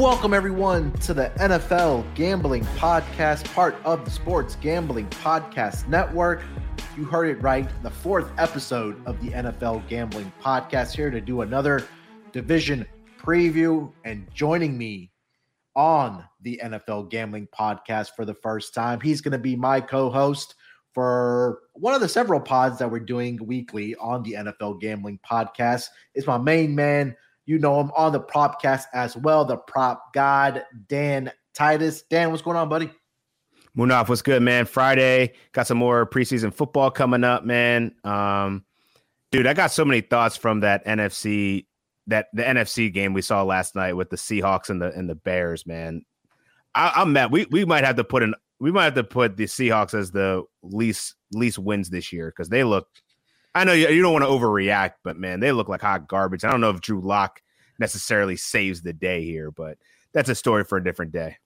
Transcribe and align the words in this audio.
Welcome, 0.00 0.32
everyone, 0.32 0.92
to 1.00 1.12
the 1.12 1.28
NFL 1.36 2.14
Gambling 2.14 2.64
Podcast, 2.78 3.44
part 3.52 3.76
of 3.84 4.02
the 4.06 4.10
Sports 4.10 4.56
Gambling 4.56 5.06
Podcast 5.08 5.86
Network. 5.88 6.40
You 6.96 7.04
heard 7.04 7.28
it 7.28 7.42
right. 7.42 7.68
The 7.82 7.90
fourth 7.90 8.32
episode 8.38 8.96
of 9.06 9.20
the 9.20 9.28
NFL 9.28 9.86
Gambling 9.88 10.32
Podcast 10.42 10.96
here 10.96 11.10
to 11.10 11.20
do 11.20 11.42
another 11.42 11.86
division 12.32 12.86
preview. 13.22 13.92
And 14.06 14.26
joining 14.32 14.78
me 14.78 15.12
on 15.76 16.24
the 16.40 16.58
NFL 16.64 17.10
Gambling 17.10 17.48
Podcast 17.48 18.12
for 18.16 18.24
the 18.24 18.32
first 18.32 18.72
time, 18.72 19.02
he's 19.02 19.20
going 19.20 19.32
to 19.32 19.38
be 19.38 19.54
my 19.54 19.82
co 19.82 20.08
host 20.08 20.54
for 20.94 21.60
one 21.74 21.92
of 21.92 22.00
the 22.00 22.08
several 22.08 22.40
pods 22.40 22.78
that 22.78 22.90
we're 22.90 23.00
doing 23.00 23.38
weekly 23.44 23.94
on 23.96 24.22
the 24.22 24.32
NFL 24.32 24.80
Gambling 24.80 25.20
Podcast. 25.30 25.88
Is 26.14 26.26
my 26.26 26.38
main 26.38 26.74
man, 26.74 27.14
you 27.50 27.58
know 27.58 27.80
him 27.80 27.90
on 27.96 28.12
the 28.12 28.20
Propcast 28.20 28.84
as 28.94 29.16
well, 29.16 29.44
the 29.44 29.56
prop 29.56 30.14
god, 30.14 30.64
Dan 30.88 31.32
Titus. 31.52 32.02
Dan, 32.02 32.30
what's 32.30 32.42
going 32.42 32.56
on, 32.56 32.68
buddy? 32.68 32.88
Munaf, 33.76 34.08
what's 34.08 34.22
good, 34.22 34.40
man? 34.40 34.66
Friday, 34.66 35.32
got 35.50 35.66
some 35.66 35.78
more 35.78 36.06
preseason 36.06 36.54
football 36.54 36.92
coming 36.92 37.24
up, 37.24 37.44
man. 37.44 37.92
Um, 38.04 38.64
dude, 39.32 39.48
I 39.48 39.54
got 39.54 39.72
so 39.72 39.84
many 39.84 40.00
thoughts 40.00 40.36
from 40.36 40.60
that 40.60 40.86
NFC, 40.86 41.66
that 42.06 42.28
the 42.32 42.44
NFC 42.44 42.92
game 42.92 43.14
we 43.14 43.22
saw 43.22 43.42
last 43.42 43.74
night 43.74 43.94
with 43.94 44.10
the 44.10 44.16
Seahawks 44.16 44.70
and 44.70 44.80
the 44.80 44.92
and 44.92 45.10
the 45.10 45.16
Bears, 45.16 45.66
man. 45.66 46.02
I, 46.72 47.02
am 47.02 47.12
mad. 47.12 47.32
We 47.32 47.46
we 47.50 47.64
might 47.64 47.82
have 47.82 47.96
to 47.96 48.04
put 48.04 48.22
an 48.22 48.34
we 48.60 48.70
might 48.70 48.84
have 48.84 48.94
to 48.94 49.04
put 49.04 49.36
the 49.36 49.44
Seahawks 49.44 49.92
as 49.92 50.12
the 50.12 50.44
least 50.62 51.16
least 51.32 51.58
wins 51.58 51.90
this 51.90 52.12
year 52.12 52.28
because 52.30 52.48
they 52.48 52.62
look 52.62 52.86
I 53.54 53.64
know 53.64 53.72
you, 53.72 53.88
you 53.88 54.02
don't 54.02 54.12
want 54.12 54.24
to 54.24 54.30
overreact, 54.30 54.94
but 55.02 55.16
man, 55.16 55.40
they 55.40 55.52
look 55.52 55.68
like 55.68 55.80
hot 55.80 56.06
garbage. 56.06 56.44
I 56.44 56.50
don't 56.50 56.60
know 56.60 56.70
if 56.70 56.80
Drew 56.80 57.00
Lock 57.00 57.42
necessarily 57.80 58.36
saves 58.36 58.82
the 58.82 58.92
day 58.92 59.24
here, 59.24 59.50
but 59.50 59.78
that's 60.12 60.28
a 60.28 60.34
story 60.34 60.62
for 60.62 60.78
a 60.78 60.84
different 60.84 61.10
day. 61.10 61.36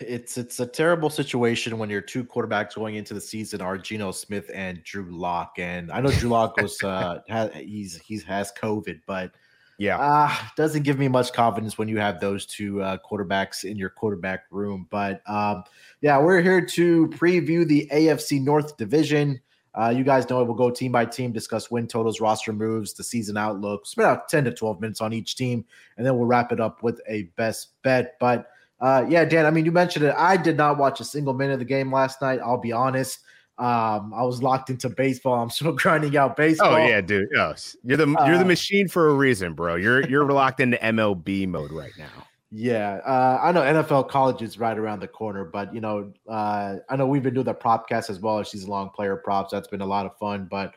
It's 0.00 0.38
it's 0.38 0.60
a 0.60 0.66
terrible 0.66 1.10
situation 1.10 1.76
when 1.76 1.90
your 1.90 2.00
two 2.00 2.24
quarterbacks 2.24 2.76
going 2.76 2.94
into 2.94 3.14
the 3.14 3.20
season 3.20 3.60
are 3.60 3.76
Geno 3.76 4.12
Smith 4.12 4.48
and 4.54 4.82
Drew 4.84 5.10
Lock, 5.10 5.54
and 5.58 5.90
I 5.90 6.00
know 6.00 6.12
Drew 6.12 6.30
Lock 6.30 6.56
was 6.56 6.80
uh 6.84 7.18
has, 7.28 7.52
he's 7.54 8.00
he's 8.00 8.22
has 8.22 8.52
COVID, 8.52 9.00
but 9.06 9.32
yeah, 9.78 9.98
uh, 9.98 10.32
doesn't 10.56 10.84
give 10.84 10.98
me 10.98 11.08
much 11.08 11.32
confidence 11.32 11.76
when 11.76 11.88
you 11.88 11.98
have 11.98 12.20
those 12.20 12.46
two 12.46 12.80
uh, 12.80 12.98
quarterbacks 12.98 13.64
in 13.64 13.76
your 13.76 13.90
quarterback 13.90 14.44
room. 14.52 14.86
But 14.90 15.28
um, 15.28 15.64
yeah, 16.00 16.18
we're 16.20 16.40
here 16.40 16.64
to 16.64 17.08
preview 17.08 17.66
the 17.66 17.88
AFC 17.92 18.40
North 18.40 18.76
division. 18.76 19.40
Uh, 19.74 19.92
you 19.94 20.04
guys 20.04 20.28
know 20.28 20.40
it. 20.40 20.44
We'll 20.44 20.54
go 20.54 20.70
team 20.70 20.92
by 20.92 21.06
team, 21.06 21.32
discuss 21.32 21.70
win 21.70 21.86
totals, 21.86 22.20
roster 22.20 22.52
moves, 22.52 22.92
the 22.92 23.04
season 23.04 23.36
outlook. 23.36 23.86
Spend 23.86 24.06
about 24.06 24.28
10 24.28 24.44
to 24.44 24.52
12 24.52 24.80
minutes 24.80 25.00
on 25.00 25.12
each 25.12 25.36
team, 25.36 25.64
and 25.96 26.06
then 26.06 26.16
we'll 26.16 26.26
wrap 26.26 26.52
it 26.52 26.60
up 26.60 26.82
with 26.82 27.00
a 27.08 27.24
best 27.36 27.70
bet. 27.82 28.16
But 28.20 28.48
uh, 28.80 29.06
yeah, 29.08 29.24
Dan, 29.24 29.46
I 29.46 29.50
mean, 29.50 29.64
you 29.64 29.72
mentioned 29.72 30.04
it. 30.04 30.14
I 30.16 30.36
did 30.36 30.56
not 30.56 30.76
watch 30.76 31.00
a 31.00 31.04
single 31.04 31.32
minute 31.32 31.54
of 31.54 31.58
the 31.60 31.64
game 31.64 31.92
last 31.92 32.20
night. 32.20 32.40
I'll 32.44 32.58
be 32.58 32.72
honest. 32.72 33.20
Um, 33.58 34.12
I 34.14 34.22
was 34.24 34.42
locked 34.42 34.70
into 34.70 34.88
baseball. 34.88 35.42
I'm 35.42 35.50
still 35.50 35.72
grinding 35.72 36.16
out 36.16 36.36
baseball. 36.36 36.74
Oh 36.74 36.76
yeah, 36.76 37.00
dude. 37.00 37.28
Oh, 37.36 37.54
you're 37.84 37.96
the 37.96 38.06
you're 38.08 38.38
the 38.38 38.40
uh, 38.40 38.44
machine 38.44 38.88
for 38.88 39.08
a 39.08 39.14
reason, 39.14 39.54
bro. 39.54 39.76
You're 39.76 40.06
you're 40.08 40.24
locked 40.32 40.60
into 40.60 40.76
MLB 40.78 41.48
mode 41.48 41.70
right 41.70 41.92
now. 41.96 42.26
Yeah, 42.54 43.00
uh, 43.06 43.40
I 43.42 43.50
know 43.50 43.62
NFL 43.62 44.10
college 44.10 44.42
is 44.42 44.58
right 44.58 44.76
around 44.76 45.00
the 45.00 45.08
corner, 45.08 45.42
but 45.42 45.74
you 45.74 45.80
know, 45.80 46.12
uh, 46.28 46.76
I 46.90 46.96
know 46.96 47.06
we've 47.06 47.22
been 47.22 47.32
doing 47.32 47.46
the 47.46 47.54
propcast 47.54 48.10
as 48.10 48.20
well 48.20 48.38
as 48.40 48.50
season 48.50 48.68
long 48.68 48.90
player 48.90 49.16
props. 49.16 49.52
That's 49.52 49.68
been 49.68 49.80
a 49.80 49.86
lot 49.86 50.04
of 50.04 50.18
fun. 50.18 50.48
But 50.50 50.74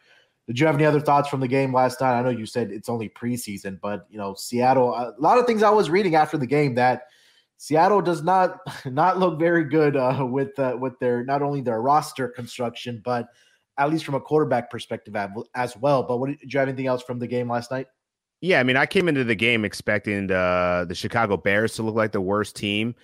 did 0.47 0.57
you 0.57 0.67
have 0.67 0.75
any 0.75 0.85
other 0.85 1.01
thoughts 1.01 1.27
from 1.27 1.41
the 1.41 1.49
game 1.49 1.73
last 1.73 1.99
night? 1.99 2.17
I 2.17 2.21
know 2.21 2.29
you 2.29 2.45
said 2.45 2.71
it's 2.71 2.87
only 2.87 3.09
preseason, 3.09 3.77
but 3.81 4.05
you 4.09 4.17
know, 4.17 4.35
Seattle. 4.35 4.95
A 4.95 5.13
lot 5.19 5.37
of 5.37 5.45
things 5.45 5.63
I 5.63 5.69
was 5.69 5.89
reading 5.89 6.15
after 6.15 6.37
the 6.37 6.47
game 6.47 6.75
that 6.75 7.01
Seattle 7.57 8.01
does 8.01 8.23
not 8.23 8.59
not 8.85 9.19
look 9.19 9.37
very 9.37 9.65
good 9.65 9.97
uh, 9.97 10.25
with 10.25 10.57
uh, 10.57 10.77
with 10.79 10.97
their 10.99 11.25
not 11.25 11.41
only 11.41 11.59
their 11.59 11.81
roster 11.81 12.29
construction, 12.29 13.01
but 13.03 13.27
at 13.77 13.89
least 13.89 14.05
from 14.05 14.15
a 14.15 14.21
quarterback 14.21 14.71
perspective 14.71 15.13
as 15.55 15.75
well. 15.75 16.03
But 16.03 16.19
what 16.19 16.29
did 16.29 16.53
you 16.53 16.57
have 16.57 16.69
anything 16.69 16.87
else 16.87 17.03
from 17.03 17.19
the 17.19 17.27
game 17.27 17.49
last 17.49 17.69
night? 17.69 17.87
Yeah, 18.41 18.59
I 18.59 18.63
mean, 18.63 18.77
I 18.77 18.85
came 18.85 19.07
into 19.07 19.23
the 19.23 19.35
game 19.35 19.65
expecting 19.65 20.29
uh, 20.31 20.85
the 20.87 20.95
Chicago 20.95 21.37
Bears 21.37 21.75
to 21.75 21.83
look 21.83 21.95
like 21.95 22.11
the 22.11 22.21
worst 22.21 22.55
team, 22.55 22.95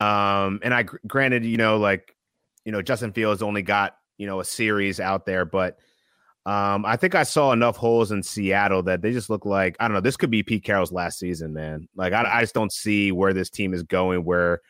um, 0.00 0.60
and 0.62 0.72
I 0.74 0.84
granted, 1.06 1.44
you 1.44 1.56
know, 1.56 1.76
like 1.76 2.16
you 2.64 2.72
know, 2.72 2.82
Justin 2.82 3.12
Fields 3.12 3.42
only 3.42 3.62
got 3.62 3.96
you 4.16 4.26
know 4.26 4.40
a 4.40 4.44
series 4.44 4.98
out 5.00 5.26
there, 5.26 5.44
but 5.44 5.78
um, 6.46 6.86
I 6.86 6.96
think 6.96 7.14
I 7.14 7.24
saw 7.24 7.52
enough 7.52 7.76
holes 7.76 8.10
in 8.10 8.22
Seattle 8.22 8.82
that 8.84 9.02
they 9.02 9.12
just 9.12 9.28
look 9.28 9.44
like 9.44 9.76
I 9.78 9.86
don't 9.86 9.94
know. 9.94 10.00
This 10.00 10.16
could 10.16 10.30
be 10.30 10.42
Pete 10.42 10.64
Carroll's 10.64 10.92
last 10.92 11.18
season, 11.18 11.52
man. 11.52 11.88
Like 11.94 12.12
I, 12.12 12.38
I 12.38 12.40
just 12.40 12.54
don't 12.54 12.72
see 12.72 13.12
where 13.12 13.34
this 13.34 13.50
team 13.50 13.74
is 13.74 13.82
going, 13.82 14.24
where 14.24 14.60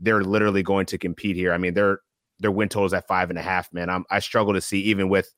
they're 0.00 0.24
literally 0.24 0.62
going 0.62 0.86
to 0.86 0.98
compete 0.98 1.36
here. 1.36 1.52
I 1.52 1.58
mean, 1.58 1.74
their 1.74 2.00
their 2.40 2.50
win 2.50 2.68
totals 2.68 2.94
at 2.94 3.06
five 3.06 3.30
and 3.30 3.38
a 3.38 3.42
half, 3.42 3.72
man. 3.72 3.90
I'm, 3.90 4.04
I 4.10 4.20
struggle 4.20 4.54
to 4.54 4.60
see 4.60 4.80
even 4.80 5.08
with 5.08 5.32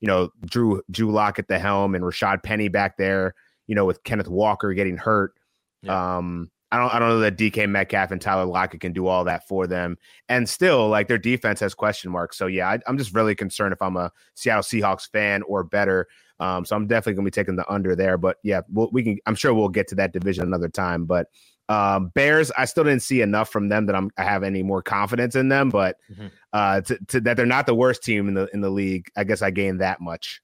you 0.00 0.06
know 0.06 0.30
Drew 0.44 0.82
Drew 0.90 1.10
Lock 1.10 1.38
at 1.38 1.48
the 1.48 1.58
helm 1.58 1.94
and 1.94 2.04
Rashad 2.04 2.42
Penny 2.42 2.68
back 2.68 2.96
there 2.98 3.34
you 3.68 3.76
know, 3.76 3.84
with 3.84 4.02
Kenneth 4.02 4.28
Walker 4.28 4.74
getting 4.74 4.96
hurt. 4.96 5.34
Yeah. 5.82 6.16
Um, 6.16 6.50
I 6.70 6.78
don't 6.78 6.92
I 6.92 6.98
don't 6.98 7.08
know 7.08 7.20
that 7.20 7.38
DK 7.38 7.68
Metcalf 7.68 8.10
and 8.10 8.20
Tyler 8.20 8.44
Lockett 8.44 8.80
can 8.80 8.92
do 8.92 9.06
all 9.06 9.24
that 9.24 9.46
for 9.46 9.66
them. 9.66 9.96
And 10.28 10.48
still, 10.48 10.88
like 10.88 11.08
their 11.08 11.18
defense 11.18 11.60
has 11.60 11.74
question 11.74 12.10
marks. 12.10 12.36
So 12.36 12.46
yeah, 12.46 12.68
I, 12.68 12.78
am 12.86 12.98
just 12.98 13.14
really 13.14 13.34
concerned 13.34 13.72
if 13.72 13.80
I'm 13.80 13.96
a 13.96 14.12
Seattle 14.34 14.62
Seahawks 14.62 15.08
fan 15.10 15.42
or 15.42 15.64
better. 15.64 16.08
Um, 16.40 16.64
so 16.64 16.76
I'm 16.76 16.86
definitely 16.86 17.14
gonna 17.14 17.26
be 17.26 17.30
taking 17.30 17.56
the 17.56 17.70
under 17.72 17.96
there. 17.96 18.18
But 18.18 18.36
yeah, 18.42 18.62
we'll, 18.68 18.90
we 18.92 19.02
can. 19.02 19.18
I'm 19.26 19.34
sure 19.34 19.54
we'll 19.54 19.68
get 19.68 19.88
to 19.88 19.94
that 19.96 20.12
division 20.12 20.44
another 20.44 20.68
time. 20.68 21.06
But 21.06 21.28
um, 21.70 22.08
Bears, 22.14 22.50
I 22.56 22.66
still 22.66 22.84
didn't 22.84 23.02
see 23.02 23.22
enough 23.22 23.50
from 23.50 23.68
them 23.68 23.86
that 23.86 23.96
I'm 23.96 24.10
I 24.18 24.24
have 24.24 24.42
any 24.42 24.62
more 24.62 24.82
confidence 24.82 25.36
in 25.36 25.48
them. 25.48 25.70
But 25.70 25.96
mm-hmm. 26.12 26.26
uh, 26.52 26.82
to, 26.82 26.98
to, 27.08 27.20
that 27.22 27.36
they're 27.36 27.46
not 27.46 27.66
the 27.66 27.74
worst 27.74 28.02
team 28.02 28.28
in 28.28 28.34
the 28.34 28.48
in 28.52 28.60
the 28.60 28.70
league, 28.70 29.10
I 29.16 29.24
guess 29.24 29.40
I 29.40 29.50
gained 29.50 29.80
that 29.80 30.00
much. 30.02 30.42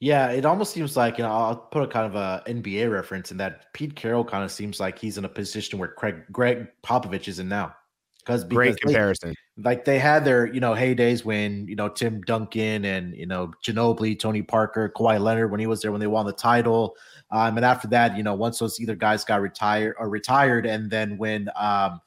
Yeah, 0.00 0.30
it 0.30 0.44
almost 0.44 0.74
seems 0.74 0.96
like 0.96 1.16
you 1.16 1.24
know 1.24 1.30
I'll 1.30 1.56
put 1.56 1.82
a 1.82 1.86
kind 1.86 2.06
of 2.06 2.14
a 2.16 2.42
NBA 2.46 2.92
reference 2.92 3.30
in 3.30 3.38
that 3.38 3.72
Pete 3.72 3.96
Carroll 3.96 4.24
kind 4.24 4.44
of 4.44 4.52
seems 4.52 4.78
like 4.78 4.98
he's 4.98 5.16
in 5.16 5.24
a 5.24 5.28
position 5.28 5.78
where 5.78 5.88
Craig 5.88 6.16
Greg 6.30 6.68
Popovich 6.82 7.28
is 7.28 7.38
in 7.38 7.48
now. 7.48 7.74
Because 8.18 8.42
great 8.44 8.78
comparison. 8.80 9.34
They, 9.56 9.62
like 9.62 9.84
they 9.84 9.98
had 9.98 10.24
their 10.24 10.52
you 10.52 10.60
know 10.60 10.72
heydays 10.72 11.24
when 11.24 11.66
you 11.66 11.76
know 11.76 11.88
Tim 11.88 12.20
Duncan 12.22 12.84
and 12.84 13.16
you 13.16 13.24
know 13.24 13.52
Ginobili, 13.64 14.18
Tony 14.18 14.42
Parker, 14.42 14.92
Kawhi 14.94 15.18
Leonard 15.18 15.50
when 15.50 15.60
he 15.60 15.66
was 15.66 15.80
there 15.80 15.92
when 15.92 16.00
they 16.00 16.08
won 16.08 16.26
the 16.26 16.32
title. 16.32 16.96
Um, 17.30 17.56
and 17.56 17.64
after 17.64 17.88
that, 17.88 18.16
you 18.16 18.22
know, 18.22 18.34
once 18.34 18.58
those 18.58 18.78
either 18.78 18.96
guys 18.96 19.24
got 19.24 19.40
retired 19.40 19.94
or 19.98 20.10
retired, 20.10 20.66
and 20.66 20.90
then 20.90 21.16
when 21.16 21.48
um, 21.56 22.00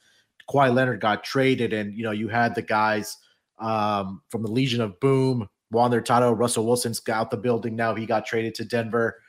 Kawhi 0.47 0.71
Leonard 0.71 1.01
got 1.01 1.23
traded, 1.23 1.73
and 1.73 1.97
you 1.97 2.03
know 2.03 2.11
you 2.11 2.27
had 2.27 2.53
the 2.53 2.61
guys 2.61 3.17
um, 3.57 4.21
from 4.29 4.43
the 4.43 4.51
Legion 4.51 4.81
of 4.81 4.99
Boom 4.99 5.49
their 5.71 6.01
title. 6.01 6.33
Russell 6.33 6.65
Wilson's 6.65 7.01
out 7.09 7.31
the 7.31 7.37
building 7.37 7.75
now. 7.75 7.95
He 7.95 8.05
got 8.05 8.25
traded 8.25 8.55
to 8.55 8.65
Denver. 8.65 9.21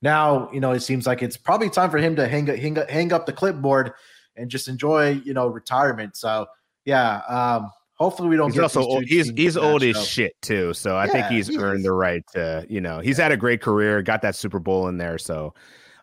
Now, 0.00 0.50
you 0.52 0.60
know, 0.60 0.72
it 0.72 0.80
seems 0.80 1.06
like 1.06 1.22
it's 1.22 1.36
probably 1.36 1.70
time 1.70 1.90
for 1.90 1.98
him 1.98 2.14
to 2.16 2.28
hang, 2.28 2.46
hang, 2.46 2.76
hang 2.88 3.12
up 3.12 3.26
the 3.26 3.32
clipboard 3.32 3.92
and 4.36 4.48
just 4.48 4.68
enjoy, 4.68 5.20
you 5.24 5.34
know, 5.34 5.48
retirement. 5.48 6.16
So, 6.16 6.46
yeah, 6.84 7.18
um, 7.28 7.70
hopefully 7.94 8.28
we 8.28 8.36
don't. 8.36 8.50
He's 8.50 8.60
also 8.60 8.82
old. 8.82 9.04
He's 9.04 9.30
he's 9.30 9.56
old 9.56 9.82
as 9.82 10.06
shit 10.06 10.40
too. 10.40 10.72
So 10.72 10.96
I 10.96 11.06
yeah, 11.06 11.12
think 11.12 11.26
he's 11.26 11.48
he 11.48 11.58
earned 11.58 11.80
is. 11.80 11.84
the 11.84 11.92
right 11.92 12.22
to, 12.32 12.64
you 12.68 12.80
know, 12.80 13.00
he's 13.00 13.18
had 13.18 13.32
a 13.32 13.36
great 13.36 13.60
career, 13.60 14.02
got 14.02 14.22
that 14.22 14.36
Super 14.36 14.58
Bowl 14.58 14.88
in 14.88 14.96
there. 14.96 15.18
So, 15.18 15.54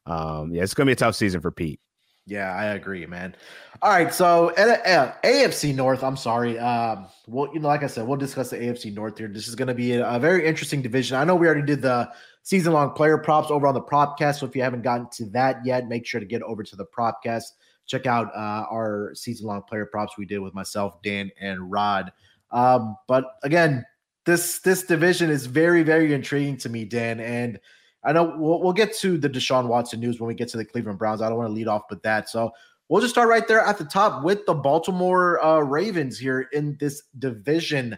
um, 0.05 0.53
yeah, 0.53 0.63
it's 0.63 0.73
gonna 0.73 0.87
be 0.87 0.93
a 0.93 0.97
tough 0.97 1.15
season 1.15 1.41
for 1.41 1.51
Pete. 1.51 1.79
Yeah, 2.27 2.55
I 2.55 2.65
agree, 2.73 3.05
man. 3.05 3.35
All 3.83 3.91
right, 3.91 4.11
so 4.11 4.51
AFC 4.57 5.75
North. 5.75 6.03
I'm 6.03 6.17
sorry. 6.17 6.57
Um, 6.57 7.07
well, 7.27 7.51
you 7.53 7.59
know, 7.59 7.67
like 7.67 7.83
I 7.83 7.87
said, 7.87 8.07
we'll 8.07 8.17
discuss 8.17 8.49
the 8.49 8.57
AFC 8.57 8.93
North 8.93 9.17
here. 9.17 9.27
This 9.27 9.47
is 9.47 9.53
going 9.53 9.67
to 9.67 9.75
be 9.75 9.93
a, 9.93 10.07
a, 10.07 10.17
very 10.17 10.47
interesting 10.47 10.81
division. 10.81 11.17
I 11.17 11.23
know 11.23 11.35
we 11.35 11.45
already 11.45 11.61
did 11.61 11.83
the 11.83 12.09
season 12.41 12.73
long 12.73 12.91
player 12.91 13.19
props 13.19 13.51
over 13.51 13.67
on 13.67 13.75
the 13.75 13.81
Propcast. 13.81 14.39
So 14.39 14.47
if 14.47 14.55
you 14.55 14.63
haven't 14.63 14.81
gotten 14.81 15.07
to 15.13 15.25
that 15.31 15.63
yet, 15.63 15.87
make 15.87 16.07
sure 16.07 16.19
to 16.19 16.25
get 16.25 16.41
over 16.41 16.63
to 16.63 16.75
the 16.75 16.85
Propcast. 16.85 17.51
Check 17.85 18.07
out 18.07 18.35
uh, 18.35 18.65
our 18.71 19.11
season 19.13 19.45
long 19.45 19.61
player 19.61 19.85
props 19.85 20.17
we 20.17 20.25
did 20.25 20.39
with 20.39 20.55
myself, 20.55 20.99
Dan, 21.03 21.29
and 21.39 21.71
Rod. 21.71 22.11
Um, 22.49 22.97
but 23.07 23.25
again, 23.43 23.85
this 24.25 24.59
this 24.61 24.83
division 24.83 25.29
is 25.29 25.45
very 25.45 25.83
very 25.83 26.11
intriguing 26.11 26.57
to 26.57 26.69
me, 26.69 26.85
Dan, 26.85 27.19
and 27.19 27.59
I 28.05 28.13
know 28.13 28.35
we'll, 28.37 28.61
we'll 28.61 28.73
get 28.73 28.95
to 28.97 29.17
the 29.17 29.29
Deshaun 29.29 29.67
Watson 29.67 29.99
news 29.99 30.19
when 30.19 30.27
we 30.27 30.35
get 30.35 30.47
to 30.49 30.57
the 30.57 30.65
Cleveland 30.65 30.99
Browns. 30.99 31.21
I 31.21 31.29
don't 31.29 31.37
want 31.37 31.49
to 31.49 31.53
lead 31.53 31.67
off 31.67 31.83
with 31.89 32.01
that. 32.03 32.29
So 32.29 32.51
we'll 32.87 33.01
just 33.01 33.13
start 33.13 33.27
right 33.27 33.47
there 33.47 33.61
at 33.61 33.77
the 33.77 33.85
top 33.85 34.23
with 34.23 34.45
the 34.45 34.53
Baltimore 34.53 35.43
uh, 35.43 35.59
Ravens 35.59 36.19
here 36.19 36.47
in 36.53 36.77
this 36.79 37.03
division. 37.19 37.97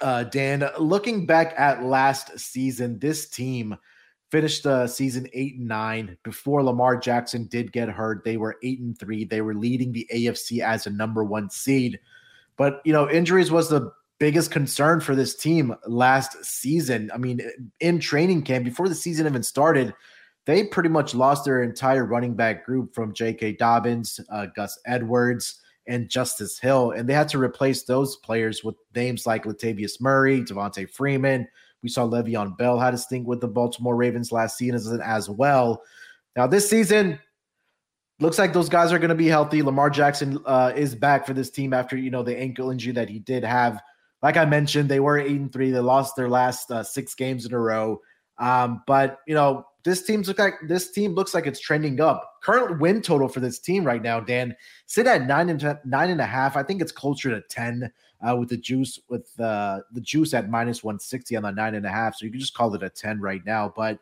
Uh, 0.00 0.24
Dan, 0.24 0.68
looking 0.78 1.26
back 1.26 1.54
at 1.56 1.84
last 1.84 2.38
season, 2.38 2.98
this 2.98 3.28
team 3.28 3.76
finished 4.30 4.64
the 4.64 4.86
season 4.86 5.26
eight 5.32 5.56
and 5.56 5.68
nine. 5.68 6.16
Before 6.22 6.62
Lamar 6.62 6.96
Jackson 6.96 7.46
did 7.46 7.72
get 7.72 7.88
hurt, 7.88 8.24
they 8.24 8.36
were 8.36 8.56
eight 8.62 8.80
and 8.80 8.98
three. 8.98 9.24
They 9.24 9.40
were 9.40 9.54
leading 9.54 9.92
the 9.92 10.06
AFC 10.12 10.60
as 10.60 10.86
a 10.86 10.90
number 10.90 11.24
one 11.24 11.50
seed. 11.50 11.98
But 12.56 12.80
you 12.84 12.92
know, 12.92 13.08
injuries 13.08 13.50
was 13.50 13.68
the 13.68 13.92
biggest 14.18 14.50
concern 14.50 15.00
for 15.00 15.14
this 15.14 15.34
team 15.34 15.74
last 15.86 16.44
season. 16.44 17.10
I 17.14 17.18
mean, 17.18 17.40
in 17.80 18.00
training 18.00 18.42
camp 18.42 18.64
before 18.64 18.88
the 18.88 18.94
season 18.94 19.26
even 19.26 19.42
started, 19.42 19.94
they 20.46 20.64
pretty 20.64 20.88
much 20.88 21.14
lost 21.14 21.44
their 21.44 21.62
entire 21.62 22.04
running 22.04 22.34
back 22.34 22.64
group 22.64 22.94
from 22.94 23.12
J.K. 23.12 23.52
Dobbins, 23.52 24.18
uh, 24.30 24.46
Gus 24.56 24.78
Edwards, 24.86 25.60
and 25.86 26.08
Justice 26.08 26.58
Hill, 26.58 26.90
and 26.92 27.08
they 27.08 27.14
had 27.14 27.28
to 27.30 27.38
replace 27.38 27.84
those 27.84 28.16
players 28.16 28.62
with 28.62 28.76
names 28.94 29.26
like 29.26 29.44
Latavius 29.44 30.00
Murray, 30.00 30.42
Devonta 30.42 30.88
Freeman. 30.88 31.48
We 31.82 31.88
saw 31.88 32.06
Le'Veon 32.06 32.58
Bell 32.58 32.78
had 32.78 32.92
a 32.92 32.98
stink 32.98 33.26
with 33.26 33.40
the 33.40 33.48
Baltimore 33.48 33.96
Ravens 33.96 34.30
last 34.30 34.58
season 34.58 35.00
as 35.00 35.30
well. 35.30 35.82
Now 36.36 36.46
this 36.46 36.68
season, 36.68 37.18
looks 38.20 38.38
like 38.38 38.52
those 38.52 38.68
guys 38.68 38.92
are 38.92 38.98
going 38.98 39.08
to 39.08 39.14
be 39.14 39.28
healthy. 39.28 39.62
Lamar 39.62 39.90
Jackson 39.90 40.38
uh, 40.44 40.72
is 40.74 40.94
back 40.94 41.26
for 41.26 41.34
this 41.34 41.50
team 41.50 41.72
after 41.72 41.96
you 41.96 42.10
know 42.10 42.22
the 42.22 42.36
ankle 42.36 42.70
injury 42.70 42.92
that 42.92 43.08
he 43.08 43.18
did 43.18 43.44
have. 43.44 43.80
Like 44.22 44.36
I 44.36 44.44
mentioned, 44.44 44.88
they 44.88 45.00
were 45.00 45.18
eight 45.18 45.38
and 45.38 45.52
three. 45.52 45.70
They 45.70 45.78
lost 45.78 46.16
their 46.16 46.28
last 46.28 46.70
uh, 46.70 46.82
six 46.82 47.14
games 47.14 47.46
in 47.46 47.52
a 47.52 47.58
row. 47.58 48.00
Um, 48.38 48.82
but 48.86 49.18
you 49.26 49.34
know 49.34 49.66
this 49.84 50.02
team 50.02 50.22
look 50.22 50.38
like 50.38 50.54
this 50.66 50.90
team 50.90 51.14
looks 51.14 51.34
like 51.34 51.46
it's 51.46 51.60
trending 51.60 52.00
up. 52.00 52.34
Current 52.42 52.80
win 52.80 53.00
total 53.00 53.28
for 53.28 53.40
this 53.40 53.58
team 53.58 53.84
right 53.84 54.02
now, 54.02 54.20
Dan, 54.20 54.54
sit 54.86 55.06
at 55.06 55.26
nine 55.26 55.48
and 55.48 55.78
nine 55.84 56.10
and 56.10 56.20
a 56.20 56.26
half. 56.26 56.56
I 56.56 56.62
think 56.62 56.82
it's 56.82 56.92
closer 56.92 57.30
to 57.30 57.40
ten 57.48 57.90
uh, 58.20 58.36
with 58.36 58.48
the 58.48 58.56
juice 58.56 58.98
with 59.08 59.28
uh, 59.40 59.80
the 59.92 60.00
juice 60.00 60.34
at 60.34 60.50
minus 60.50 60.84
one 60.84 60.98
sixty 60.98 61.36
on 61.36 61.44
the 61.44 61.50
nine 61.50 61.74
and 61.74 61.86
a 61.86 61.90
half. 61.90 62.16
So 62.16 62.26
you 62.26 62.30
can 62.30 62.40
just 62.40 62.54
call 62.54 62.74
it 62.74 62.82
a 62.82 62.90
ten 62.90 63.20
right 63.20 63.44
now. 63.44 63.72
But 63.74 63.98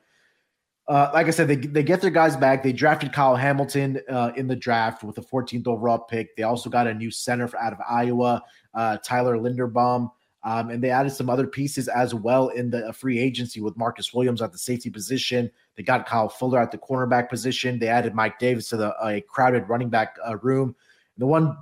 uh, 0.89 1.11
like 1.13 1.27
I 1.27 1.31
said, 1.31 1.49
they, 1.49 1.57
they 1.57 1.83
get 1.83 2.01
their 2.01 2.11
guys 2.11 2.37
back. 2.37 2.63
They 2.63 2.73
drafted 2.73 3.13
Kyle 3.13 3.35
Hamilton 3.35 4.01
uh, 4.09 4.33
in 4.37 4.47
the 4.47 4.55
draft 4.55 5.03
with 5.03 5.17
the 5.17 5.23
14th 5.23 5.67
overall 5.67 5.99
pick. 5.99 6.37
They 6.37 6.45
also 6.45 6.71
got 6.71 6.87
a 6.87 6.95
new 6.95 7.11
center 7.11 7.51
out 7.59 7.73
of 7.73 7.81
Iowa, 7.89 8.43
uh, 8.75 8.99
Tyler 8.99 9.37
Linderbaum. 9.37 10.11
Um, 10.45 10.71
and 10.71 10.83
they 10.83 10.91
added 10.91 11.11
some 11.11 11.29
other 11.29 11.49
pieces 11.49 11.89
as 11.89 12.15
well 12.15 12.51
in 12.51 12.71
the 12.71 12.93
free 12.93 13.19
agency 13.19 13.61
with 13.61 13.77
Marcus 13.77 14.15
Williams 14.15 14.41
at 14.41 14.53
the 14.53 14.59
safety 14.59 14.91
position. 14.91 15.51
They 15.77 15.83
got 15.83 16.07
Kyle 16.07 16.29
Fuller 16.29 16.61
at 16.61 16.71
the 16.71 16.79
cornerback 16.79 17.29
position. 17.29 17.81
They 17.81 17.89
added 17.89 18.15
Mike 18.15 18.39
Davis 18.39 18.69
to 18.69 18.77
the 18.77 18.95
a 19.05 19.23
crowded 19.23 19.69
running 19.69 19.89
back 19.89 20.17
uh, 20.25 20.37
room. 20.37 20.77
The 21.19 21.27
one 21.27 21.57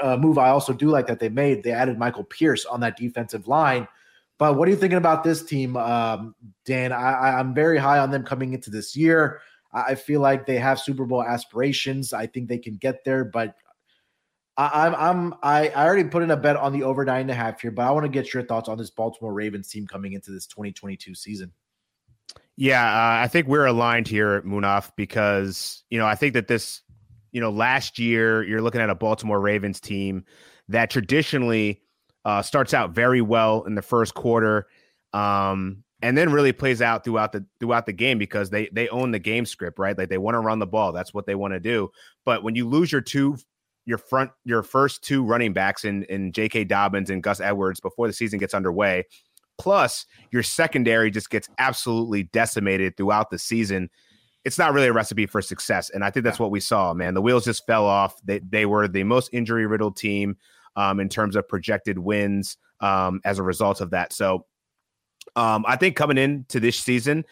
uh, 0.00 0.18
move 0.18 0.36
I 0.36 0.50
also 0.50 0.74
do 0.74 0.90
like 0.90 1.06
that 1.06 1.18
they 1.18 1.30
made, 1.30 1.62
they 1.62 1.72
added 1.72 1.98
Michael 1.98 2.24
Pierce 2.24 2.66
on 2.66 2.80
that 2.80 2.98
defensive 2.98 3.48
line. 3.48 3.88
But 4.38 4.56
what 4.56 4.68
are 4.68 4.70
you 4.70 4.76
thinking 4.76 4.98
about 4.98 5.24
this 5.24 5.42
team, 5.42 5.76
um, 5.76 6.34
Dan? 6.66 6.92
I, 6.92 7.38
I'm 7.38 7.54
very 7.54 7.78
high 7.78 7.98
on 7.98 8.10
them 8.10 8.22
coming 8.22 8.52
into 8.52 8.70
this 8.70 8.94
year. 8.94 9.40
I 9.72 9.94
feel 9.94 10.20
like 10.20 10.46
they 10.46 10.56
have 10.56 10.78
Super 10.78 11.04
Bowl 11.04 11.22
aspirations. 11.22 12.12
I 12.12 12.26
think 12.26 12.48
they 12.48 12.58
can 12.58 12.76
get 12.76 13.04
there, 13.04 13.24
but 13.24 13.56
I, 14.56 14.86
am 14.86 14.94
I'm 14.94 15.34
I, 15.42 15.68
I 15.68 15.84
already 15.84 16.04
put 16.04 16.22
in 16.22 16.30
a 16.30 16.36
bet 16.36 16.56
on 16.56 16.72
the 16.72 16.82
over 16.82 17.04
nine 17.04 17.22
and 17.22 17.30
a 17.30 17.34
half 17.34 17.60
here, 17.60 17.70
but 17.70 17.82
I 17.82 17.90
want 17.90 18.04
to 18.04 18.08
get 18.08 18.32
your 18.32 18.42
thoughts 18.42 18.68
on 18.68 18.78
this 18.78 18.90
Baltimore 18.90 19.34
Ravens 19.34 19.68
team 19.68 19.86
coming 19.86 20.14
into 20.14 20.30
this 20.30 20.46
2022 20.46 21.14
season. 21.14 21.52
Yeah, 22.56 22.82
uh, 22.82 23.22
I 23.22 23.28
think 23.28 23.48
we're 23.48 23.66
aligned 23.66 24.08
here, 24.08 24.40
Munaf, 24.42 24.92
because 24.96 25.84
you 25.90 25.98
know 25.98 26.06
I 26.06 26.14
think 26.14 26.32
that 26.34 26.48
this, 26.48 26.80
you 27.32 27.40
know, 27.40 27.50
last 27.50 27.98
year 27.98 28.42
you're 28.44 28.62
looking 28.62 28.80
at 28.80 28.88
a 28.88 28.94
Baltimore 28.94 29.40
Ravens 29.40 29.78
team 29.78 30.24
that 30.68 30.88
traditionally 30.88 31.82
uh, 32.26 32.42
starts 32.42 32.74
out 32.74 32.90
very 32.90 33.22
well 33.22 33.62
in 33.62 33.76
the 33.76 33.82
first 33.82 34.14
quarter, 34.14 34.66
um, 35.12 35.84
and 36.02 36.18
then 36.18 36.32
really 36.32 36.52
plays 36.52 36.82
out 36.82 37.04
throughout 37.04 37.30
the 37.30 37.46
throughout 37.60 37.86
the 37.86 37.92
game 37.92 38.18
because 38.18 38.50
they 38.50 38.68
they 38.72 38.88
own 38.88 39.12
the 39.12 39.18
game 39.20 39.46
script, 39.46 39.78
right? 39.78 39.96
Like 39.96 40.08
they 40.08 40.18
want 40.18 40.34
to 40.34 40.40
run 40.40 40.58
the 40.58 40.66
ball, 40.66 40.92
that's 40.92 41.14
what 41.14 41.24
they 41.24 41.36
want 41.36 41.54
to 41.54 41.60
do. 41.60 41.88
But 42.24 42.42
when 42.42 42.56
you 42.56 42.68
lose 42.68 42.90
your 42.90 43.00
two 43.00 43.36
your 43.84 43.98
front 43.98 44.32
your 44.44 44.64
first 44.64 45.04
two 45.04 45.24
running 45.24 45.52
backs 45.52 45.84
in 45.84 46.02
in 46.04 46.32
J.K. 46.32 46.64
Dobbins 46.64 47.10
and 47.10 47.22
Gus 47.22 47.40
Edwards 47.40 47.78
before 47.78 48.08
the 48.08 48.12
season 48.12 48.40
gets 48.40 48.54
underway. 48.54 49.04
Plus, 49.56 50.04
your 50.32 50.42
secondary 50.42 51.12
just 51.12 51.30
gets 51.30 51.48
absolutely 51.58 52.24
decimated 52.24 52.96
throughout 52.96 53.30
the 53.30 53.38
season. 53.38 53.88
It's 54.44 54.58
not 54.58 54.74
really 54.74 54.88
a 54.88 54.92
recipe 54.92 55.26
for 55.26 55.40
success, 55.40 55.90
and 55.90 56.04
I 56.04 56.10
think 56.10 56.24
that's 56.24 56.40
what 56.40 56.50
we 56.50 56.60
saw. 56.60 56.92
Man, 56.92 57.14
the 57.14 57.22
wheels 57.22 57.44
just 57.44 57.64
fell 57.66 57.86
off. 57.86 58.20
They 58.24 58.40
they 58.40 58.66
were 58.66 58.88
the 58.88 59.04
most 59.04 59.30
injury 59.32 59.66
riddled 59.66 59.96
team 59.96 60.36
um, 60.76 61.00
in 61.00 61.08
terms 61.08 61.36
of 61.36 61.48
projected 61.48 61.98
wins 61.98 62.56
um, 62.80 63.20
as 63.24 63.38
a 63.38 63.42
result 63.42 63.80
of 63.80 63.90
that. 63.90 64.12
So, 64.12 64.46
um, 65.34 65.64
I 65.66 65.76
think 65.76 65.96
coming 65.96 66.18
into 66.18 66.60
this 66.60 66.78
season, 66.78 67.24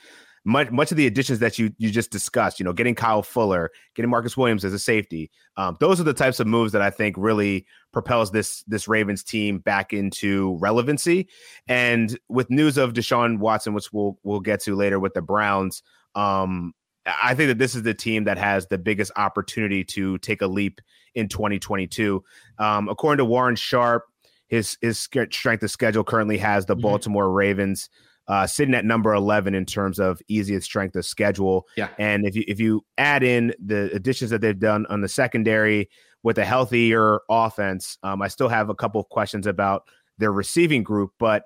much 0.45 0.71
much 0.71 0.91
of 0.91 0.97
the 0.97 1.07
additions 1.07 1.39
that 1.39 1.59
you 1.59 1.73
you 1.79 1.91
just 1.91 2.11
discussed, 2.11 2.61
you 2.61 2.65
know, 2.65 2.73
getting 2.73 2.95
Kyle 2.95 3.23
Fuller, 3.23 3.71
getting 3.95 4.11
Marcus 4.11 4.37
Williams 4.37 4.65
as 4.65 4.75
a 4.75 4.79
safety, 4.79 5.31
um, 5.57 5.77
those 5.81 6.01
are 6.01 6.05
the 6.05 6.13
types 6.13 6.39
of 6.39 6.47
moves 6.47 6.73
that 6.73 6.83
I 6.83 6.91
think 6.91 7.17
really 7.19 7.67
propels 7.93 8.31
this 8.31 8.63
this 8.65 8.87
Ravens 8.87 9.23
team 9.23 9.59
back 9.59 9.93
into 9.93 10.59
relevancy. 10.61 11.29
And 11.67 12.19
with 12.29 12.51
news 12.51 12.77
of 12.77 12.93
Deshaun 12.93 13.39
Watson, 13.39 13.73
which 13.73 13.93
we'll 13.93 14.19
we'll 14.23 14.41
get 14.41 14.61
to 14.61 14.77
later 14.77 15.01
with 15.01 15.15
the 15.15 15.23
Browns, 15.23 15.83
um, 16.15 16.75
I 17.07 17.35
think 17.35 17.49
that 17.49 17.59
this 17.59 17.75
is 17.75 17.83
the 17.83 17.95
team 17.95 18.25
that 18.25 18.37
has 18.37 18.67
the 18.67 18.79
biggest 18.79 19.13
opportunity 19.17 19.83
to 19.85 20.19
take 20.19 20.43
a 20.43 20.47
leap 20.47 20.81
in 21.15 21.29
2022. 21.29 22.23
Um, 22.59 22.89
according 22.89 23.19
to 23.19 23.25
Warren 23.25 23.57
Sharp, 23.57 24.05
his 24.49 24.77
his 24.81 24.99
strength 24.99 25.63
of 25.63 25.71
schedule 25.71 26.05
currently 26.05 26.39
has 26.39 26.67
the 26.67 26.75
mm-hmm. 26.75 26.83
Baltimore 26.83 27.31
Ravens 27.31 27.89
uh, 28.27 28.47
sitting 28.47 28.75
at 28.75 28.85
number 28.85 29.13
11 29.13 29.55
in 29.55 29.67
terms 29.67 29.99
of 29.99 30.21
easiest 30.29 30.65
strength 30.65 30.97
of 30.97 31.05
schedule. 31.05 31.67
Yeah. 31.77 31.89
And 31.99 32.27
if 32.27 32.35
you 32.35 32.45
if 32.47 32.61
you 32.61 32.85
add 32.99 33.23
in 33.23 33.55
the 33.65 33.91
additions 33.95 34.31
that 34.31 34.41
they've 34.41 34.59
done 34.59 34.87
on 34.87 35.01
the 35.01 35.09
secondary 35.09 35.91
with 36.23 36.39
a 36.39 36.45
healthier 36.45 37.21
offense, 37.29 37.99
um, 38.03 38.23
I 38.23 38.29
still 38.29 38.49
have 38.49 38.71
a 38.71 38.75
couple 38.75 39.01
of 39.01 39.09
questions 39.09 39.47
about 39.47 39.85
their 40.19 40.33
receiving 40.33 40.83
group, 40.83 41.11
but 41.19 41.45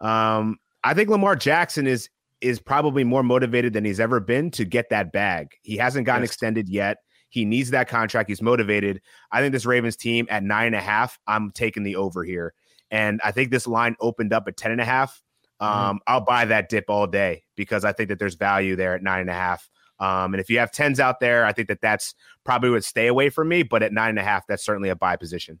um, 0.00 0.58
I 0.84 0.94
think 0.94 1.08
Lamar 1.08 1.36
Jackson 1.36 1.86
is 1.86 2.08
is 2.40 2.58
probably 2.60 3.04
more 3.04 3.22
motivated 3.22 3.72
than 3.72 3.84
he's 3.84 4.00
ever 4.00 4.18
been 4.18 4.50
to 4.50 4.64
get 4.64 4.90
that 4.90 5.12
bag. 5.12 5.52
He 5.62 5.76
hasn't 5.76 6.06
gotten 6.06 6.22
yes. 6.22 6.30
extended 6.30 6.68
yet. 6.68 6.98
He 7.32 7.46
needs 7.46 7.70
that 7.70 7.88
contract. 7.88 8.28
He's 8.28 8.42
motivated. 8.42 9.00
I 9.30 9.40
think 9.40 9.52
this 9.52 9.64
Ravens 9.64 9.96
team 9.96 10.26
at 10.28 10.42
nine 10.42 10.66
and 10.66 10.76
a 10.76 10.80
half, 10.80 11.18
I'm 11.26 11.50
taking 11.50 11.82
the 11.82 11.96
over 11.96 12.24
here. 12.24 12.52
And 12.90 13.22
I 13.24 13.32
think 13.32 13.50
this 13.50 13.66
line 13.66 13.96
opened 14.00 14.34
up 14.34 14.46
at 14.48 14.58
10 14.58 14.70
and 14.70 14.82
a 14.82 14.84
half. 14.84 15.22
Mm-hmm. 15.58 15.72
Um, 15.72 15.96
mm-hmm. 15.96 16.12
I'll 16.12 16.20
buy 16.20 16.44
that 16.44 16.68
dip 16.68 16.90
all 16.90 17.06
day 17.06 17.44
because 17.56 17.86
I 17.86 17.92
think 17.92 18.10
that 18.10 18.18
there's 18.18 18.34
value 18.34 18.76
there 18.76 18.94
at 18.94 19.02
nine 19.02 19.22
and 19.22 19.30
a 19.30 19.34
half. 19.34 19.70
Um, 19.98 20.34
and 20.34 20.42
if 20.42 20.50
you 20.50 20.58
have 20.58 20.72
tens 20.72 21.00
out 21.00 21.20
there, 21.20 21.46
I 21.46 21.54
think 21.54 21.68
that 21.68 21.80
that's 21.80 22.14
probably 22.44 22.68
would 22.68 22.84
stay 22.84 23.06
away 23.06 23.30
from 23.30 23.48
me. 23.48 23.62
But 23.62 23.82
at 23.82 23.94
nine 23.94 24.10
and 24.10 24.18
a 24.18 24.22
half, 24.22 24.46
that's 24.46 24.62
certainly 24.62 24.90
a 24.90 24.96
buy 24.96 25.16
position. 25.16 25.58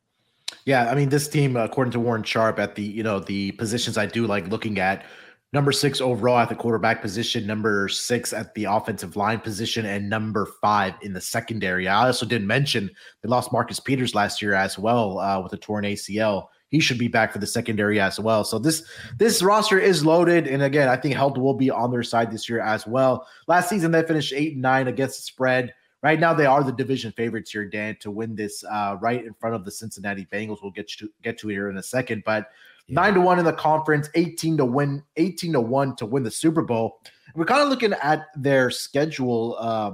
Yeah, 0.66 0.90
I 0.90 0.94
mean, 0.94 1.08
this 1.08 1.26
team, 1.26 1.56
according 1.56 1.92
to 1.92 2.00
Warren 2.00 2.22
Sharp, 2.22 2.58
at 2.58 2.74
the 2.74 2.82
you 2.82 3.02
know 3.02 3.18
the 3.18 3.52
positions 3.52 3.96
I 3.96 4.04
do 4.04 4.26
like 4.26 4.46
looking 4.48 4.78
at, 4.78 5.06
number 5.52 5.72
six 5.72 6.00
overall 6.00 6.38
at 6.38 6.48
the 6.48 6.54
quarterback 6.54 7.02
position, 7.02 7.46
number 7.46 7.88
six 7.88 8.32
at 8.32 8.54
the 8.54 8.64
offensive 8.64 9.16
line 9.16 9.40
position, 9.40 9.86
and 9.86 10.08
number 10.08 10.46
five 10.60 10.94
in 11.02 11.12
the 11.12 11.20
secondary. 11.20 11.88
I 11.88 12.06
also 12.06 12.26
didn't 12.26 12.46
mention 12.46 12.90
they 13.22 13.28
lost 13.28 13.52
Marcus 13.52 13.80
Peters 13.80 14.14
last 14.14 14.40
year 14.40 14.54
as 14.54 14.78
well 14.78 15.18
uh, 15.18 15.40
with 15.40 15.52
a 15.52 15.58
torn 15.58 15.84
ACL 15.84 16.48
he 16.72 16.80
should 16.80 16.98
be 16.98 17.06
back 17.06 17.32
for 17.32 17.38
the 17.38 17.46
secondary 17.46 18.00
as 18.00 18.18
well. 18.18 18.42
So 18.44 18.58
this 18.58 18.82
this 19.18 19.42
roster 19.42 19.78
is 19.78 20.04
loaded, 20.04 20.48
and 20.48 20.62
again, 20.62 20.88
I 20.88 20.96
think 20.96 21.14
health 21.14 21.36
will 21.36 21.54
be 21.54 21.70
on 21.70 21.92
their 21.92 22.02
side 22.02 22.32
this 22.32 22.48
year 22.48 22.60
as 22.60 22.86
well. 22.86 23.28
Last 23.46 23.68
season 23.68 23.92
they 23.92 24.02
finished 24.02 24.32
eight 24.32 24.54
and 24.54 24.62
nine 24.62 24.88
against 24.88 25.18
the 25.18 25.22
spread. 25.22 25.74
Right 26.02 26.18
now 26.18 26.32
they 26.34 26.46
are 26.46 26.64
the 26.64 26.72
division 26.72 27.12
favorites 27.12 27.52
here, 27.52 27.66
Dan, 27.66 27.96
to 28.00 28.10
win 28.10 28.34
this 28.34 28.64
uh, 28.64 28.96
right 29.00 29.22
in 29.22 29.34
front 29.34 29.54
of 29.54 29.64
the 29.64 29.70
Cincinnati 29.70 30.26
Bengals. 30.32 30.62
We'll 30.62 30.72
get 30.72 30.88
to 30.88 31.10
get 31.22 31.38
to 31.38 31.48
here 31.48 31.70
in 31.70 31.76
a 31.76 31.82
second, 31.82 32.24
but. 32.24 32.48
Nine 32.92 33.14
to 33.14 33.20
one 33.20 33.38
in 33.38 33.44
the 33.44 33.52
conference, 33.52 34.08
eighteen 34.14 34.56
to 34.58 34.64
win, 34.64 35.02
eighteen 35.16 35.52
to 35.54 35.60
one 35.60 35.96
to 35.96 36.06
win 36.06 36.22
the 36.22 36.30
Super 36.30 36.62
Bowl. 36.62 37.00
We're 37.34 37.46
kind 37.46 37.62
of 37.62 37.68
looking 37.68 37.94
at 37.94 38.26
their 38.36 38.70
schedule. 38.70 39.56
Uh, 39.58 39.92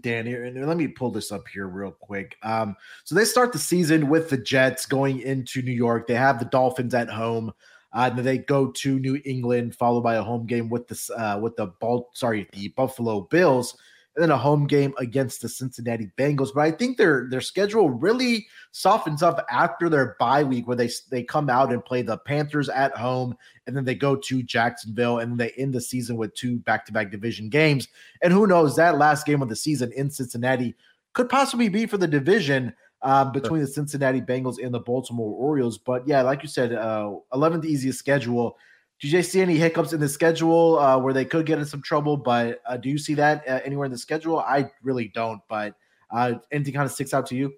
Dan 0.00 0.24
here, 0.24 0.44
and 0.44 0.66
let 0.66 0.78
me 0.78 0.88
pull 0.88 1.10
this 1.10 1.30
up 1.30 1.46
here 1.52 1.68
real 1.68 1.90
quick. 1.90 2.36
Um, 2.42 2.76
so 3.04 3.14
they 3.14 3.26
start 3.26 3.52
the 3.52 3.58
season 3.58 4.08
with 4.08 4.30
the 4.30 4.38
Jets 4.38 4.86
going 4.86 5.20
into 5.20 5.60
New 5.60 5.72
York. 5.72 6.06
They 6.06 6.14
have 6.14 6.38
the 6.38 6.46
Dolphins 6.46 6.94
at 6.94 7.10
home. 7.10 7.52
Uh, 7.94 8.08
and 8.08 8.16
then 8.16 8.24
they 8.24 8.38
go 8.38 8.70
to 8.70 8.98
New 8.98 9.20
England, 9.26 9.74
followed 9.74 10.00
by 10.00 10.14
a 10.14 10.22
home 10.22 10.46
game 10.46 10.70
with 10.70 10.88
the 10.88 11.14
uh, 11.14 11.38
with 11.38 11.56
the 11.56 11.66
ball. 11.66 12.08
Sorry, 12.14 12.48
the 12.54 12.68
Buffalo 12.68 13.28
Bills 13.30 13.76
and 14.14 14.22
then 14.22 14.30
a 14.30 14.36
home 14.36 14.66
game 14.66 14.92
against 14.98 15.40
the 15.40 15.48
Cincinnati 15.48 16.10
Bengals. 16.18 16.50
But 16.54 16.62
I 16.62 16.70
think 16.70 16.98
their 16.98 17.28
their 17.30 17.40
schedule 17.40 17.90
really 17.90 18.46
softens 18.72 19.22
up 19.22 19.44
after 19.50 19.88
their 19.88 20.16
bye 20.18 20.44
week, 20.44 20.66
where 20.66 20.76
they 20.76 20.90
they 21.10 21.22
come 21.22 21.48
out 21.48 21.72
and 21.72 21.84
play 21.84 22.02
the 22.02 22.18
Panthers 22.18 22.68
at 22.68 22.96
home, 22.96 23.36
and 23.66 23.76
then 23.76 23.84
they 23.84 23.94
go 23.94 24.16
to 24.16 24.42
Jacksonville, 24.42 25.18
and 25.18 25.38
they 25.38 25.50
end 25.50 25.72
the 25.74 25.80
season 25.80 26.16
with 26.16 26.34
two 26.34 26.58
back 26.58 26.84
to 26.86 26.92
back 26.92 27.10
division 27.10 27.48
games. 27.48 27.88
And 28.22 28.32
who 28.32 28.46
knows 28.46 28.76
that 28.76 28.98
last 28.98 29.26
game 29.26 29.42
of 29.42 29.48
the 29.48 29.56
season 29.56 29.92
in 29.92 30.10
Cincinnati 30.10 30.74
could 31.14 31.28
possibly 31.28 31.68
be 31.68 31.86
for 31.86 31.98
the 31.98 32.08
division. 32.08 32.74
uh, 33.02 33.24
between 33.24 33.60
the 33.60 33.66
Cincinnati 33.66 34.20
Bengals 34.20 34.62
and 34.62 34.72
the 34.72 34.80
Baltimore 34.80 35.34
Orioles. 35.34 35.76
But 35.76 36.06
yeah, 36.06 36.22
like 36.22 36.42
you 36.42 36.48
said, 36.48 36.72
uh, 36.72 37.14
11th 37.32 37.64
easiest 37.64 37.98
schedule. 37.98 38.56
Do 39.02 39.08
you 39.08 39.22
see 39.22 39.40
any 39.40 39.56
hiccups 39.56 39.92
in 39.92 39.98
the 39.98 40.08
schedule 40.08 40.78
uh, 40.78 40.96
where 40.96 41.12
they 41.12 41.24
could 41.24 41.44
get 41.44 41.58
in 41.58 41.66
some 41.66 41.82
trouble? 41.82 42.16
But 42.16 42.60
uh, 42.64 42.76
do 42.76 42.88
you 42.88 42.98
see 42.98 43.14
that 43.14 43.46
uh, 43.48 43.58
anywhere 43.64 43.84
in 43.84 43.90
the 43.90 43.98
schedule? 43.98 44.38
I 44.38 44.70
really 44.80 45.08
don't. 45.08 45.40
But 45.48 45.74
uh, 46.12 46.34
anything 46.52 46.72
kind 46.72 46.86
of 46.86 46.92
sticks 46.92 47.12
out 47.12 47.26
to 47.26 47.34
you? 47.34 47.52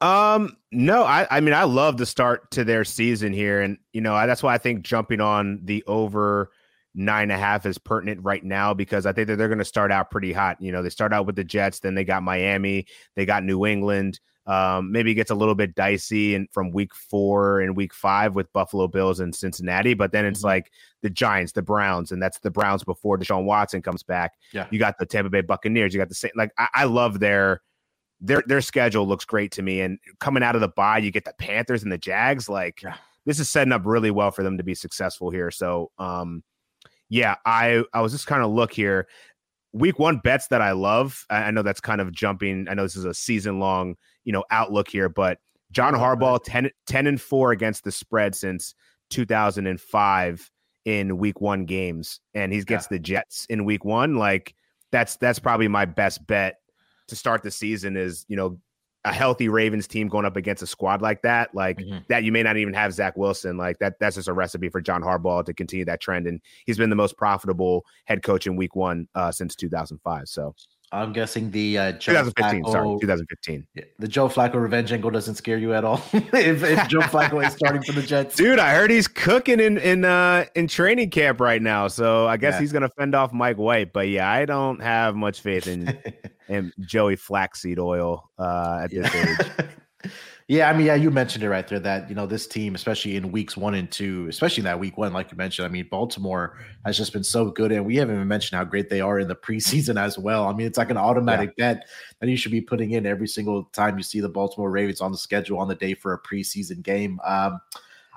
Um, 0.00 0.56
no, 0.72 1.04
I, 1.04 1.26
I 1.30 1.40
mean, 1.40 1.52
I 1.52 1.64
love 1.64 1.98
the 1.98 2.06
start 2.06 2.50
to 2.52 2.64
their 2.64 2.84
season 2.86 3.34
here. 3.34 3.60
And, 3.60 3.76
you 3.92 4.00
know, 4.00 4.14
I, 4.14 4.24
that's 4.24 4.42
why 4.42 4.54
I 4.54 4.58
think 4.58 4.82
jumping 4.82 5.20
on 5.20 5.60
the 5.62 5.84
over 5.86 6.50
nine 6.94 7.24
and 7.24 7.32
a 7.32 7.38
half 7.38 7.66
is 7.66 7.76
pertinent 7.76 8.22
right 8.22 8.42
now 8.42 8.72
because 8.72 9.04
I 9.04 9.12
think 9.12 9.26
that 9.26 9.36
they're 9.36 9.48
going 9.48 9.58
to 9.58 9.64
start 9.64 9.92
out 9.92 10.10
pretty 10.10 10.32
hot. 10.32 10.56
You 10.58 10.72
know, 10.72 10.82
they 10.82 10.88
start 10.88 11.12
out 11.12 11.26
with 11.26 11.36
the 11.36 11.44
Jets, 11.44 11.80
then 11.80 11.94
they 11.94 12.04
got 12.04 12.22
Miami, 12.22 12.86
they 13.14 13.26
got 13.26 13.44
New 13.44 13.66
England. 13.66 14.20
Um, 14.46 14.92
maybe 14.92 15.10
it 15.10 15.14
gets 15.14 15.30
a 15.30 15.34
little 15.34 15.54
bit 15.54 15.74
dicey 15.74 16.34
and 16.34 16.48
from 16.52 16.70
week 16.70 16.94
four 16.94 17.60
and 17.60 17.74
week 17.74 17.94
five 17.94 18.34
with 18.34 18.52
Buffalo 18.52 18.86
Bills 18.86 19.20
and 19.20 19.34
Cincinnati, 19.34 19.94
but 19.94 20.12
then 20.12 20.26
it's 20.26 20.40
mm-hmm. 20.40 20.48
like 20.48 20.72
the 21.00 21.08
Giants, 21.08 21.52
the 21.52 21.62
Browns, 21.62 22.12
and 22.12 22.22
that's 22.22 22.38
the 22.40 22.50
Browns 22.50 22.84
before 22.84 23.16
Deshaun 23.16 23.44
Watson 23.44 23.80
comes 23.80 24.02
back. 24.02 24.34
Yeah, 24.52 24.66
you 24.70 24.78
got 24.78 24.98
the 24.98 25.06
Tampa 25.06 25.30
Bay 25.30 25.40
Buccaneers, 25.40 25.94
you 25.94 25.98
got 25.98 26.10
the 26.10 26.14
same. 26.14 26.32
Like 26.36 26.50
I, 26.58 26.68
I 26.74 26.84
love 26.84 27.20
their 27.20 27.62
their 28.20 28.42
their 28.46 28.60
schedule 28.60 29.06
looks 29.06 29.24
great 29.24 29.50
to 29.52 29.62
me, 29.62 29.80
and 29.80 29.98
coming 30.20 30.42
out 30.42 30.54
of 30.54 30.60
the 30.60 30.68
bye, 30.68 30.98
you 30.98 31.10
get 31.10 31.24
the 31.24 31.34
Panthers 31.38 31.82
and 31.82 31.90
the 31.90 31.98
Jags. 31.98 32.46
Like 32.46 32.82
yeah. 32.82 32.96
this 33.24 33.40
is 33.40 33.48
setting 33.48 33.72
up 33.72 33.82
really 33.86 34.10
well 34.10 34.30
for 34.30 34.42
them 34.42 34.58
to 34.58 34.64
be 34.64 34.74
successful 34.74 35.30
here. 35.30 35.50
So, 35.50 35.90
um, 35.98 36.42
yeah, 37.08 37.36
I 37.46 37.82
I 37.94 38.02
was 38.02 38.12
just 38.12 38.26
kind 38.26 38.42
of 38.42 38.50
look 38.50 38.72
here. 38.72 39.08
Week 39.72 39.98
one 39.98 40.18
bets 40.18 40.48
that 40.48 40.60
I 40.60 40.72
love. 40.72 41.24
I, 41.30 41.44
I 41.44 41.50
know 41.50 41.62
that's 41.62 41.80
kind 41.80 42.02
of 42.02 42.12
jumping. 42.12 42.68
I 42.68 42.74
know 42.74 42.82
this 42.82 42.94
is 42.96 43.06
a 43.06 43.14
season 43.14 43.58
long 43.58 43.96
you 44.24 44.32
know 44.32 44.44
outlook 44.50 44.88
here, 44.88 45.08
but 45.08 45.38
John 45.72 45.94
Harbaugh 45.94 46.40
10, 46.42 46.70
10 46.86 47.06
and 47.06 47.20
4 47.20 47.52
against 47.52 47.84
the 47.84 47.92
spread 47.92 48.34
since 48.34 48.74
2005 49.10 50.50
in 50.84 51.18
week 51.18 51.40
1 51.40 51.64
games 51.64 52.20
and 52.34 52.52
he 52.52 52.62
gets 52.62 52.84
yeah. 52.84 52.88
the 52.90 52.98
Jets 52.98 53.46
in 53.46 53.64
week 53.64 53.84
1 53.84 54.16
like 54.16 54.54
that's 54.92 55.16
that's 55.16 55.38
probably 55.38 55.66
my 55.66 55.84
best 55.84 56.24
bet 56.26 56.58
to 57.08 57.16
start 57.16 57.42
the 57.42 57.50
season 57.50 57.96
is, 57.96 58.24
you 58.28 58.36
know, 58.36 58.58
a 59.04 59.12
healthy 59.12 59.50
Ravens 59.50 59.86
team 59.86 60.08
going 60.08 60.24
up 60.24 60.36
against 60.36 60.62
a 60.62 60.66
squad 60.66 61.02
like 61.02 61.20
that, 61.22 61.54
like 61.54 61.76
mm-hmm. 61.76 61.98
that, 62.08 62.24
you 62.24 62.32
may 62.32 62.42
not 62.42 62.56
even 62.56 62.72
have 62.72 62.94
Zach 62.94 63.16
Wilson. 63.18 63.58
Like 63.58 63.78
that, 63.78 63.98
that's 64.00 64.16
just 64.16 64.28
a 64.28 64.32
recipe 64.32 64.70
for 64.70 64.80
John 64.80 65.02
Harbaugh 65.02 65.44
to 65.44 65.52
continue 65.52 65.84
that 65.84 66.00
trend. 66.00 66.26
And 66.26 66.40
he's 66.64 66.78
been 66.78 66.88
the 66.88 66.96
most 66.96 67.18
profitable 67.18 67.84
head 68.06 68.22
coach 68.22 68.46
in 68.46 68.56
week 68.56 68.74
one 68.74 69.06
uh, 69.14 69.30
since 69.30 69.54
2005. 69.56 70.26
So 70.28 70.54
I'm 70.94 71.12
guessing 71.12 71.50
the 71.50 71.78
uh, 71.78 71.92
Joe 71.92 72.12
2015. 72.12 72.64
Flacco, 72.64 72.72
sorry, 72.72 73.00
2015. 73.00 73.66
The 73.98 74.08
Joe 74.08 74.28
Flacco 74.28 74.54
revenge 74.54 74.92
angle 74.92 75.10
doesn't 75.10 75.34
scare 75.34 75.58
you 75.58 75.74
at 75.74 75.84
all. 75.84 76.02
if, 76.12 76.62
if, 76.62 76.88
Joe 76.88 77.00
Flacco 77.00 77.44
is 77.44 77.52
starting 77.52 77.82
for 77.82 77.92
the 77.92 78.02
Jets, 78.02 78.36
dude, 78.36 78.58
I 78.58 78.74
heard 78.74 78.90
he's 78.90 79.08
cooking 79.08 79.60
in 79.60 79.78
in 79.78 80.04
uh, 80.04 80.44
in 80.54 80.68
training 80.68 81.10
camp 81.10 81.40
right 81.40 81.60
now. 81.60 81.88
So 81.88 82.26
I 82.26 82.36
guess 82.36 82.54
yeah. 82.54 82.60
he's 82.60 82.72
gonna 82.72 82.88
fend 82.90 83.14
off 83.14 83.32
Mike 83.32 83.58
White. 83.58 83.92
But 83.92 84.08
yeah, 84.08 84.30
I 84.30 84.44
don't 84.44 84.80
have 84.80 85.16
much 85.16 85.40
faith 85.40 85.66
in 85.66 85.98
in 86.48 86.72
Joey 86.80 87.16
Flaxseed 87.16 87.78
Oil 87.78 88.30
uh, 88.38 88.80
at 88.84 88.90
this 88.90 89.12
yeah. 89.12 89.36
age. 89.40 89.66
Yeah, 90.46 90.68
I 90.68 90.76
mean, 90.76 90.86
yeah, 90.86 90.94
you 90.94 91.10
mentioned 91.10 91.42
it 91.42 91.48
right 91.48 91.66
there 91.66 91.80
that 91.80 92.06
you 92.10 92.14
know 92.14 92.26
this 92.26 92.46
team, 92.46 92.74
especially 92.74 93.16
in 93.16 93.32
weeks 93.32 93.56
one 93.56 93.74
and 93.74 93.90
two, 93.90 94.26
especially 94.28 94.60
in 94.60 94.66
that 94.66 94.78
week 94.78 94.98
one, 94.98 95.14
like 95.14 95.30
you 95.32 95.38
mentioned. 95.38 95.64
I 95.64 95.70
mean, 95.70 95.88
Baltimore 95.90 96.58
has 96.84 96.98
just 96.98 97.14
been 97.14 97.24
so 97.24 97.50
good, 97.50 97.72
and 97.72 97.86
we 97.86 97.96
haven't 97.96 98.16
even 98.16 98.28
mentioned 98.28 98.58
how 98.58 98.64
great 98.64 98.90
they 98.90 99.00
are 99.00 99.18
in 99.18 99.28
the 99.28 99.34
preseason 99.34 99.98
as 100.00 100.18
well. 100.18 100.46
I 100.46 100.52
mean, 100.52 100.66
it's 100.66 100.76
like 100.76 100.90
an 100.90 100.98
automatic 100.98 101.54
yeah. 101.56 101.74
bet 101.74 101.88
that 102.20 102.28
you 102.28 102.36
should 102.36 102.52
be 102.52 102.60
putting 102.60 102.90
in 102.90 103.06
every 103.06 103.26
single 103.26 103.64
time 103.72 103.96
you 103.96 104.02
see 104.02 104.20
the 104.20 104.28
Baltimore 104.28 104.70
Ravens 104.70 105.00
on 105.00 105.12
the 105.12 105.18
schedule 105.18 105.58
on 105.58 105.68
the 105.68 105.74
day 105.74 105.94
for 105.94 106.12
a 106.12 106.20
preseason 106.20 106.82
game. 106.82 107.20
Um, 107.24 107.58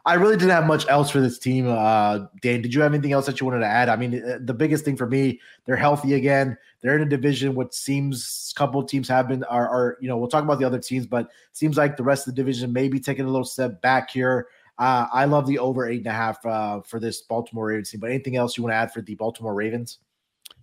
I 0.08 0.14
really 0.14 0.38
didn't 0.38 0.52
have 0.52 0.66
much 0.66 0.88
else 0.88 1.10
for 1.10 1.20
this 1.20 1.38
team. 1.38 1.68
Uh, 1.68 2.28
Dan, 2.42 2.62
did 2.62 2.74
you 2.74 2.80
have 2.80 2.94
anything 2.94 3.12
else 3.12 3.26
that 3.26 3.42
you 3.42 3.46
wanted 3.46 3.60
to 3.60 3.66
add? 3.66 3.90
I 3.90 3.98
mean, 3.98 4.24
uh, 4.24 4.40
the 4.40 4.54
biggest 4.54 4.86
thing 4.86 4.96
for 4.96 5.06
me, 5.06 5.42
they're 5.66 5.76
healthy 5.76 6.14
again. 6.14 6.58
They're 6.82 6.96
in 6.96 7.02
a 7.02 7.10
division 7.10 7.56
what 7.56 7.74
seems 7.74 8.54
a 8.56 8.58
couple 8.58 8.82
teams 8.84 9.10
have 9.10 9.28
been 9.28 9.44
are, 9.44 9.68
are 9.68 9.98
you 10.00 10.08
know 10.08 10.16
we'll 10.16 10.30
talk 10.30 10.46
about 10.46 10.60
the 10.60 10.66
other 10.66 10.80
teams, 10.80 11.06
but 11.06 11.30
seems 11.52 11.76
like 11.76 11.98
the 11.98 12.04
rest 12.04 12.26
of 12.26 12.34
the 12.34 12.42
division 12.42 12.72
may 12.72 12.88
be 12.88 13.02
taking 13.02 13.26
a 13.26 13.28
little 13.28 13.44
step 13.44 13.82
back 13.82 14.10
here. 14.10 14.48
Uh, 14.80 15.08
I 15.12 15.26
love 15.26 15.46
the 15.46 15.60
over 15.60 15.90
eight 15.90 15.98
and 15.98 16.08
a 16.08 16.12
half 16.12 16.44
uh, 16.46 16.80
for 16.82 17.02
this 17.02 17.24
Baltimore 17.24 17.66
Ravens 17.66 17.90
team. 17.92 18.00
But 18.00 18.12
anything 18.12 18.38
else 18.38 18.56
you 18.56 18.64
want 18.64 18.72
to 18.72 18.78
add 18.78 18.94
for 18.94 19.02
the 19.02 19.16
Baltimore 19.16 19.56
Ravens? 19.56 19.98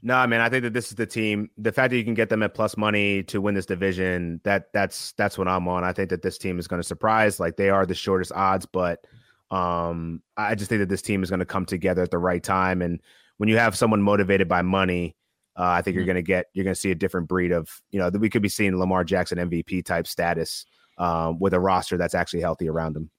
No, 0.03 0.15
I 0.15 0.27
mean, 0.27 0.41
I 0.41 0.49
think 0.49 0.63
that 0.63 0.73
this 0.73 0.89
is 0.89 0.95
the 0.95 1.07
team. 1.07 1.51
The 1.59 1.73
fact 1.73 1.91
that 1.91 1.99
you 1.99 2.05
can 2.05 2.15
get 2.15 2.31
them 2.31 2.43
at 2.43 2.55
plus 2.55 2.79
money 2.79 3.23
to 3.25 3.43
win 3.43 3.55
this 3.55 3.67
division, 3.67 4.41
that 4.45 4.73
that's 4.73 5.13
that's 5.13 5.37
what 5.37 5.49
I'm 5.49 5.69
on. 5.69 5.85
I 5.85 5.93
think 5.93 6.09
that 6.11 6.23
this 6.23 6.39
team 6.39 6.59
is 6.59 6.67
going 6.67 6.81
to 6.81 6.87
surprise. 6.87 7.39
Like 7.39 7.57
they 7.57 7.69
are 7.69 7.85
the 7.85 7.95
shortest 7.95 8.33
odds, 8.33 8.65
but 8.65 9.07
um, 9.51 10.23
I 10.37 10.55
just 10.55 10.69
think 10.69 10.81
that 10.81 10.89
this 10.89 11.03
team 11.03 11.23
is 11.23 11.31
going 11.31 11.41
to 11.41 11.47
come 11.47 11.67
together 11.67 12.03
at 12.03 12.11
the 12.11 12.19
right 12.19 12.43
time. 12.43 12.83
And 12.83 13.01
when 13.37 13.49
you 13.49 13.59
have 13.59 13.77
someone 13.77 14.03
motivated 14.03 14.49
by 14.49 14.63
money, 14.63 15.17
uh, 15.57 15.63
I 15.63 15.83
think 15.83 15.93
mm-hmm. 15.93 15.99
you're 15.99 16.07
going 16.07 16.17
to 16.17 16.23
get 16.23 16.47
you're 16.53 16.65
going 16.65 16.75
to 16.75 16.81
see 16.81 16.91
a 16.91 16.97
different 16.97 17.29
breed 17.29 17.53
of 17.53 17.69
you 17.91 18.01
know 18.01 18.11
that 18.11 18.19
we 18.19 18.29
could 18.29 18.43
be 18.43 18.49
seeing 18.49 18.77
Lamar 18.77 19.05
Jackson 19.05 19.39
MVP 19.39 19.85
type 19.85 20.07
status 20.07 20.67
um, 20.99 21.39
with 21.39 21.55
a 21.55 21.61
roster 21.61 21.97
that's 21.97 22.15
actually 22.15 22.41
healthy 22.41 22.69
around 22.69 22.97
him. 22.97 23.11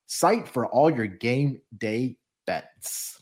site 0.06 0.48
for 0.48 0.68
all 0.68 0.92
your 0.92 1.08
game 1.08 1.60
day 1.76 2.18
bets. 2.46 3.20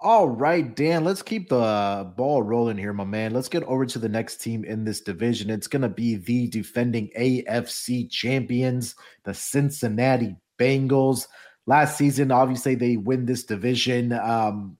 All 0.00 0.28
right, 0.28 0.76
Dan, 0.76 1.04
let's 1.04 1.22
keep 1.22 1.48
the 1.48 2.12
ball 2.18 2.42
rolling 2.42 2.76
here, 2.76 2.92
my 2.92 3.04
man. 3.04 3.32
Let's 3.32 3.48
get 3.48 3.62
over 3.62 3.86
to 3.86 3.98
the 3.98 4.10
next 4.10 4.42
team 4.42 4.62
in 4.62 4.84
this 4.84 5.00
division. 5.00 5.48
It's 5.48 5.68
going 5.68 5.80
to 5.80 5.88
be 5.88 6.16
the 6.16 6.48
defending 6.48 7.08
AFC 7.18 8.10
champions, 8.10 8.94
the 9.24 9.32
Cincinnati 9.32 10.36
Bengals. 10.58 11.26
Last 11.66 11.98
season, 11.98 12.30
obviously, 12.30 12.74
they 12.74 12.96
win 12.96 13.26
this 13.26 13.44
division. 13.44 14.12
Um, 14.12 14.76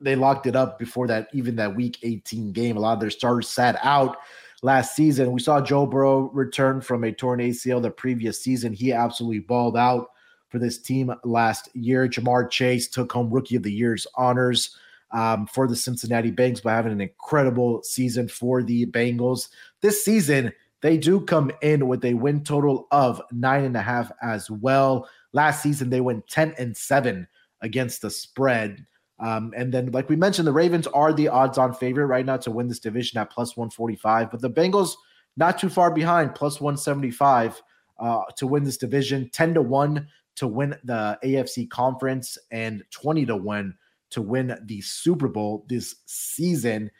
they 0.00 0.16
locked 0.16 0.46
it 0.46 0.56
up 0.56 0.78
before 0.78 1.06
that 1.08 1.28
even 1.32 1.56
that 1.56 1.76
week 1.76 1.98
18 2.02 2.52
game. 2.52 2.76
A 2.76 2.80
lot 2.80 2.94
of 2.94 3.00
their 3.00 3.10
stars 3.10 3.48
sat 3.48 3.78
out 3.82 4.18
last 4.62 4.94
season. 4.94 5.32
We 5.32 5.40
saw 5.40 5.60
Joe 5.60 5.86
Burrow 5.86 6.30
return 6.32 6.80
from 6.80 7.04
a 7.04 7.12
torn 7.12 7.40
ACL 7.40 7.82
the 7.82 7.90
previous 7.90 8.40
season. 8.40 8.72
He 8.72 8.92
absolutely 8.92 9.40
balled 9.40 9.76
out 9.76 10.08
for 10.48 10.58
this 10.58 10.78
team 10.78 11.12
last 11.24 11.68
year. 11.74 12.08
Ja'Marr 12.08 12.50
Chase 12.50 12.88
took 12.88 13.10
home 13.12 13.30
Rookie 13.30 13.56
of 13.56 13.62
the 13.62 13.72
Year's 13.72 14.06
honors 14.16 14.76
um, 15.10 15.46
for 15.46 15.66
the 15.66 15.76
Cincinnati 15.76 16.30
Bengals 16.30 16.62
by 16.62 16.72
having 16.72 16.92
an 16.92 17.00
incredible 17.00 17.82
season 17.82 18.28
for 18.28 18.62
the 18.62 18.86
Bengals. 18.86 19.48
This 19.80 20.04
season, 20.04 20.52
they 20.82 20.98
do 20.98 21.20
come 21.20 21.50
in 21.62 21.86
with 21.88 22.04
a 22.04 22.14
win 22.14 22.42
total 22.42 22.88
of 22.90 23.22
nine 23.30 23.64
and 23.64 23.76
a 23.76 23.82
half 23.82 24.10
as 24.20 24.50
well. 24.50 25.08
Last 25.32 25.62
season, 25.62 25.88
they 25.88 26.00
went 26.00 26.26
10 26.28 26.54
and 26.58 26.76
seven 26.76 27.28
against 27.62 28.02
the 28.02 28.10
spread. 28.10 28.84
Um, 29.20 29.54
and 29.56 29.72
then, 29.72 29.92
like 29.92 30.08
we 30.08 30.16
mentioned, 30.16 30.48
the 30.48 30.52
Ravens 30.52 30.88
are 30.88 31.12
the 31.12 31.28
odds 31.28 31.56
on 31.56 31.72
favorite 31.72 32.06
right 32.06 32.26
now 32.26 32.36
to 32.38 32.50
win 32.50 32.66
this 32.66 32.80
division 32.80 33.20
at 33.20 33.30
plus 33.30 33.56
145. 33.56 34.30
But 34.32 34.40
the 34.40 34.50
Bengals, 34.50 34.94
not 35.36 35.58
too 35.58 35.68
far 35.68 35.92
behind, 35.92 36.34
plus 36.34 36.60
175 36.60 37.62
uh, 38.00 38.22
to 38.36 38.46
win 38.48 38.64
this 38.64 38.76
division, 38.76 39.30
10 39.32 39.54
to 39.54 39.62
1 39.62 40.08
to 40.34 40.46
win 40.48 40.76
the 40.82 41.16
AFC 41.24 41.70
conference, 41.70 42.36
and 42.50 42.82
20 42.90 43.26
to 43.26 43.36
1 43.36 43.74
to 44.10 44.22
win 44.22 44.58
the 44.64 44.80
Super 44.80 45.28
Bowl 45.28 45.64
this 45.68 45.94
season. 46.06 46.90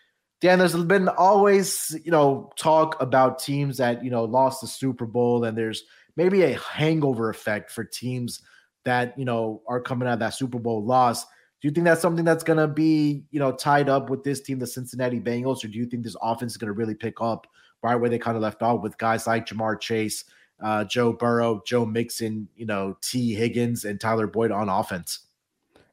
Dan, 0.42 0.58
there's 0.58 0.74
been 0.74 1.08
always, 1.08 1.96
you 2.04 2.10
know, 2.10 2.50
talk 2.56 3.00
about 3.00 3.38
teams 3.38 3.76
that, 3.76 4.04
you 4.04 4.10
know, 4.10 4.24
lost 4.24 4.60
the 4.60 4.66
Super 4.66 5.06
Bowl, 5.06 5.44
and 5.44 5.56
there's 5.56 5.84
maybe 6.16 6.42
a 6.42 6.58
hangover 6.58 7.30
effect 7.30 7.70
for 7.70 7.84
teams 7.84 8.42
that, 8.84 9.16
you 9.16 9.24
know, 9.24 9.62
are 9.68 9.80
coming 9.80 10.08
out 10.08 10.14
of 10.14 10.18
that 10.18 10.34
Super 10.34 10.58
Bowl 10.58 10.84
loss. 10.84 11.24
Do 11.24 11.68
you 11.68 11.70
think 11.70 11.84
that's 11.84 12.02
something 12.02 12.24
that's 12.24 12.42
going 12.42 12.58
to 12.58 12.66
be, 12.66 13.22
you 13.30 13.38
know, 13.38 13.52
tied 13.52 13.88
up 13.88 14.10
with 14.10 14.24
this 14.24 14.40
team, 14.40 14.58
the 14.58 14.66
Cincinnati 14.66 15.20
Bengals, 15.20 15.64
or 15.64 15.68
do 15.68 15.78
you 15.78 15.86
think 15.86 16.02
this 16.02 16.16
offense 16.20 16.54
is 16.54 16.58
going 16.58 16.66
to 16.66 16.72
really 16.72 16.96
pick 16.96 17.20
up 17.20 17.46
right 17.84 17.94
where 17.94 18.10
they 18.10 18.18
kind 18.18 18.36
of 18.36 18.42
left 18.42 18.62
off 18.62 18.82
with 18.82 18.98
guys 18.98 19.28
like 19.28 19.46
Ja'Marr 19.46 19.78
Chase, 19.80 20.24
uh, 20.60 20.82
Joe 20.82 21.12
Burrow, 21.12 21.62
Joe 21.64 21.86
Mixon, 21.86 22.48
you 22.56 22.66
know, 22.66 22.96
Tee 23.00 23.32
Higgins, 23.32 23.84
and 23.84 24.00
Tyler 24.00 24.26
Boyd 24.26 24.50
on 24.50 24.68
offense? 24.68 25.20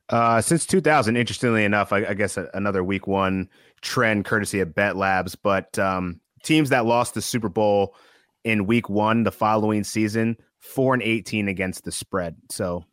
Uh, 0.09 0.41
since 0.41 0.65
2000, 0.65 1.15
interestingly 1.15 1.63
enough, 1.63 1.93
I, 1.93 2.03
I 2.03 2.13
guess 2.15 2.35
another 2.55 2.83
week 2.83 3.05
one 3.05 3.47
trend 3.81 4.25
courtesy 4.25 4.59
of 4.59 4.75
Bet 4.75 4.95
Labs, 4.95 5.35
but 5.35 5.77
um, 5.79 6.19
teams 6.43 6.69
that 6.69 6.85
lost 6.85 7.13
the 7.13 7.21
Super 7.21 7.49
Bowl 7.49 7.95
in 8.43 8.65
week 8.65 8.89
one 8.89 9.23
the 9.23 9.31
following 9.31 9.83
season, 9.83 10.37
four 10.59 10.93
and 10.93 11.03
18 11.03 11.47
against 11.47 11.83
the 11.83 11.91
spread. 11.91 12.35
So 12.49 12.83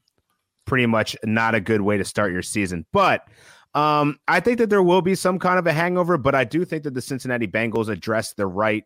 pretty 0.64 0.87
much 0.87 1.16
not 1.25 1.55
a 1.55 1.61
good 1.61 1.81
way 1.81 1.97
to 1.97 2.05
start 2.05 2.33
your 2.33 2.43
season. 2.43 2.85
But 2.93 3.26
um, 3.75 4.19
I 4.26 4.40
think 4.40 4.59
that 4.59 4.71
there 4.71 4.83
will 4.83 5.02
be 5.02 5.14
some 5.14 5.38
kind 5.38 5.59
of 5.59 5.66
a 5.66 5.73
hangover, 5.73 6.19
but 6.19 6.35
I 6.35 6.45
do 6.45 6.64
think 6.64 6.85
that 6.85 6.95
the 6.95 7.02
Cincinnati 7.02 7.47
Bengals 7.47 7.88
addressed 7.88 8.37
the 8.37 8.47
right 8.47 8.85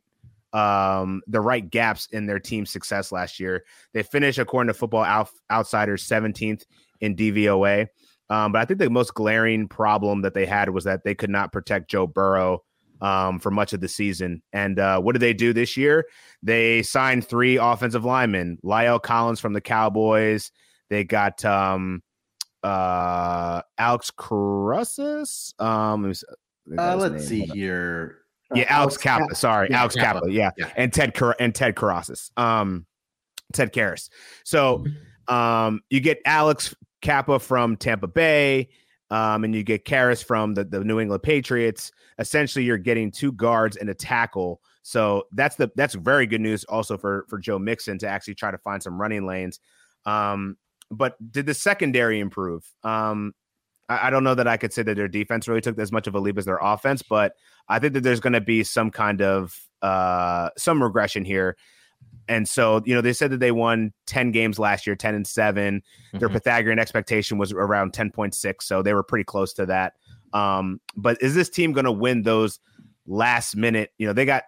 um, 0.52 1.22
the 1.28 1.40
right 1.40 1.68
gaps 1.68 2.08
in 2.10 2.26
their 2.26 2.40
team 2.40 2.66
success 2.66 3.12
last 3.12 3.38
year. 3.38 3.64
They 3.92 4.02
finished, 4.02 4.38
according 4.38 4.66
to 4.66 4.74
Football 4.74 5.04
Out- 5.04 5.30
Outsiders, 5.48 6.06
17th 6.08 6.64
in 7.00 7.14
DVOA. 7.14 7.86
Um, 8.30 8.52
but 8.52 8.60
I 8.60 8.64
think 8.64 8.78
the 8.78 8.88
most 8.88 9.14
glaring 9.14 9.68
problem 9.68 10.22
that 10.22 10.34
they 10.34 10.46
had 10.46 10.70
was 10.70 10.84
that 10.84 11.04
they 11.04 11.14
could 11.14 11.30
not 11.30 11.52
protect 11.52 11.90
Joe 11.90 12.06
Burrow 12.06 12.62
um, 13.00 13.38
for 13.38 13.50
much 13.50 13.72
of 13.72 13.80
the 13.80 13.88
season. 13.88 14.42
And 14.52 14.78
uh, 14.78 15.00
what 15.00 15.12
did 15.12 15.20
they 15.20 15.34
do 15.34 15.52
this 15.52 15.76
year? 15.76 16.06
They 16.42 16.82
signed 16.82 17.26
three 17.26 17.56
offensive 17.56 18.04
linemen: 18.04 18.58
La'el 18.64 19.02
Collins 19.02 19.40
from 19.40 19.52
the 19.52 19.60
Cowboys, 19.60 20.52
they 20.90 21.04
got 21.04 21.42
um 21.44 22.02
uh 22.62 23.62
Alex 23.78 24.10
Crosses. 24.10 25.54
Um 25.58 26.12
uh, 26.76 26.96
let's 26.96 27.26
see 27.26 27.42
here. 27.42 28.18
Yeah, 28.54 28.64
uh, 28.64 28.80
Alex, 28.80 28.96
Cappa. 28.96 29.34
Sorry, 29.34 29.68
yeah, 29.70 29.80
Alex 29.80 29.94
Cappa. 29.94 30.30
Yeah. 30.30 30.50
yeah. 30.58 30.70
and 30.76 30.92
Ted 30.92 31.14
Car- 31.14 31.36
and 31.40 31.54
Ted 31.54 31.74
Karras. 31.76 32.30
Um, 32.36 32.86
Ted 33.52 33.72
Karras. 33.72 34.08
So, 34.44 34.84
um, 35.28 35.80
you 35.88 36.00
get 36.00 36.18
Alex 36.24 36.74
Cappa 37.00 37.38
from 37.38 37.76
Tampa 37.76 38.06
Bay, 38.06 38.68
um, 39.10 39.44
and 39.44 39.54
you 39.54 39.62
get 39.62 39.84
Karras 39.84 40.24
from 40.24 40.54
the, 40.54 40.64
the 40.64 40.84
New 40.84 41.00
England 41.00 41.22
Patriots. 41.22 41.92
Essentially, 42.18 42.64
you're 42.64 42.78
getting 42.78 43.10
two 43.10 43.32
guards 43.32 43.76
and 43.76 43.90
a 43.90 43.94
tackle. 43.94 44.60
So 44.82 45.24
that's 45.32 45.56
the 45.56 45.70
that's 45.76 45.94
very 45.94 46.26
good 46.26 46.40
news 46.40 46.64
also 46.64 46.96
for 46.96 47.26
for 47.28 47.38
Joe 47.38 47.58
Mixon 47.58 47.98
to 47.98 48.08
actually 48.08 48.34
try 48.34 48.50
to 48.50 48.58
find 48.58 48.82
some 48.82 49.00
running 49.00 49.26
lanes. 49.26 49.60
Um, 50.06 50.56
but 50.90 51.16
did 51.30 51.46
the 51.46 51.54
secondary 51.54 52.20
improve? 52.20 52.64
Um, 52.82 53.32
I, 53.88 54.06
I, 54.06 54.10
don't 54.10 54.24
know 54.24 54.34
that 54.34 54.48
I 54.48 54.56
could 54.56 54.72
say 54.72 54.82
that 54.82 54.96
their 54.96 55.08
defense 55.08 55.46
really 55.46 55.60
took 55.60 55.78
as 55.78 55.92
much 55.92 56.06
of 56.06 56.14
a 56.14 56.20
leap 56.20 56.38
as 56.38 56.46
their 56.46 56.58
offense, 56.60 57.02
but 57.02 57.34
I 57.68 57.78
think 57.78 57.92
that 57.94 58.02
there's 58.02 58.20
going 58.20 58.32
to 58.32 58.40
be 58.40 58.64
some 58.64 58.90
kind 58.90 59.20
of 59.20 59.54
uh, 59.82 60.50
some 60.56 60.82
regression 60.82 61.24
here. 61.24 61.56
And 62.30 62.48
so, 62.48 62.80
you 62.86 62.94
know, 62.94 63.00
they 63.00 63.12
said 63.12 63.32
that 63.32 63.40
they 63.40 63.50
won 63.50 63.92
10 64.06 64.30
games 64.30 64.60
last 64.60 64.86
year, 64.86 64.94
10 64.94 65.16
and 65.16 65.26
7. 65.26 65.74
Mm-hmm. 65.80 66.18
Their 66.18 66.28
Pythagorean 66.28 66.78
expectation 66.78 67.38
was 67.38 67.52
around 67.52 67.92
10.6. 67.92 68.62
So 68.62 68.82
they 68.82 68.94
were 68.94 69.02
pretty 69.02 69.24
close 69.24 69.52
to 69.54 69.66
that. 69.66 69.94
Um, 70.32 70.80
but 70.96 71.20
is 71.20 71.34
this 71.34 71.50
team 71.50 71.72
going 71.72 71.86
to 71.86 71.92
win 71.92 72.22
those 72.22 72.60
last 73.04 73.56
minute? 73.56 73.90
You 73.98 74.06
know, 74.06 74.12
they 74.12 74.24
got 74.24 74.44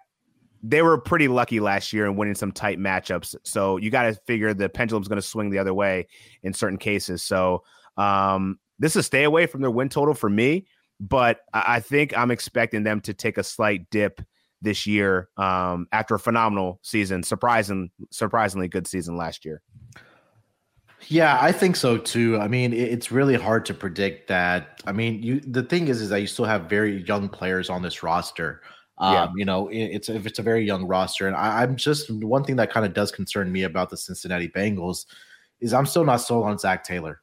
they 0.65 0.81
were 0.81 0.97
pretty 0.97 1.27
lucky 1.27 1.59
last 1.59 1.91
year 1.91 2.05
in 2.05 2.15
winning 2.15 2.35
some 2.35 2.53
tight 2.53 2.79
matchups. 2.79 3.35
So 3.43 3.75
you 3.75 3.91
got 3.91 4.03
to 4.03 4.13
figure 4.25 4.53
the 4.53 4.69
pendulum's 4.69 5.09
going 5.09 5.21
to 5.21 5.27
swing 5.27 5.49
the 5.49 5.59
other 5.59 5.73
way 5.73 6.07
in 6.41 6.53
certain 6.53 6.77
cases. 6.77 7.21
So 7.21 7.65
um, 7.97 8.59
this 8.79 8.95
is 8.95 9.05
stay 9.05 9.25
away 9.25 9.45
from 9.45 9.59
their 9.59 9.71
win 9.71 9.89
total 9.89 10.13
for 10.13 10.29
me, 10.29 10.67
but 11.01 11.41
I 11.53 11.81
think 11.81 12.17
I'm 12.17 12.31
expecting 12.31 12.83
them 12.83 13.01
to 13.01 13.13
take 13.13 13.37
a 13.37 13.43
slight 13.43 13.89
dip 13.89 14.21
this 14.63 14.87
year 14.87 15.29
um, 15.37 15.87
after 15.91 16.15
a 16.15 16.19
phenomenal 16.19 16.79
season, 16.81 17.21
surprising, 17.21 17.91
surprisingly 18.09 18.67
good 18.67 18.87
season 18.87 19.17
last 19.17 19.45
year. 19.45 19.61
Yeah, 21.09 21.37
I 21.41 21.51
think 21.51 21.75
so 21.75 21.97
too. 21.97 22.39
I 22.39 22.47
mean, 22.47 22.71
it's 22.73 23.11
really 23.11 23.35
hard 23.35 23.65
to 23.65 23.73
predict 23.73 24.29
that. 24.29 24.81
I 24.85 24.93
mean, 24.93 25.21
you 25.21 25.41
the 25.41 25.63
thing 25.63 25.89
is, 25.89 26.01
is 26.01 26.09
that 26.09 26.21
you 26.21 26.27
still 26.27 26.45
have 26.45 26.69
very 26.69 27.03
young 27.03 27.27
players 27.27 27.69
on 27.69 27.81
this 27.81 28.03
roster. 28.03 28.61
Um, 28.99 29.13
yeah. 29.13 29.27
You 29.35 29.45
know, 29.45 29.69
it's 29.71 30.07
if 30.07 30.25
it's 30.25 30.39
a 30.39 30.43
very 30.43 30.65
young 30.65 30.85
roster, 30.85 31.27
and 31.27 31.35
I, 31.35 31.63
am 31.63 31.75
just 31.75 32.09
one 32.09 32.45
thing 32.45 32.55
that 32.55 32.71
kind 32.71 32.85
of 32.85 32.93
does 32.93 33.11
concern 33.11 33.51
me 33.51 33.63
about 33.63 33.89
the 33.89 33.97
Cincinnati 33.97 34.47
Bengals 34.47 35.05
is 35.59 35.73
I'm 35.73 35.85
still 35.85 36.05
not 36.05 36.17
sold 36.17 36.45
on 36.45 36.57
Zac 36.57 36.83
Taylor. 36.85 37.19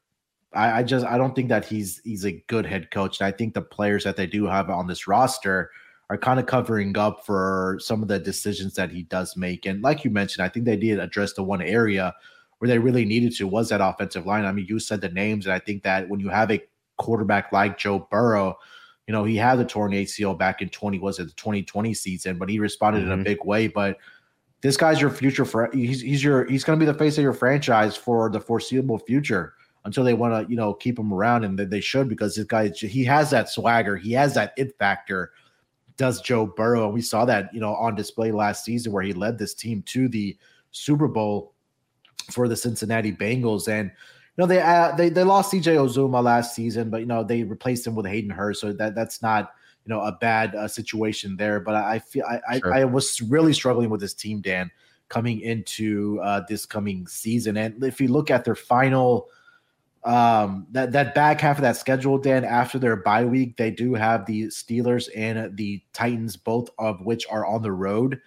I, 0.52 0.80
I, 0.80 0.82
just 0.82 1.06
I 1.06 1.16
don't 1.16 1.34
think 1.34 1.48
that 1.48 1.64
he's 1.64 2.00
he's 2.04 2.26
a 2.26 2.42
good 2.48 2.66
head 2.66 2.90
coach, 2.90 3.20
and 3.20 3.26
I 3.26 3.30
think 3.30 3.54
the 3.54 3.62
players 3.62 4.04
that 4.04 4.16
they 4.16 4.26
do 4.26 4.46
have 4.46 4.68
on 4.68 4.88
this 4.88 5.06
roster 5.06 5.70
are 6.10 6.18
kind 6.18 6.38
of 6.38 6.44
covering 6.44 6.98
up 6.98 7.24
for 7.24 7.78
some 7.80 8.02
of 8.02 8.08
the 8.08 8.18
decisions 8.18 8.74
that 8.74 8.90
he 8.90 9.04
does 9.04 9.36
make. 9.36 9.64
And 9.64 9.82
like 9.82 10.04
you 10.04 10.10
mentioned, 10.10 10.44
I 10.44 10.50
think 10.50 10.66
they 10.66 10.76
did 10.76 10.98
address 10.98 11.32
the 11.32 11.42
one 11.42 11.62
area 11.62 12.14
where 12.58 12.68
they 12.68 12.78
really 12.78 13.06
needed 13.06 13.34
to 13.36 13.46
was 13.46 13.70
that 13.70 13.80
offensive 13.80 14.26
line. 14.26 14.44
I 14.44 14.52
mean, 14.52 14.66
you 14.68 14.78
said 14.78 15.00
the 15.00 15.08
names, 15.08 15.46
and 15.46 15.54
I 15.54 15.58
think 15.58 15.82
that 15.84 16.10
when 16.10 16.20
you 16.20 16.28
have 16.28 16.50
a 16.50 16.62
quarterback 16.98 17.52
like 17.52 17.78
Joe 17.78 18.06
Burrow 18.10 18.58
you 19.10 19.12
know, 19.12 19.24
he 19.24 19.34
had 19.34 19.56
the 19.56 19.64
torn 19.64 19.90
ACL 19.90 20.38
back 20.38 20.62
in 20.62 20.68
20, 20.68 21.00
was 21.00 21.18
it 21.18 21.24
the 21.24 21.32
2020 21.32 21.92
season, 21.94 22.38
but 22.38 22.48
he 22.48 22.60
responded 22.60 23.00
mm-hmm. 23.00 23.08
in 23.08 23.12
a 23.12 23.16
mm-hmm. 23.16 23.24
big 23.24 23.44
way. 23.44 23.66
But 23.66 23.98
this 24.60 24.76
guy's 24.76 25.00
your 25.00 25.10
future 25.10 25.44
for 25.44 25.68
he's 25.72 26.00
he's 26.00 26.22
your 26.22 26.44
he's 26.44 26.62
gonna 26.62 26.78
be 26.78 26.84
the 26.84 26.94
face 26.94 27.18
of 27.18 27.24
your 27.24 27.32
franchise 27.32 27.96
for 27.96 28.30
the 28.30 28.38
foreseeable 28.38 29.00
future 29.00 29.54
until 29.84 30.04
they 30.04 30.14
want 30.14 30.46
to, 30.46 30.48
you 30.48 30.56
know, 30.56 30.74
keep 30.74 30.96
him 30.96 31.12
around 31.12 31.42
and 31.42 31.58
they 31.58 31.80
should 31.80 32.08
because 32.08 32.36
this 32.36 32.44
guy 32.44 32.68
he 32.68 33.02
has 33.04 33.30
that 33.30 33.48
swagger, 33.48 33.96
he 33.96 34.12
has 34.12 34.32
that 34.34 34.52
it 34.56 34.78
factor. 34.78 35.32
Does 36.00 36.22
Joe 36.22 36.46
Burrow? 36.46 36.86
And 36.86 36.94
we 36.94 37.02
saw 37.02 37.26
that, 37.26 37.52
you 37.52 37.60
know, 37.60 37.74
on 37.74 37.94
display 37.94 38.32
last 38.32 38.64
season 38.64 38.90
where 38.90 39.02
he 39.02 39.12
led 39.12 39.36
this 39.36 39.52
team 39.52 39.82
to 39.82 40.08
the 40.08 40.34
Super 40.70 41.06
Bowl 41.06 41.52
for 42.30 42.48
the 42.48 42.56
Cincinnati 42.56 43.12
Bengals. 43.12 43.68
And 43.68 43.90
you 43.90 44.42
know 44.42 44.46
they 44.46 44.62
uh, 44.62 44.96
they 44.96 45.10
they 45.10 45.24
lost 45.24 45.52
CJ 45.52 45.76
Uzomah 45.76 46.24
last 46.24 46.54
season, 46.54 46.88
but 46.88 47.00
you 47.00 47.06
know 47.06 47.22
they 47.22 47.42
replaced 47.42 47.86
him 47.86 47.94
with 47.94 48.06
Hayden 48.06 48.30
Hurst, 48.30 48.62
so 48.62 48.72
that 48.72 48.94
that's 48.94 49.20
not 49.20 49.52
you 49.84 49.92
know 49.92 50.00
a 50.00 50.12
bad 50.12 50.54
uh, 50.54 50.66
situation 50.66 51.36
there. 51.36 51.60
But 51.60 51.74
I, 51.74 51.96
I 51.96 51.98
feel 51.98 52.24
I, 52.24 52.60
sure. 52.60 52.72
I, 52.72 52.80
I 52.80 52.84
was 52.86 53.20
really 53.20 53.52
struggling 53.52 53.90
with 53.90 54.00
this 54.00 54.14
team, 54.14 54.40
Dan, 54.40 54.70
coming 55.10 55.42
into 55.42 56.18
uh, 56.22 56.40
this 56.48 56.64
coming 56.64 57.06
season. 57.08 57.58
And 57.58 57.84
if 57.84 58.00
you 58.00 58.08
look 58.08 58.30
at 58.30 58.46
their 58.46 58.54
final 58.54 59.28
um 60.04 60.66
that 60.70 60.92
that 60.92 61.14
back 61.14 61.40
half 61.40 61.58
of 61.58 61.62
that 61.62 61.76
schedule 61.76 62.16
dan 62.16 62.42
after 62.42 62.78
their 62.78 62.96
bye 62.96 63.24
week 63.24 63.56
they 63.58 63.70
do 63.70 63.92
have 63.92 64.24
the 64.24 64.44
steelers 64.44 65.10
and 65.14 65.54
the 65.58 65.82
titans 65.92 66.36
both 66.36 66.70
of 66.78 67.00
which 67.02 67.26
are 67.30 67.44
on 67.44 67.60
the 67.60 67.70
road 67.70 68.18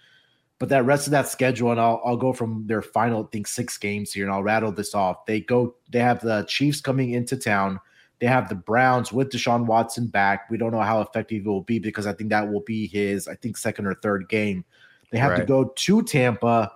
but 0.63 0.69
that 0.69 0.85
rest 0.85 1.07
of 1.07 1.11
that 1.11 1.27
schedule, 1.27 1.71
and 1.71 1.81
I'll 1.81 2.01
I'll 2.05 2.15
go 2.15 2.31
from 2.31 2.65
their 2.67 2.81
final, 2.81 3.25
I 3.25 3.27
think 3.33 3.47
six 3.47 3.77
games 3.77 4.13
here, 4.13 4.23
and 4.23 4.33
I'll 4.33 4.43
rattle 4.43 4.71
this 4.71 4.95
off. 4.95 5.25
They 5.25 5.41
go, 5.41 5.75
they 5.91 5.99
have 5.99 6.21
the 6.21 6.45
Chiefs 6.47 6.79
coming 6.79 7.11
into 7.11 7.35
town. 7.35 7.81
They 8.19 8.27
have 8.27 8.47
the 8.47 8.55
Browns 8.55 9.11
with 9.11 9.29
Deshaun 9.29 9.65
Watson 9.65 10.07
back. 10.07 10.49
We 10.49 10.57
don't 10.57 10.71
know 10.71 10.79
how 10.79 11.01
effective 11.01 11.45
it 11.45 11.49
will 11.49 11.63
be 11.63 11.79
because 11.79 12.07
I 12.07 12.13
think 12.13 12.29
that 12.29 12.49
will 12.49 12.61
be 12.61 12.87
his, 12.87 13.27
I 13.27 13.35
think, 13.35 13.57
second 13.57 13.87
or 13.87 13.95
third 13.95 14.29
game. 14.29 14.63
They 15.11 15.17
have 15.17 15.31
right. 15.31 15.39
to 15.39 15.45
go 15.45 15.73
to 15.75 16.01
Tampa, 16.03 16.71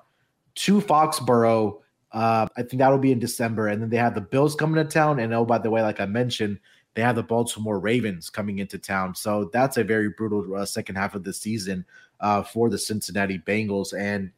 to 0.56 0.82
Foxborough. 0.82 1.80
Uh, 2.12 2.48
I 2.56 2.64
think 2.64 2.80
that'll 2.80 2.98
be 2.98 3.12
in 3.12 3.20
December, 3.20 3.68
and 3.68 3.82
then 3.82 3.90
they 3.90 3.98
have 3.98 4.16
the 4.16 4.22
Bills 4.22 4.56
coming 4.56 4.84
to 4.84 4.90
town. 4.90 5.20
And 5.20 5.34
oh, 5.34 5.46
by 5.46 5.58
the 5.58 5.70
way, 5.70 5.82
like 5.82 6.00
I 6.00 6.06
mentioned, 6.06 6.60
they 6.98 7.02
have 7.02 7.16
the 7.16 7.24
Baltimore 7.24 7.80
Ravens 7.80 8.30
coming 8.30 8.60
into 8.60 8.80
town. 8.80 9.14
So 9.14 9.52
that's 9.54 9.78
a 9.78 9.84
very 9.84 10.10
brutal 10.10 10.56
uh, 10.56 10.66
second 10.66 10.96
half 10.96 11.14
of 11.14 11.24
the 11.24 11.34
season 11.34 11.86
uh, 12.20 12.42
for 12.42 12.70
the 12.70 12.78
Cincinnati 12.78 13.38
Bengals. 13.38 13.94
And 13.96 14.32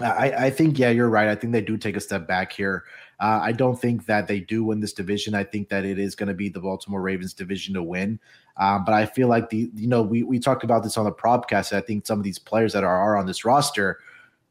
I, 0.00 0.32
I, 0.46 0.50
think, 0.50 0.78
yeah, 0.78 0.90
you're 0.90 1.08
right. 1.08 1.28
I 1.28 1.34
think 1.34 1.52
they 1.52 1.62
do 1.62 1.78
take 1.78 1.96
a 1.96 2.00
step 2.00 2.26
back 2.28 2.52
here. 2.52 2.84
Uh, 3.20 3.40
I 3.42 3.52
don't 3.52 3.80
think 3.80 4.04
that 4.06 4.26
they 4.26 4.40
do 4.40 4.64
win 4.64 4.80
this 4.80 4.92
division. 4.92 5.34
I 5.34 5.44
think 5.44 5.68
that 5.68 5.84
it 5.84 5.98
is 5.98 6.14
going 6.14 6.26
to 6.28 6.34
be 6.34 6.48
the 6.48 6.60
Baltimore 6.60 7.00
Ravens 7.00 7.32
division 7.32 7.74
to 7.74 7.82
win. 7.82 8.18
Um, 8.56 8.84
but 8.84 8.92
I 8.92 9.06
feel 9.06 9.28
like 9.28 9.48
the, 9.48 9.70
you 9.74 9.88
know, 9.88 10.02
we 10.02 10.22
we 10.22 10.38
talked 10.38 10.64
about 10.64 10.82
this 10.82 10.98
on 10.98 11.04
the 11.04 11.12
podcast. 11.12 11.72
I 11.72 11.80
think 11.80 12.06
some 12.06 12.18
of 12.18 12.24
these 12.24 12.38
players 12.38 12.72
that 12.72 12.84
are, 12.84 12.96
are 12.96 13.16
on 13.16 13.26
this 13.26 13.44
roster, 13.44 14.00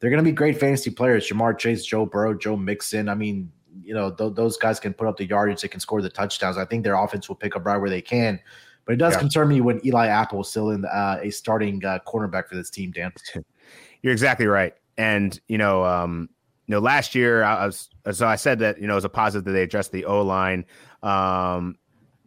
they're 0.04 0.10
going 0.10 0.22
to 0.22 0.30
be 0.30 0.36
great 0.36 0.60
fantasy 0.60 0.90
players. 0.90 1.30
Ja'Marr 1.30 1.58
Chase, 1.58 1.86
Joe 1.86 2.06
Burrow, 2.06 2.34
Joe 2.34 2.58
Mixon. 2.58 3.08
I 3.08 3.16
mean, 3.16 3.50
you 3.82 3.94
know, 3.94 4.12
th- 4.12 4.36
those 4.36 4.58
guys 4.58 4.78
can 4.78 4.94
put 4.94 5.08
up 5.08 5.16
the 5.16 5.26
yardage, 5.26 5.62
they 5.62 5.70
can 5.70 5.80
score 5.80 6.02
the 6.02 6.10
touchdowns. 6.10 6.58
I 6.58 6.66
think 6.66 6.84
their 6.84 6.96
offense 6.96 7.30
will 7.30 7.38
pick 7.38 7.56
up 7.56 7.66
right 7.66 7.78
where 7.78 7.90
they 7.90 8.02
can. 8.02 8.38
But 8.84 8.96
it 8.96 8.98
does 8.98 9.14
yeah. 9.14 9.20
concern 9.20 9.48
me 9.48 9.62
when 9.62 9.80
Eli 9.86 10.08
Apple 10.08 10.42
is 10.42 10.50
still 10.50 10.72
in 10.72 10.84
uh, 10.84 11.20
a 11.22 11.30
starting 11.30 11.86
uh, 11.86 12.00
cornerback 12.06 12.50
for 12.50 12.56
this 12.56 12.70
team, 12.70 12.92
Dan. 12.92 13.14
You're 14.02 14.12
exactly 14.12 14.46
right. 14.46 14.74
And, 14.98 15.40
you 15.48 15.58
know, 15.58 15.86
um, 15.86 16.30
you 16.68 16.74
know, 16.74 16.80
last 16.80 17.16
year 17.16 17.42
I 17.42 17.66
was, 17.66 17.90
so 18.12 18.28
I 18.28 18.36
said 18.36 18.60
that, 18.60 18.82
you 18.82 18.88
know, 18.88 18.96
it 18.96 18.96
was 18.96 19.06
a 19.06 19.10
positive 19.10 19.46
that 19.46 19.54
they 19.54 19.64
addressed 19.64 19.94
the 19.94 20.04
O 20.04 20.22
line. 20.22 20.66
Um, 21.02 21.78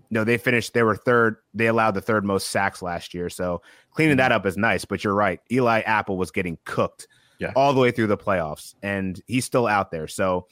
no, 0.09 0.25
they 0.25 0.39
finished, 0.39 0.73
they 0.73 0.83
were 0.83 0.97
third, 0.97 1.37
they 1.53 1.67
allowed 1.67 1.91
the 1.91 2.01
third 2.01 2.25
most 2.25 2.49
sacks 2.49 2.81
last 2.81 3.13
year. 3.13 3.29
So 3.29 3.61
cleaning 3.91 4.13
mm-hmm. 4.13 4.21
that 4.21 4.33
up 4.33 4.47
is 4.47 4.57
nice, 4.57 4.87
but 4.87 5.05
you're 5.05 5.15
right. 5.15 5.41
Eli 5.53 5.81
Apple 5.81 6.17
was 6.17 6.31
getting 6.31 6.57
cooked 6.65 7.07
yeah. 7.39 7.53
all 7.57 7.73
the 7.73 7.81
way 7.81 7.91
through 7.91 8.09
the 8.09 8.17
playoffs, 8.17 8.75
and 8.83 9.21
he's 9.27 9.45
still 9.45 9.67
out 9.67 9.91
there. 9.91 10.09
So 10.09 10.47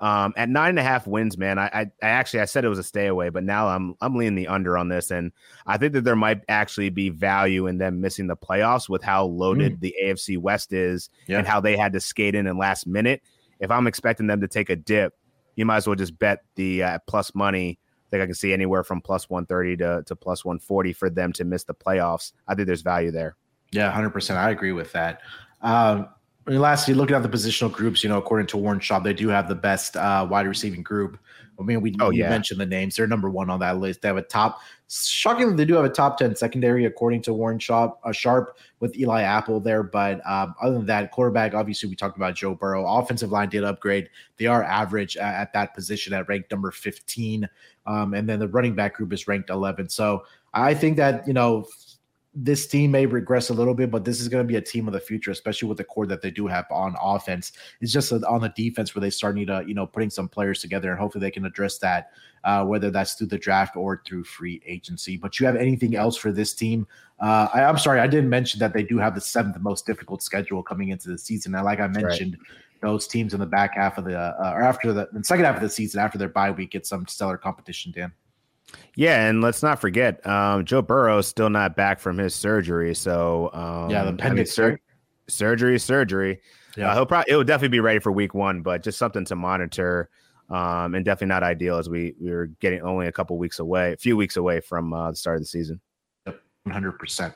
um, 0.00 0.32
at 0.36 0.48
nine 0.48 0.70
and 0.70 0.78
a 0.78 0.82
half 0.82 1.06
wins, 1.06 1.36
man, 1.36 1.58
I, 1.58 1.66
I, 1.66 1.80
I 2.02 2.08
actually 2.08 2.40
I 2.40 2.44
said 2.44 2.64
it 2.64 2.68
was 2.68 2.78
a 2.78 2.84
stay 2.84 3.06
away, 3.06 3.30
but 3.30 3.42
now 3.42 3.68
I'm 3.68 3.94
I'm 4.00 4.14
leaning 4.14 4.36
the 4.36 4.48
under 4.48 4.78
on 4.78 4.88
this, 4.88 5.10
and 5.10 5.32
I 5.66 5.76
think 5.76 5.92
that 5.94 6.04
there 6.04 6.16
might 6.16 6.42
actually 6.48 6.90
be 6.90 7.08
value 7.08 7.66
in 7.66 7.78
them 7.78 8.00
missing 8.00 8.28
the 8.28 8.36
playoffs 8.36 8.88
with 8.88 9.02
how 9.02 9.24
loaded 9.24 9.76
mm. 9.76 9.80
the 9.80 9.94
AFC 10.04 10.38
West 10.38 10.72
is 10.72 11.10
yeah. 11.26 11.38
and 11.38 11.46
how 11.46 11.60
they 11.60 11.76
had 11.76 11.92
to 11.94 12.00
skate 12.00 12.34
in 12.34 12.46
in 12.46 12.58
last 12.58 12.86
minute. 12.86 13.22
If 13.58 13.72
I'm 13.72 13.88
expecting 13.88 14.28
them 14.28 14.40
to 14.40 14.48
take 14.48 14.70
a 14.70 14.76
dip, 14.76 15.14
you 15.56 15.66
might 15.66 15.78
as 15.78 15.86
well 15.88 15.96
just 15.96 16.16
bet 16.16 16.44
the 16.54 16.84
uh, 16.84 16.98
plus 17.08 17.34
money. 17.34 17.80
I 18.06 18.10
think 18.10 18.22
I 18.22 18.26
can 18.26 18.34
see 18.34 18.52
anywhere 18.52 18.84
from 18.84 19.02
plus 19.02 19.28
130 19.28 19.78
to, 19.78 20.02
to 20.06 20.16
plus 20.16 20.44
140 20.44 20.92
for 20.92 21.10
them 21.10 21.32
to 21.34 21.44
miss 21.44 21.64
the 21.64 21.74
playoffs. 21.74 22.32
I 22.46 22.54
think 22.54 22.66
there's 22.66 22.82
value 22.82 23.10
there. 23.10 23.36
Yeah, 23.72 23.92
100%. 23.92 24.36
I 24.36 24.50
agree 24.50 24.72
with 24.72 24.92
that. 24.92 25.20
Um, 25.60 26.08
I 26.48 26.50
mean, 26.50 26.60
lastly, 26.60 26.94
looking 26.94 27.14
at 27.14 27.22
the 27.22 27.28
positional 27.28 27.70
groups, 27.70 28.02
you 28.02 28.08
know, 28.08 28.16
according 28.16 28.46
to 28.46 28.56
Warren 28.56 28.80
Sharp, 28.80 29.04
they 29.04 29.12
do 29.12 29.28
have 29.28 29.48
the 29.48 29.54
best 29.54 29.98
uh, 29.98 30.26
wide 30.28 30.46
receiving 30.46 30.82
group. 30.82 31.18
I 31.60 31.62
mean, 31.62 31.82
we, 31.82 31.94
oh, 32.00 32.08
yeah. 32.08 32.30
mentioned 32.30 32.58
the 32.58 32.64
names; 32.64 32.96
they're 32.96 33.06
number 33.06 33.28
one 33.28 33.50
on 33.50 33.60
that 33.60 33.78
list. 33.78 34.00
They 34.00 34.08
have 34.08 34.16
a 34.16 34.22
top. 34.22 34.60
Shockingly, 34.88 35.56
they 35.56 35.66
do 35.66 35.74
have 35.74 35.84
a 35.84 35.90
top 35.90 36.16
ten 36.16 36.34
secondary, 36.34 36.86
according 36.86 37.20
to 37.22 37.34
Warren 37.34 37.58
Sharp, 37.58 37.98
uh, 38.02 38.12
Sharp 38.12 38.56
with 38.80 38.96
Eli 38.96 39.20
Apple 39.20 39.60
there. 39.60 39.82
But 39.82 40.26
um, 40.26 40.54
other 40.62 40.76
than 40.76 40.86
that, 40.86 41.10
quarterback, 41.10 41.52
obviously, 41.52 41.90
we 41.90 41.96
talked 41.96 42.16
about 42.16 42.34
Joe 42.34 42.54
Burrow. 42.54 42.86
Offensive 42.86 43.30
line 43.30 43.50
did 43.50 43.62
upgrade; 43.62 44.08
they 44.38 44.46
are 44.46 44.64
average 44.64 45.18
at, 45.18 45.34
at 45.34 45.52
that 45.52 45.74
position 45.74 46.14
at 46.14 46.26
ranked 46.30 46.50
number 46.50 46.70
fifteen, 46.70 47.46
um, 47.86 48.14
and 48.14 48.26
then 48.26 48.38
the 48.38 48.48
running 48.48 48.74
back 48.74 48.94
group 48.94 49.12
is 49.12 49.28
ranked 49.28 49.50
eleven. 49.50 49.86
So 49.90 50.24
I 50.54 50.72
think 50.72 50.96
that 50.96 51.26
you 51.26 51.34
know 51.34 51.66
this 52.34 52.66
team 52.66 52.90
may 52.90 53.06
regress 53.06 53.50
a 53.50 53.54
little 53.54 53.74
bit, 53.74 53.90
but 53.90 54.04
this 54.04 54.20
is 54.20 54.28
going 54.28 54.44
to 54.44 54.48
be 54.48 54.56
a 54.56 54.60
team 54.60 54.86
of 54.86 54.92
the 54.92 55.00
future, 55.00 55.30
especially 55.30 55.68
with 55.68 55.78
the 55.78 55.84
core 55.84 56.06
that 56.06 56.22
they 56.22 56.30
do 56.30 56.46
have 56.46 56.66
on 56.70 56.94
offense. 57.00 57.52
It's 57.80 57.92
just 57.92 58.12
on 58.12 58.40
the 58.40 58.50
defense 58.50 58.94
where 58.94 59.00
they 59.00 59.10
start 59.10 59.34
need 59.34 59.46
to, 59.46 59.64
you 59.66 59.74
know, 59.74 59.86
putting 59.86 60.10
some 60.10 60.28
players 60.28 60.60
together, 60.60 60.90
and 60.90 60.98
hopefully 60.98 61.22
they 61.22 61.30
can 61.30 61.46
address 61.46 61.78
that, 61.78 62.10
uh, 62.44 62.64
whether 62.64 62.90
that's 62.90 63.14
through 63.14 63.28
the 63.28 63.38
draft 63.38 63.76
or 63.76 64.02
through 64.06 64.24
free 64.24 64.60
agency. 64.66 65.16
But 65.16 65.40
you 65.40 65.46
have 65.46 65.56
anything 65.56 65.96
else 65.96 66.16
for 66.16 66.30
this 66.30 66.52
team? 66.52 66.86
Uh, 67.18 67.48
I, 67.52 67.62
am 67.62 67.78
sorry, 67.78 67.98
I 67.98 68.06
didn't 68.06 68.30
mention 68.30 68.60
that 68.60 68.72
they 68.72 68.84
do 68.84 68.98
have 68.98 69.14
the 69.14 69.20
seventh 69.20 69.58
most 69.60 69.86
difficult 69.86 70.22
schedule 70.22 70.62
coming 70.62 70.90
into 70.90 71.08
the 71.08 71.18
season. 71.18 71.54
And 71.54 71.64
like 71.64 71.80
I 71.80 71.88
mentioned, 71.88 72.36
right. 72.38 72.90
those 72.90 73.08
teams 73.08 73.34
in 73.34 73.40
the 73.40 73.46
back 73.46 73.74
half 73.74 73.98
of 73.98 74.04
the 74.04 74.16
uh, 74.16 74.52
or 74.54 74.62
after 74.62 74.92
the, 74.92 75.08
the 75.12 75.24
second 75.24 75.46
half 75.46 75.56
of 75.56 75.62
the 75.62 75.70
season, 75.70 76.00
after 76.00 76.18
their 76.18 76.28
bye 76.28 76.50
week, 76.50 76.70
get 76.70 76.86
some 76.86 77.06
stellar 77.06 77.38
competition. 77.38 77.90
Dan. 77.90 78.12
Yeah, 78.94 79.26
and 79.26 79.40
let's 79.40 79.62
not 79.62 79.80
forget, 79.80 80.26
um, 80.26 80.64
Joe 80.64 80.82
Burrow 80.82 81.18
is 81.18 81.26
still 81.26 81.50
not 81.50 81.76
back 81.76 82.00
from 82.00 82.18
his 82.18 82.34
surgery. 82.34 82.94
So 82.94 83.50
um, 83.52 83.90
yeah, 83.90 84.04
the 84.04 84.10
appendix 84.10 84.58
I 84.58 84.62
mean, 84.62 84.72
sur- 84.72 84.80
surgery, 85.28 85.78
surgery. 85.78 86.40
Yeah, 86.76 86.90
uh, 86.90 86.94
he'll 86.94 87.06
probably 87.06 87.32
it 87.32 87.36
will 87.36 87.44
definitely 87.44 87.76
be 87.76 87.80
ready 87.80 87.98
for 87.98 88.12
week 88.12 88.34
one, 88.34 88.62
but 88.62 88.82
just 88.82 88.98
something 88.98 89.24
to 89.26 89.36
monitor. 89.36 90.10
Um, 90.50 90.94
and 90.94 91.04
definitely 91.04 91.26
not 91.26 91.42
ideal 91.42 91.76
as 91.76 91.90
we 91.90 92.14
we 92.18 92.30
are 92.30 92.46
getting 92.46 92.80
only 92.80 93.06
a 93.06 93.12
couple 93.12 93.36
weeks 93.36 93.58
away, 93.58 93.92
a 93.92 93.96
few 93.98 94.16
weeks 94.16 94.38
away 94.38 94.60
from 94.60 94.94
uh, 94.94 95.10
the 95.10 95.16
start 95.16 95.36
of 95.36 95.42
the 95.42 95.46
season. 95.46 95.78
Yep, 96.26 96.40
one 96.62 96.72
hundred 96.72 96.92
percent. 96.92 97.34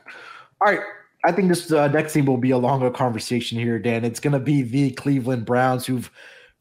All 0.63 0.73
right, 0.73 0.81
I 1.23 1.31
think 1.31 1.49
this 1.49 1.71
uh, 1.71 1.89
next 1.89 2.15
thing 2.15 2.25
will 2.25 2.39
be 2.39 2.53
a 2.53 2.59
longer 2.59 2.91
conversation 2.91 3.59
here, 3.59 3.79
Dan. 3.79 4.05
It's 4.07 4.19
going 4.19 4.33
to 4.33 4.41
be 4.41 4.63
the 4.63 4.93
Cleveland 4.93 5.45
Browns 5.45 5.85
who've 5.85 6.11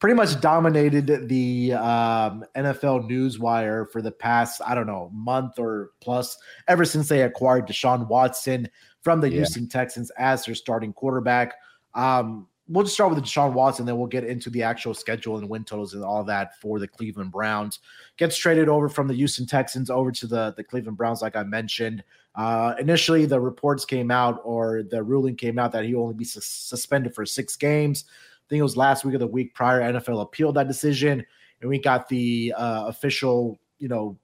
pretty 0.02 0.16
much 0.16 0.40
dominated 0.40 1.28
the 1.28 1.74
um, 1.74 2.44
NFL 2.56 3.08
newswire 3.08 3.88
for 3.88 4.02
the 4.02 4.10
past, 4.10 4.60
I 4.66 4.74
don't 4.74 4.88
know, 4.88 5.12
month 5.14 5.60
or 5.60 5.92
plus, 6.00 6.36
ever 6.66 6.84
since 6.84 7.08
they 7.08 7.22
acquired 7.22 7.68
Deshaun 7.68 8.08
Watson 8.08 8.68
from 9.00 9.20
the 9.20 9.30
yeah. 9.30 9.36
Houston 9.36 9.68
Texans 9.68 10.10
as 10.18 10.44
their 10.44 10.56
starting 10.56 10.92
quarterback. 10.92 11.54
Um, 11.94 12.48
we'll 12.66 12.82
just 12.82 12.94
start 12.94 13.14
with 13.14 13.22
Deshaun 13.22 13.52
Watson, 13.52 13.86
then 13.86 13.96
we'll 13.96 14.08
get 14.08 14.24
into 14.24 14.50
the 14.50 14.64
actual 14.64 14.92
schedule 14.92 15.38
and 15.38 15.48
win 15.48 15.62
totals 15.62 15.94
and 15.94 16.02
all 16.02 16.24
that 16.24 16.60
for 16.60 16.80
the 16.80 16.88
Cleveland 16.88 17.30
Browns. 17.30 17.78
Gets 18.16 18.36
traded 18.36 18.68
over 18.68 18.88
from 18.88 19.06
the 19.06 19.14
Houston 19.14 19.46
Texans 19.46 19.88
over 19.88 20.10
to 20.10 20.26
the, 20.26 20.52
the 20.56 20.64
Cleveland 20.64 20.98
Browns, 20.98 21.22
like 21.22 21.36
I 21.36 21.44
mentioned. 21.44 22.02
Uh, 22.34 22.74
initially, 22.80 23.24
the 23.24 23.38
reports 23.38 23.84
came 23.84 24.10
out 24.10 24.40
or 24.42 24.82
the 24.82 25.00
ruling 25.00 25.36
came 25.36 25.60
out 25.60 25.70
that 25.70 25.84
he 25.84 25.94
only 25.94 26.14
be 26.14 26.24
su- 26.24 26.40
suspended 26.42 27.14
for 27.14 27.24
six 27.24 27.54
games 27.54 28.04
think 28.52 28.60
it 28.60 28.64
was 28.64 28.76
last 28.76 29.02
week 29.02 29.14
of 29.14 29.20
the 29.20 29.26
week 29.26 29.54
prior. 29.54 29.80
NFL 29.80 30.20
appealed 30.20 30.56
that 30.56 30.68
decision, 30.68 31.24
and 31.62 31.70
we 31.70 31.78
got 31.78 32.06
the 32.06 32.52
uh, 32.54 32.84
official, 32.86 33.58
you 33.78 33.88
know, 33.88 34.18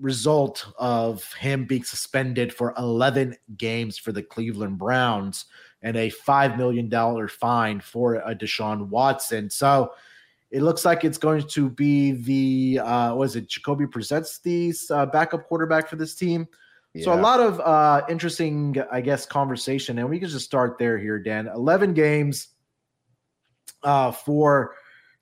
result 0.00 0.66
of 0.78 1.32
him 1.34 1.64
being 1.64 1.84
suspended 1.84 2.52
for 2.52 2.74
11 2.76 3.36
games 3.56 3.98
for 3.98 4.10
the 4.10 4.22
Cleveland 4.22 4.78
Browns 4.78 5.44
and 5.82 5.96
a 5.96 6.10
$5 6.10 6.56
million 6.56 7.28
fine 7.28 7.78
for 7.78 8.16
a 8.16 8.34
Deshaun 8.34 8.88
Watson. 8.88 9.48
So 9.48 9.92
it 10.50 10.62
looks 10.62 10.84
like 10.84 11.04
it's 11.04 11.18
going 11.18 11.46
to 11.46 11.70
be 11.70 12.12
the, 12.12 12.80
uh, 12.80 13.14
was 13.14 13.36
it 13.36 13.48
Jacoby 13.48 13.84
Brissett 13.84 14.42
the 14.42 14.74
uh, 14.92 15.06
backup 15.06 15.46
quarterback 15.46 15.88
for 15.88 15.94
this 15.94 16.16
team? 16.16 16.48
Yeah. 16.94 17.04
So 17.04 17.12
a 17.12 17.20
lot 17.20 17.38
of 17.38 17.60
uh, 17.60 18.04
interesting, 18.08 18.76
I 18.90 19.00
guess, 19.00 19.24
conversation, 19.24 20.00
and 20.00 20.10
we 20.10 20.18
can 20.18 20.28
just 20.28 20.44
start 20.44 20.76
there 20.78 20.98
here, 20.98 21.20
Dan. 21.20 21.46
Eleven 21.46 21.94
games, 21.94 22.48
uh, 23.82 24.10
for 24.12 24.74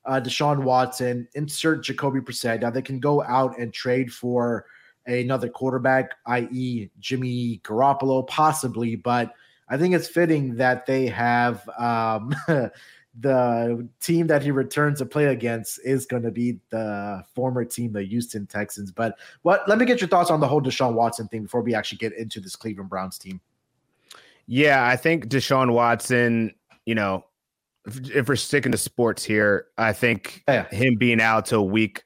uh, 0.05 0.21
Deshaun 0.21 0.63
Watson, 0.63 1.29
insert 1.35 1.85
Jacoby 1.85 2.21
Brissett. 2.21 2.63
Now 2.63 2.71
they 2.71 2.83
can 2.83 3.01
go 3.01 3.23
out 3.23 3.59
and 3.59 3.73
trade 3.73 4.13
for 4.13 4.67
another 5.07 5.49
quarterback, 5.49 6.13
i.e., 6.27 6.91
Jimmy 6.99 7.61
Garoppolo, 7.65 8.27
possibly, 8.27 8.97
but 8.97 9.33
I 9.69 9.77
think 9.77 9.95
it's 9.95 10.09
fitting 10.09 10.57
that 10.57 10.87
they 10.87 11.07
have 11.07 11.69
um, 11.79 12.35
the 13.21 13.89
team 14.01 14.27
that 14.29 14.43
he 14.43 14.51
returns 14.51 14.99
to 14.99 15.07
play 15.07 15.27
against 15.27 15.81
is 15.85 16.07
going 16.07 16.23
to 16.23 16.31
be 16.31 16.59
the 16.71 17.25
former 17.35 17.65
team, 17.65 17.93
the 17.93 18.03
Houston 18.03 18.47
Texans. 18.47 18.91
But 18.91 19.19
what? 19.43 19.69
Let 19.69 19.79
me 19.79 19.85
get 19.85 20.01
your 20.01 20.09
thoughts 20.09 20.31
on 20.31 20.41
the 20.41 20.49
whole 20.49 20.63
Deshaun 20.63 20.95
Watson 20.95 21.29
thing 21.29 21.43
before 21.43 21.63
we 21.63 21.75
actually 21.75 21.99
get 21.99 22.15
into 22.15 22.41
this 22.41 22.57
Cleveland 22.57 22.89
Browns 22.89 23.19
team. 23.19 23.41
Yeah, 24.47 24.87
I 24.87 24.97
think 24.97 25.27
Deshaun 25.27 25.73
Watson, 25.73 26.55
you 26.87 26.95
know, 26.95 27.25
if, 27.97 28.29
we're 28.29 28.37
sticking 28.37 28.73
to 28.73 28.79
sports 28.79 29.25
here, 29.25 29.67
I 29.77 29.93
think 29.93 30.43
yeah. 30.49 30.69
him 30.71 30.97
being 30.97 31.21
out 31.21 31.47
till 31.47 31.69
week 31.69 32.05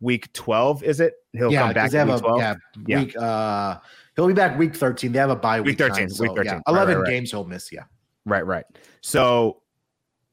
week 0.00 0.32
twelve 0.32 0.82
is 0.82 1.00
it? 1.00 1.14
He'll 1.32 1.52
yeah, 1.52 1.62
come 1.62 1.74
back. 1.74 1.92
Have 1.92 2.08
a, 2.08 2.20
yeah, 2.36 2.54
yeah, 2.86 3.00
week. 3.00 3.16
Uh, 3.16 3.78
he'll 4.14 4.26
be 4.26 4.32
back 4.32 4.58
week 4.58 4.74
thirteen. 4.74 5.12
They 5.12 5.18
have 5.18 5.30
a 5.30 5.36
bye 5.36 5.60
week. 5.60 5.66
Week 5.72 5.78
thirteen. 5.78 6.08
Time, 6.08 6.18
week 6.18 6.36
thirteen. 6.36 6.54
Yeah, 6.54 6.60
Eleven 6.66 6.96
right, 6.96 7.02
right, 7.02 7.10
games 7.10 7.30
he'll 7.30 7.44
miss. 7.44 7.72
Yeah. 7.72 7.84
Right. 8.24 8.46
Right. 8.46 8.64
So 9.00 9.62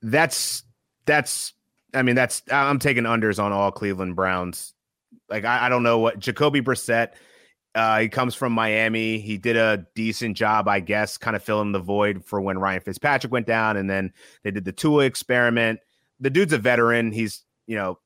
that's 0.02 0.64
that's. 1.06 1.54
I 1.94 2.02
mean, 2.02 2.16
that's 2.16 2.42
I'm 2.52 2.80
taking 2.80 3.04
unders 3.04 3.42
on 3.42 3.52
all 3.52 3.72
Cleveland 3.72 4.16
Browns. 4.16 4.74
Like 5.30 5.46
I, 5.46 5.68
I 5.68 5.70
don't 5.70 5.84
know 5.84 6.00
what 6.00 6.20
Jacoby 6.20 6.62
Brissett 6.62 7.12
uh, 7.76 8.00
he 8.00 8.10
comes 8.10 8.36
from 8.36 8.54
Miami. 8.54 9.20
He 9.20 9.38
did 9.38 9.58
a 9.58 9.86
decent 9.96 10.38
job, 10.38 10.68
I 10.68 10.80
guess, 10.80 11.18
kind 11.18 11.36
of 11.36 11.44
filling 11.44 11.72
the 11.72 11.80
void 11.80 12.24
for 12.24 12.40
when 12.40 12.60
Ryan 12.60 12.82
Fitzpatrick 12.82 13.32
went 13.32 13.48
down, 13.48 13.78
and 13.78 13.90
then 13.90 14.14
they 14.44 14.52
did 14.52 14.66
the 14.66 14.72
Tua 14.72 15.06
experiment. 15.06 15.80
The 16.20 16.30
dude's 16.30 16.54
a 16.54 16.58
veteran. 16.58 17.12
He's 17.12 17.44
you 17.66 17.76
know, 17.76 18.00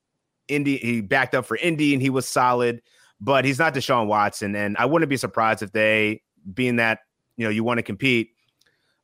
Indy. 0.48 0.78
He 0.78 1.00
backed 1.00 1.34
up 1.34 1.44
for 1.44 1.56
Indy, 1.56 1.92
and 1.92 2.02
he 2.02 2.10
was 2.10 2.26
solid. 2.26 2.82
But 3.20 3.44
he's 3.44 3.58
not 3.58 3.74
Deshaun 3.74 4.06
Watson, 4.06 4.54
and 4.54 4.76
I 4.76 4.86
wouldn't 4.86 5.10
be 5.10 5.16
surprised 5.16 5.62
if 5.62 5.72
they, 5.72 6.22
being 6.54 6.76
that 6.76 7.00
you 7.36 7.44
know 7.44 7.50
you 7.50 7.64
want 7.64 7.78
to 7.78 7.82
compete, 7.82 8.30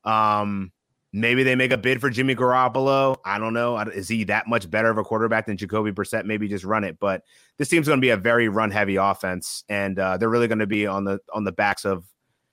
um, 0.04 0.70
Maybe 1.16 1.44
they 1.44 1.54
make 1.54 1.70
a 1.70 1.78
bid 1.78 2.00
for 2.00 2.10
Jimmy 2.10 2.34
Garoppolo. 2.34 3.18
I 3.24 3.38
don't 3.38 3.54
know. 3.54 3.78
Is 3.78 4.08
he 4.08 4.24
that 4.24 4.48
much 4.48 4.68
better 4.68 4.90
of 4.90 4.98
a 4.98 5.04
quarterback 5.04 5.46
than 5.46 5.56
Jacoby 5.56 5.92
Brissett? 5.92 6.24
Maybe 6.24 6.48
just 6.48 6.64
run 6.64 6.82
it. 6.82 6.98
But 6.98 7.22
this 7.56 7.68
team's 7.68 7.86
going 7.86 7.98
to 7.98 8.04
be 8.04 8.10
a 8.10 8.16
very 8.16 8.48
run 8.48 8.72
heavy 8.72 8.96
offense, 8.96 9.62
and 9.68 9.96
uh, 9.96 10.16
they're 10.16 10.28
really 10.28 10.48
going 10.48 10.58
to 10.58 10.66
be 10.66 10.88
on 10.88 11.04
the 11.04 11.20
on 11.32 11.44
the 11.44 11.52
backs 11.52 11.84
of. 11.84 12.04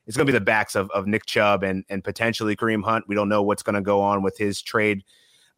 It's 0.05 0.15
going 0.15 0.27
to 0.27 0.31
be 0.31 0.37
the 0.37 0.45
backs 0.45 0.75
of, 0.75 0.91
of 0.91 1.07
Nick 1.07 1.25
Chubb 1.25 1.63
and 1.63 1.83
and 1.89 2.03
potentially 2.03 2.55
Kareem 2.55 2.83
Hunt. 2.83 3.05
We 3.07 3.15
don't 3.15 3.29
know 3.29 3.41
what's 3.41 3.63
going 3.63 3.73
to 3.73 3.81
go 3.81 3.99
on 3.99 4.21
with 4.21 4.37
his 4.37 4.61
trade 4.61 5.03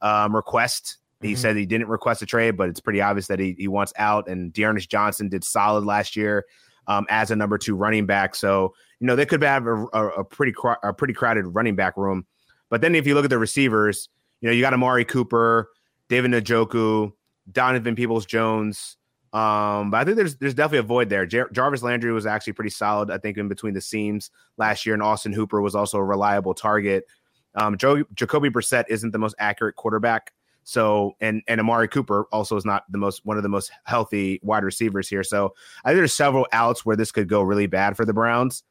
um, 0.01 0.33
request. 0.33 0.99
He 1.21 1.33
mm-hmm. 1.33 1.41
said 1.41 1.57
he 1.57 1.65
didn't 1.65 1.89
request 1.89 2.21
a 2.21 2.25
trade, 2.25 2.55
but 2.55 2.69
it's 2.69 2.79
pretty 2.79 3.01
obvious 3.01 3.27
that 3.27 3.39
he, 3.39 3.53
he 3.57 3.67
wants 3.67 3.91
out. 3.97 4.29
And 4.29 4.53
D'Ernest 4.53 4.89
Johnson 4.89 5.27
did 5.27 5.43
solid 5.43 5.83
last 5.83 6.15
year 6.15 6.45
um, 6.87 7.05
as 7.09 7.31
a 7.31 7.35
number 7.35 7.57
two 7.57 7.75
running 7.75 8.05
back. 8.05 8.33
So 8.33 8.73
you 9.01 9.07
know 9.07 9.17
they 9.17 9.25
could 9.25 9.43
have 9.43 9.67
a, 9.67 9.87
a, 9.91 10.07
a 10.19 10.23
pretty 10.23 10.53
a 10.83 10.93
pretty 10.93 11.13
crowded 11.13 11.47
running 11.47 11.75
back 11.75 11.97
room. 11.97 12.25
But 12.73 12.81
then 12.81 12.95
if 12.95 13.05
you 13.05 13.13
look 13.13 13.23
at 13.23 13.29
the 13.29 13.37
receivers, 13.37 14.09
you 14.41 14.49
know, 14.49 14.51
you 14.51 14.59
got 14.59 14.73
Amari 14.73 15.05
Cooper, 15.05 15.69
David 16.09 16.31
Njoku, 16.31 17.13
Donovan 17.51 17.93
Peoples 17.93 18.25
Jones. 18.25 18.97
Um, 19.31 19.91
but 19.91 19.97
I 19.97 20.03
think 20.03 20.17
there's 20.17 20.37
there's 20.37 20.55
definitely 20.55 20.79
a 20.79 20.81
void 20.81 21.07
there. 21.07 21.27
Jar- 21.27 21.51
Jarvis 21.51 21.83
Landry 21.83 22.11
was 22.11 22.25
actually 22.25 22.53
pretty 22.53 22.71
solid, 22.71 23.11
I 23.11 23.19
think, 23.19 23.37
in 23.37 23.47
between 23.47 23.75
the 23.75 23.79
seams 23.79 24.31
last 24.57 24.87
year, 24.87 24.95
and 24.95 25.03
Austin 25.03 25.33
Hooper 25.33 25.61
was 25.61 25.75
also 25.75 25.99
a 25.99 26.03
reliable 26.03 26.55
target. 26.55 27.05
Um, 27.53 27.77
Joe, 27.77 28.05
Jacoby 28.15 28.49
Brissett 28.49 28.85
isn't 28.89 29.11
the 29.11 29.19
most 29.19 29.35
accurate 29.37 29.75
quarterback, 29.75 30.33
so 30.63 31.15
and 31.21 31.43
and 31.47 31.59
Amari 31.59 31.87
Cooper 31.87 32.25
also 32.31 32.55
is 32.55 32.65
not 32.65 32.85
the 32.91 32.97
most 32.97 33.23
one 33.23 33.37
of 33.37 33.43
the 33.43 33.49
most 33.49 33.69
healthy 33.83 34.39
wide 34.41 34.63
receivers 34.63 35.07
here. 35.07 35.23
So 35.23 35.53
I 35.85 35.89
think 35.89 35.97
there's 35.97 36.11
several 36.11 36.47
outs 36.51 36.83
where 36.83 36.95
this 36.95 37.11
could 37.11 37.29
go 37.29 37.43
really 37.43 37.67
bad 37.67 37.95
for 37.95 38.03
the 38.03 38.13
Browns. 38.13 38.63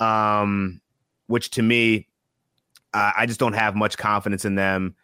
Um, 0.00 0.80
which 1.26 1.50
to 1.50 1.62
me 1.62 2.08
uh, 2.94 3.12
I 3.16 3.26
just 3.26 3.40
don't 3.40 3.54
have 3.54 3.74
much 3.74 3.96
confidence 3.98 4.44
in 4.44 4.54
them 4.54 4.94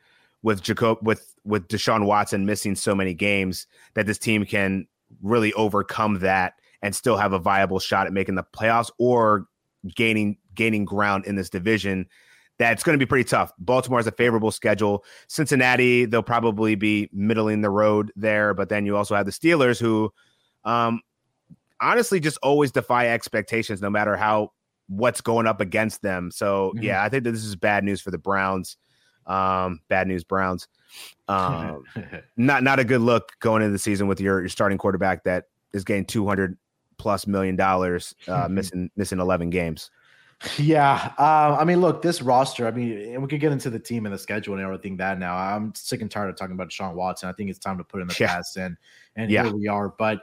with 0.42 0.62
Jacob 0.62 0.98
with 1.02 1.34
with 1.44 1.68
Deshaun 1.68 2.06
Watson 2.06 2.46
missing 2.46 2.74
so 2.74 2.94
many 2.94 3.14
games 3.14 3.66
that 3.94 4.06
this 4.06 4.18
team 4.18 4.44
can 4.44 4.86
really 5.22 5.52
overcome 5.54 6.18
that 6.20 6.54
and 6.82 6.94
still 6.94 7.16
have 7.16 7.32
a 7.32 7.38
viable 7.38 7.78
shot 7.78 8.06
at 8.06 8.12
making 8.12 8.34
the 8.34 8.44
playoffs 8.44 8.90
or 8.98 9.46
gaining 9.94 10.36
gaining 10.54 10.84
ground 10.84 11.24
in 11.26 11.36
this 11.36 11.50
division. 11.50 12.06
That's 12.58 12.82
going 12.82 12.98
to 12.98 13.04
be 13.04 13.08
pretty 13.08 13.28
tough. 13.28 13.52
Baltimore 13.58 14.00
has 14.00 14.08
a 14.08 14.12
favorable 14.12 14.50
schedule. 14.50 15.04
Cincinnati, 15.28 16.06
they'll 16.06 16.24
probably 16.24 16.74
be 16.74 17.08
middling 17.12 17.60
the 17.60 17.70
road 17.70 18.10
there, 18.16 18.52
but 18.52 18.68
then 18.68 18.84
you 18.84 18.96
also 18.96 19.14
have 19.14 19.26
the 19.26 19.32
Steelers, 19.32 19.80
who 19.80 20.12
um, 20.64 21.00
honestly 21.80 22.18
just 22.18 22.36
always 22.38 22.72
defy 22.72 23.08
expectations, 23.08 23.80
no 23.80 23.88
matter 23.88 24.16
how 24.16 24.50
what's 24.88 25.20
going 25.20 25.46
up 25.46 25.60
against 25.60 26.02
them. 26.02 26.30
So 26.30 26.72
mm-hmm. 26.74 26.84
yeah, 26.84 27.02
I 27.02 27.08
think 27.08 27.24
that 27.24 27.32
this 27.32 27.44
is 27.44 27.56
bad 27.56 27.84
news 27.84 28.00
for 28.00 28.10
the 28.10 28.18
Browns. 28.18 28.76
Um, 29.26 29.80
bad 29.88 30.08
news, 30.08 30.24
Browns. 30.24 30.66
Um, 31.28 31.84
not 32.36 32.62
not 32.62 32.78
a 32.78 32.84
good 32.84 33.02
look 33.02 33.32
going 33.40 33.62
into 33.62 33.72
the 33.72 33.78
season 33.78 34.08
with 34.08 34.20
your, 34.20 34.40
your 34.40 34.48
starting 34.48 34.78
quarterback 34.78 35.24
that 35.24 35.44
is 35.72 35.84
getting 35.84 36.06
two 36.06 36.26
hundred 36.26 36.56
plus 36.96 37.26
million 37.26 37.56
dollars, 37.56 38.14
uh, 38.26 38.48
missing 38.50 38.90
missing 38.96 39.20
eleven 39.20 39.50
games. 39.50 39.90
Yeah, 40.56 41.12
uh, 41.18 41.56
I 41.58 41.64
mean, 41.64 41.80
look, 41.80 42.00
this 42.00 42.22
roster. 42.22 42.66
I 42.66 42.70
mean, 42.70 43.12
and 43.12 43.22
we 43.22 43.28
could 43.28 43.40
get 43.40 43.50
into 43.50 43.70
the 43.70 43.78
team 43.78 44.06
and 44.06 44.14
the 44.14 44.18
schedule 44.18 44.54
and 44.54 44.62
everything 44.62 44.96
that 44.98 45.18
now. 45.18 45.36
I'm 45.36 45.74
sick 45.74 46.00
and 46.00 46.10
tired 46.10 46.30
of 46.30 46.36
talking 46.36 46.54
about 46.54 46.70
Sean 46.70 46.94
Watson. 46.94 47.28
I 47.28 47.32
think 47.32 47.50
it's 47.50 47.58
time 47.58 47.76
to 47.78 47.84
put 47.84 48.00
in 48.00 48.06
the 48.06 48.16
yeah. 48.18 48.28
past, 48.28 48.56
and 48.56 48.76
and 49.16 49.30
yeah. 49.30 49.44
here 49.44 49.54
we 49.54 49.66
are. 49.66 49.88
But 49.88 50.22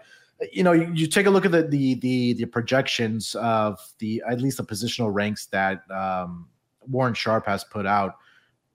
you 0.52 0.64
know, 0.64 0.74
you, 0.74 0.92
you, 0.94 1.08
take 1.08 1.28
a 1.28 1.30
look 1.30 1.46
at 1.46 1.52
the, 1.52 1.64
the 1.64 1.96
the 1.96 2.34
the 2.34 2.46
projections 2.46 3.36
of 3.36 3.80
the 4.00 4.22
at 4.30 4.42
least 4.42 4.58
the 4.58 4.64
positional 4.64 5.14
ranks 5.14 5.46
that 5.48 5.90
um, 5.90 6.48
Warren 6.88 7.14
Sharp 7.14 7.46
has 7.46 7.64
put 7.64 7.86
out. 7.86 8.18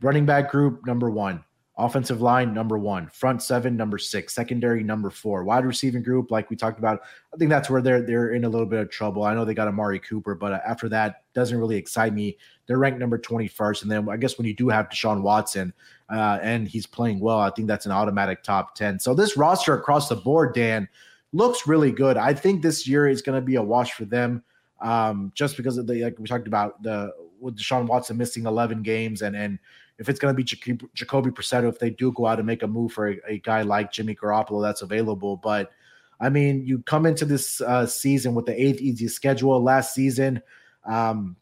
Running 0.00 0.24
back 0.24 0.50
group 0.50 0.86
number 0.86 1.10
one, 1.10 1.44
offensive 1.76 2.22
line 2.22 2.54
number 2.54 2.78
one, 2.78 3.08
front 3.08 3.42
seven 3.42 3.76
number 3.76 3.98
six, 3.98 4.34
secondary 4.34 4.82
number 4.82 5.10
four, 5.10 5.44
wide 5.44 5.66
receiving 5.66 6.02
group 6.02 6.30
like 6.30 6.48
we 6.48 6.56
talked 6.56 6.78
about. 6.78 7.02
I 7.34 7.36
think 7.36 7.50
that's 7.50 7.68
where 7.68 7.82
they're 7.82 8.00
they're 8.00 8.32
in 8.32 8.44
a 8.44 8.48
little 8.48 8.66
bit 8.66 8.80
of 8.80 8.90
trouble. 8.90 9.24
I 9.24 9.34
know 9.34 9.44
they 9.44 9.52
got 9.52 9.68
Amari 9.68 9.98
Cooper, 9.98 10.34
but 10.34 10.62
after 10.66 10.88
that 10.88 11.24
doesn't 11.34 11.58
really 11.58 11.76
excite 11.76 12.14
me. 12.14 12.38
They're 12.66 12.78
ranked 12.78 13.00
number 13.00 13.18
twenty 13.18 13.48
first, 13.48 13.82
and 13.82 13.90
then 13.90 14.08
I 14.08 14.16
guess 14.16 14.38
when 14.38 14.46
you 14.46 14.54
do 14.54 14.70
have 14.70 14.88
Deshaun 14.88 15.20
Watson 15.20 15.74
uh, 16.08 16.38
and 16.40 16.66
he's 16.66 16.86
playing 16.86 17.20
well, 17.20 17.40
I 17.40 17.50
think 17.50 17.68
that's 17.68 17.84
an 17.84 17.92
automatic 17.92 18.42
top 18.42 18.74
ten. 18.74 18.98
So 18.98 19.12
this 19.12 19.36
roster 19.36 19.74
across 19.74 20.08
the 20.08 20.16
board, 20.16 20.54
Dan 20.54 20.88
looks 21.32 21.66
really 21.66 21.92
good. 21.92 22.16
I 22.16 22.34
think 22.34 22.62
this 22.62 22.86
year 22.86 23.08
is 23.08 23.22
going 23.22 23.40
to 23.40 23.44
be 23.44 23.56
a 23.56 23.62
wash 23.62 23.92
for 23.92 24.04
them, 24.04 24.42
um, 24.80 25.32
just 25.34 25.56
because 25.56 25.78
of 25.78 25.86
the 25.86 26.04
like 26.04 26.18
we 26.18 26.26
talked 26.26 26.46
about 26.46 26.82
the 26.82 27.12
with 27.38 27.56
Deshaun 27.56 27.86
Watson 27.86 28.16
missing 28.16 28.46
11 28.46 28.82
games, 28.82 29.22
and 29.22 29.34
and 29.36 29.58
if 29.98 30.08
it's 30.08 30.18
going 30.18 30.32
to 30.32 30.36
be 30.36 30.44
Jacoby, 30.44 30.86
Jacoby 30.94 31.30
Brissett, 31.30 31.68
if 31.68 31.78
they 31.78 31.90
do 31.90 32.10
go 32.12 32.26
out 32.26 32.38
and 32.38 32.46
make 32.46 32.62
a 32.62 32.66
move 32.66 32.92
for 32.92 33.10
a, 33.10 33.18
a, 33.28 33.38
guy 33.38 33.60
like 33.60 33.92
Jimmy 33.92 34.14
Garoppolo, 34.14 34.62
that's 34.62 34.80
available. 34.80 35.36
But 35.36 35.70
I 36.18 36.30
mean, 36.30 36.66
you 36.66 36.78
come 36.80 37.04
into 37.04 37.26
this 37.26 37.60
uh, 37.60 37.86
season 37.86 38.34
with 38.34 38.46
the 38.46 38.60
eighth 38.60 38.80
easiest 38.80 39.14
schedule. 39.14 39.62
Last 39.62 39.94
season, 39.94 40.40
um, 40.86 41.36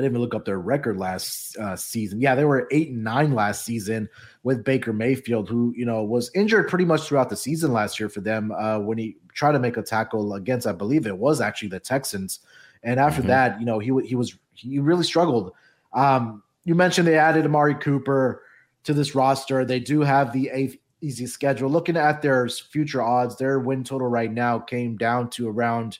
I 0.00 0.02
didn't 0.02 0.12
even 0.12 0.22
look 0.22 0.34
up 0.34 0.46
their 0.46 0.58
record 0.58 0.96
last 0.96 1.58
uh, 1.58 1.76
season. 1.76 2.20
Yeah, 2.20 2.34
they 2.34 2.46
were 2.46 2.66
eight 2.70 2.88
and 2.88 3.04
nine 3.04 3.34
last 3.34 3.66
season 3.66 4.08
with 4.42 4.64
Baker 4.64 4.94
Mayfield, 4.94 5.48
who 5.48 5.74
you 5.76 5.84
know 5.84 6.02
was 6.02 6.30
injured 6.34 6.68
pretty 6.68 6.86
much 6.86 7.02
throughout 7.02 7.28
the 7.28 7.36
season 7.36 7.72
last 7.72 8.00
year 8.00 8.08
for 8.08 8.22
them 8.22 8.50
uh, 8.52 8.78
when 8.78 8.96
he 8.96 9.16
tried 9.34 9.52
to 9.52 9.58
make 9.58 9.76
a 9.76 9.82
tackle 9.82 10.34
against, 10.34 10.66
I 10.66 10.72
believe 10.72 11.06
it 11.06 11.18
was 11.18 11.42
actually 11.42 11.68
the 11.68 11.80
Texans. 11.80 12.40
And 12.82 12.98
after 12.98 13.20
mm-hmm. 13.20 13.28
that, 13.28 13.60
you 13.60 13.66
know, 13.66 13.78
he 13.78 13.92
he 14.06 14.14
was 14.14 14.34
he 14.54 14.78
really 14.78 15.04
struggled. 15.04 15.52
Um, 15.92 16.42
you 16.64 16.74
mentioned 16.74 17.06
they 17.06 17.18
added 17.18 17.44
Amari 17.44 17.74
Cooper 17.74 18.42
to 18.84 18.94
this 18.94 19.14
roster. 19.14 19.66
They 19.66 19.80
do 19.80 20.00
have 20.00 20.32
the 20.32 20.48
eighth 20.50 20.78
easy 21.02 21.26
schedule. 21.26 21.68
Looking 21.68 21.96
at 21.96 22.22
their 22.22 22.48
future 22.48 23.02
odds, 23.02 23.36
their 23.36 23.60
win 23.60 23.84
total 23.84 24.08
right 24.08 24.32
now 24.32 24.58
came 24.58 24.96
down 24.96 25.28
to 25.30 25.48
around 25.48 25.98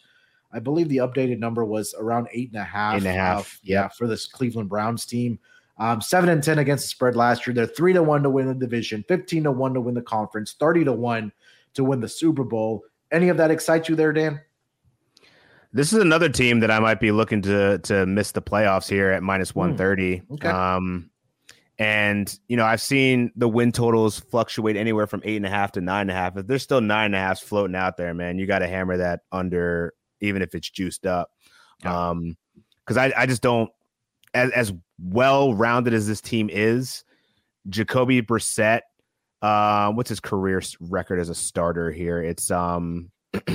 I 0.52 0.58
believe 0.58 0.88
the 0.88 0.98
updated 0.98 1.38
number 1.38 1.64
was 1.64 1.94
around 1.98 2.28
eight 2.32 2.50
and 2.52 2.60
a 2.60 2.64
half. 2.64 2.94
Eight 2.94 2.98
and 2.98 3.06
a 3.06 3.12
half. 3.12 3.54
Uh, 3.54 3.58
yeah, 3.62 3.88
for 3.88 4.06
this 4.06 4.26
Cleveland 4.26 4.68
Browns 4.68 5.06
team. 5.06 5.38
Um, 5.78 6.00
seven 6.00 6.28
and 6.28 6.42
ten 6.42 6.58
against 6.58 6.84
the 6.84 6.88
spread 6.88 7.16
last 7.16 7.46
year. 7.46 7.54
They're 7.54 7.66
three 7.66 7.92
to 7.94 8.02
one 8.02 8.22
to 8.22 8.30
win 8.30 8.46
the 8.46 8.54
division, 8.54 9.04
fifteen 9.08 9.44
to 9.44 9.52
one 9.52 9.72
to 9.74 9.80
win 9.80 9.94
the 9.94 10.02
conference, 10.02 10.54
thirty 10.58 10.84
to 10.84 10.92
one 10.92 11.32
to 11.74 11.84
win 11.84 12.00
the 12.00 12.08
Super 12.08 12.44
Bowl. 12.44 12.84
Any 13.10 13.28
of 13.28 13.36
that 13.38 13.50
excite 13.50 13.88
you 13.88 13.96
there, 13.96 14.12
Dan? 14.12 14.40
This 15.72 15.92
is 15.92 16.00
another 16.00 16.28
team 16.28 16.60
that 16.60 16.70
I 16.70 16.80
might 16.80 17.00
be 17.00 17.12
looking 17.12 17.40
to 17.42 17.78
to 17.78 18.04
miss 18.04 18.32
the 18.32 18.42
playoffs 18.42 18.88
here 18.88 19.10
at 19.10 19.22
hmm. 19.22 19.42
one 19.54 19.76
thirty. 19.76 20.18
Mm, 20.20 20.32
okay. 20.32 20.48
Um, 20.48 21.10
and 21.78 22.38
you 22.46 22.58
know, 22.58 22.66
I've 22.66 22.82
seen 22.82 23.32
the 23.36 23.48
win 23.48 23.72
totals 23.72 24.18
fluctuate 24.18 24.76
anywhere 24.76 25.06
from 25.06 25.22
eight 25.24 25.36
and 25.36 25.46
a 25.46 25.50
half 25.50 25.72
to 25.72 25.80
nine 25.80 26.02
and 26.02 26.10
a 26.10 26.14
half. 26.14 26.36
If 26.36 26.46
there's 26.46 26.62
still 26.62 26.82
nine 26.82 27.06
and 27.06 27.14
a 27.14 27.18
half 27.18 27.40
floating 27.40 27.74
out 27.74 27.96
there, 27.96 28.12
man, 28.12 28.38
you 28.38 28.46
got 28.46 28.58
to 28.58 28.68
hammer 28.68 28.98
that 28.98 29.20
under 29.32 29.94
even 30.20 30.42
if 30.42 30.54
it's 30.54 30.70
juiced 30.70 31.06
up. 31.06 31.30
Yeah. 31.82 32.10
Um, 32.10 32.36
because 32.84 32.96
I, 32.96 33.12
I 33.16 33.26
just 33.26 33.42
don't 33.42 33.70
as 34.34 34.50
as 34.50 34.72
well 35.00 35.54
rounded 35.54 35.94
as 35.94 36.06
this 36.06 36.20
team 36.20 36.50
is, 36.50 37.04
Jacoby 37.68 38.20
Brissett, 38.22 38.80
uh, 39.42 39.92
what's 39.92 40.08
his 40.08 40.20
career 40.20 40.60
record 40.80 41.18
as 41.20 41.28
a 41.28 41.34
starter 41.34 41.90
here? 41.90 42.22
It's 42.22 42.50
um 42.50 43.10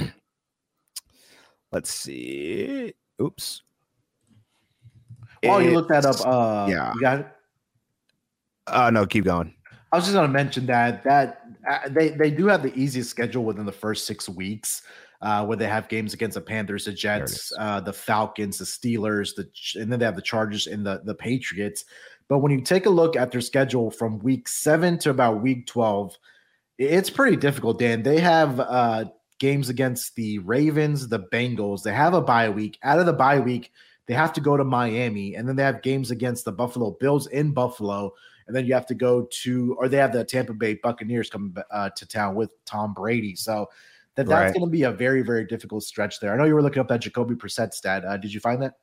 let's 1.72 1.92
see. 1.92 2.94
Oops. 3.22 3.62
While 5.44 5.62
you 5.62 5.72
look 5.72 5.90
that 5.90 6.06
up, 6.06 6.16
uh 6.26 6.68
yeah, 6.70 6.94
you 6.94 7.02
got 7.02 7.20
it. 7.20 7.28
Uh 8.68 8.90
no, 8.90 9.06
keep 9.06 9.26
going. 9.26 9.54
I 9.92 9.98
was 9.98 10.06
just 10.06 10.16
going 10.16 10.28
to 10.28 10.34
mention 10.34 10.66
that 10.66 11.04
that 11.04 11.42
uh, 11.70 11.88
they 11.90 12.10
they 12.10 12.32
do 12.32 12.48
have 12.48 12.64
the 12.64 12.74
easiest 12.74 13.10
schedule 13.10 13.46
within 13.46 13.66
the 13.66 13.72
first 13.72 14.06
six 14.06 14.28
weeks 14.28 14.82
uh, 15.26 15.44
where 15.44 15.58
they 15.58 15.66
have 15.66 15.90
games 15.90 16.14
against 16.14 16.36
the 16.36 16.42
Panthers, 16.42 16.86
the 16.86 16.94
Jets, 16.94 17.52
uh, 17.58 17.80
the 17.80 17.92
Falcons, 17.92 18.60
the 18.60 18.66
Steelers, 18.66 19.34
the 19.34 19.50
and 19.82 19.92
then 19.92 19.98
they 19.98 20.06
have 20.06 20.16
the 20.16 20.22
Chargers 20.22 20.68
and 20.68 20.86
the 20.86 21.02
the 21.04 21.16
Patriots. 21.16 21.86
But 22.28 22.40
when 22.40 22.52
you 22.52 22.62
take 22.62 22.86
a 22.86 22.92
look 22.92 23.16
at 23.16 23.32
their 23.32 23.42
schedule 23.42 23.90
from 23.90 24.20
week 24.20 24.48
seven 24.48 25.00
to 25.00 25.10
about 25.10 25.42
week 25.42 25.66
twelve, 25.66 26.16
it's 26.78 27.10
pretty 27.10 27.38
difficult. 27.38 27.80
Dan, 27.80 28.04
they 28.04 28.20
have 28.20 28.60
uh, 28.60 29.06
games 29.40 29.70
against 29.70 30.16
the 30.16 30.38
Ravens, 30.40 31.08
the 31.08 31.22
Bengals. 31.34 31.82
They 31.82 31.94
have 31.94 32.14
a 32.14 32.22
bye 32.22 32.50
week. 32.50 32.78
Out 32.84 33.00
of 33.00 33.08
the 33.08 33.14
bye 33.14 33.40
week, 33.40 33.72
they 34.06 34.14
have 34.14 34.34
to 34.34 34.42
go 34.42 34.56
to 34.56 34.64
Miami, 34.64 35.34
and 35.34 35.50
then 35.50 35.56
they 35.56 35.64
have 35.64 35.82
games 35.82 36.12
against 36.12 36.46
the 36.46 36.52
Buffalo 36.52 36.92
Bills 37.00 37.26
in 37.28 37.52
Buffalo. 37.52 38.14
And 38.46 38.56
then 38.56 38.68
you 38.68 38.76
have 38.76 38.86
to 38.86 38.94
go 38.94 39.28
to, 39.42 39.76
or 39.80 39.90
they 39.90 39.98
have 39.98 40.14
the 40.14 40.24
Tampa 40.24 40.54
Bay 40.54 40.76
Buccaneers 40.76 41.32
coming 41.32 41.56
uh, 41.72 41.90
to 41.96 42.08
town 42.08 42.36
with 42.36 42.52
Tom 42.66 42.94
Brady. 42.94 43.36
So 43.36 43.68
that 44.16 44.28
that's 44.28 44.30
right. 44.30 44.54
going 44.54 44.66
to 44.66 44.72
be 44.72 44.84
a 44.84 44.92
very 44.92 45.22
very 45.22 45.46
difficult 45.46 45.84
stretch 45.84 46.20
there. 46.20 46.34
I 46.34 46.38
know 46.38 46.46
you 46.46 46.54
were 46.54 46.62
looking 46.62 46.80
up 46.80 46.88
that 46.90 47.02
Jacoby 47.02 47.36
Brissett 47.36 47.74
stat. 47.74 48.06
Uh, 48.06 48.18
did 48.18 48.34
you 48.34 48.40
find 48.40 48.62
that? 48.62 48.74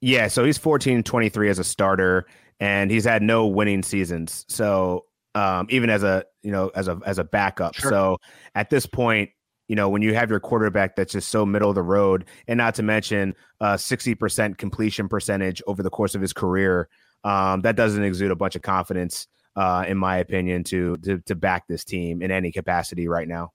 Yeah, 0.00 0.28
so 0.28 0.44
he's 0.44 0.58
14 0.58 1.02
23 1.02 1.50
as 1.50 1.58
a 1.58 1.64
starter 1.64 2.26
and 2.58 2.90
he's 2.90 3.04
had 3.04 3.22
no 3.22 3.46
winning 3.46 3.82
seasons. 3.82 4.44
So 4.48 5.06
um, 5.34 5.66
even 5.70 5.90
as 5.90 6.02
a, 6.02 6.24
you 6.42 6.50
know, 6.50 6.70
as 6.74 6.88
a 6.88 6.98
as 7.06 7.18
a 7.18 7.24
backup. 7.24 7.74
Sure. 7.74 7.90
So 7.90 8.16
at 8.54 8.70
this 8.70 8.86
point, 8.86 9.30
you 9.68 9.76
know, 9.76 9.88
when 9.88 10.02
you 10.02 10.14
have 10.14 10.30
your 10.30 10.40
quarterback 10.40 10.96
that's 10.96 11.12
just 11.12 11.28
so 11.28 11.46
middle 11.46 11.68
of 11.68 11.74
the 11.74 11.82
road 11.82 12.24
and 12.48 12.58
not 12.58 12.74
to 12.76 12.82
mention 12.82 13.34
uh 13.60 13.74
60% 13.74 14.58
completion 14.58 15.08
percentage 15.08 15.62
over 15.66 15.82
the 15.82 15.90
course 15.90 16.14
of 16.14 16.20
his 16.20 16.32
career, 16.32 16.88
um, 17.24 17.60
that 17.60 17.76
doesn't 17.76 18.02
exude 18.02 18.30
a 18.30 18.36
bunch 18.36 18.56
of 18.56 18.62
confidence, 18.62 19.28
uh, 19.56 19.84
in 19.86 19.96
my 19.96 20.16
opinion, 20.16 20.64
to, 20.64 20.96
to 20.98 21.18
to 21.26 21.34
back 21.34 21.68
this 21.68 21.84
team 21.84 22.22
in 22.22 22.30
any 22.30 22.50
capacity 22.50 23.06
right 23.06 23.28
now. 23.28 23.52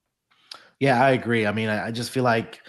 Yeah, 0.80 1.02
I 1.02 1.10
agree. 1.12 1.46
I 1.46 1.52
mean, 1.52 1.68
I, 1.68 1.86
I 1.86 1.90
just 1.90 2.10
feel 2.10 2.24
like 2.24 2.60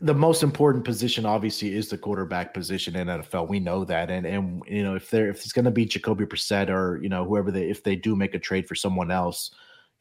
the 0.00 0.14
most 0.14 0.42
important 0.42 0.84
position 0.84 1.24
obviously 1.24 1.74
is 1.74 1.88
the 1.88 1.96
quarterback 1.96 2.52
position 2.52 2.94
in 2.94 3.08
NFL. 3.08 3.48
We 3.48 3.58
know 3.58 3.84
that, 3.86 4.10
and 4.10 4.26
and 4.26 4.62
you 4.66 4.82
know 4.82 4.94
if 4.96 5.10
they're 5.10 5.30
if 5.30 5.36
it's 5.36 5.52
going 5.52 5.64
to 5.64 5.70
be 5.70 5.86
Jacoby 5.86 6.26
Brissett 6.26 6.68
or 6.68 7.02
you 7.02 7.08
know 7.08 7.24
whoever 7.24 7.50
they 7.50 7.70
if 7.70 7.82
they 7.82 7.96
do 7.96 8.14
make 8.14 8.34
a 8.34 8.38
trade 8.38 8.68
for 8.68 8.74
someone 8.74 9.10
else, 9.10 9.50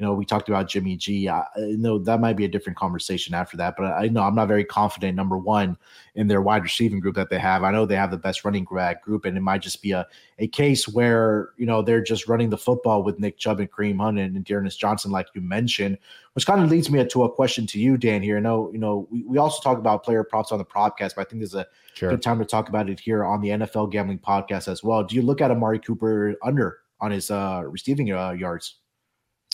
you 0.02 0.08
know, 0.08 0.16
we 0.16 0.26
talked 0.26 0.50
about 0.50 0.68
Jimmy 0.68 0.98
G. 0.98 1.30
I 1.30 1.46
know 1.58 2.00
that 2.00 2.20
might 2.20 2.36
be 2.36 2.44
a 2.44 2.48
different 2.48 2.76
conversation 2.76 3.36
after 3.36 3.56
that, 3.58 3.76
but 3.78 3.86
I 3.86 4.08
know 4.08 4.24
I'm 4.24 4.34
not 4.34 4.48
very 4.48 4.66
confident. 4.66 5.16
Number 5.16 5.38
one, 5.38 5.78
in 6.16 6.28
their 6.28 6.42
wide 6.42 6.64
receiving 6.64 7.00
group 7.00 7.14
that 7.18 7.30
they 7.30 7.38
have, 7.38 7.62
I 7.62 7.72
know 7.72 7.86
they 7.86 7.98
have 7.98 8.10
the 8.10 8.18
best 8.18 8.44
running 8.44 8.66
back 8.66 9.04
group, 9.04 9.26
and 9.26 9.38
it 9.38 9.42
might 9.42 9.62
just 9.62 9.80
be 9.84 9.92
a 9.92 10.08
a 10.40 10.48
case 10.48 10.88
where 10.88 11.52
you 11.56 11.68
know 11.68 11.84
they're 11.84 12.02
just 12.02 12.28
running 12.28 12.50
the 12.50 12.58
football 12.58 13.04
with 13.04 13.20
Nick 13.20 13.38
Chubb 13.38 13.60
and 13.60 13.72
Kareem 13.72 14.02
Hunt 14.02 14.18
and 14.18 14.44
D'Ernest 14.44 14.80
Johnson, 14.80 15.12
like 15.12 15.28
you 15.36 15.42
mentioned, 15.42 16.00
which 16.34 16.48
kind 16.48 16.64
of 16.64 16.72
leads 16.72 16.90
me 16.90 17.06
to 17.06 17.24
a 17.24 17.32
question 17.32 17.68
to 17.68 17.80
you, 17.80 17.96
Dan. 17.96 18.24
Here, 18.24 18.38
I 18.38 18.40
know 18.40 18.72
you 18.74 18.80
know 18.80 19.08
we, 19.12 19.22
we 19.26 19.38
also 19.38 19.62
talk 19.62 19.78
about 19.78 20.04
player 20.04 20.24
props 20.24 20.52
on 20.52 20.58
the 20.58 20.66
podcast, 20.66 21.14
but 21.16 21.20
I 21.20 21.24
think 21.26 21.42
there's 21.42 21.54
a 21.54 21.68
sure. 21.94 22.10
good 22.10 22.24
time 22.24 22.40
to 22.40 22.46
talk 22.46 22.70
about 22.70 22.90
it 22.90 23.00
here 23.00 23.24
on 23.24 23.40
the 23.40 23.50
NFL 23.50 23.92
Gambling 23.92 24.18
Podcast 24.18 24.68
as 24.68 24.84
well. 24.84 25.04
Do 25.04 25.14
you 25.16 25.22
look 25.22 25.42
at 25.42 25.52
Amari 25.52 25.78
Cooper 25.78 26.34
under 26.42 26.80
on 27.00 27.12
his 27.12 27.30
uh, 27.30 27.62
receiving 27.68 28.12
uh, 28.12 28.32
yards? 28.32 28.81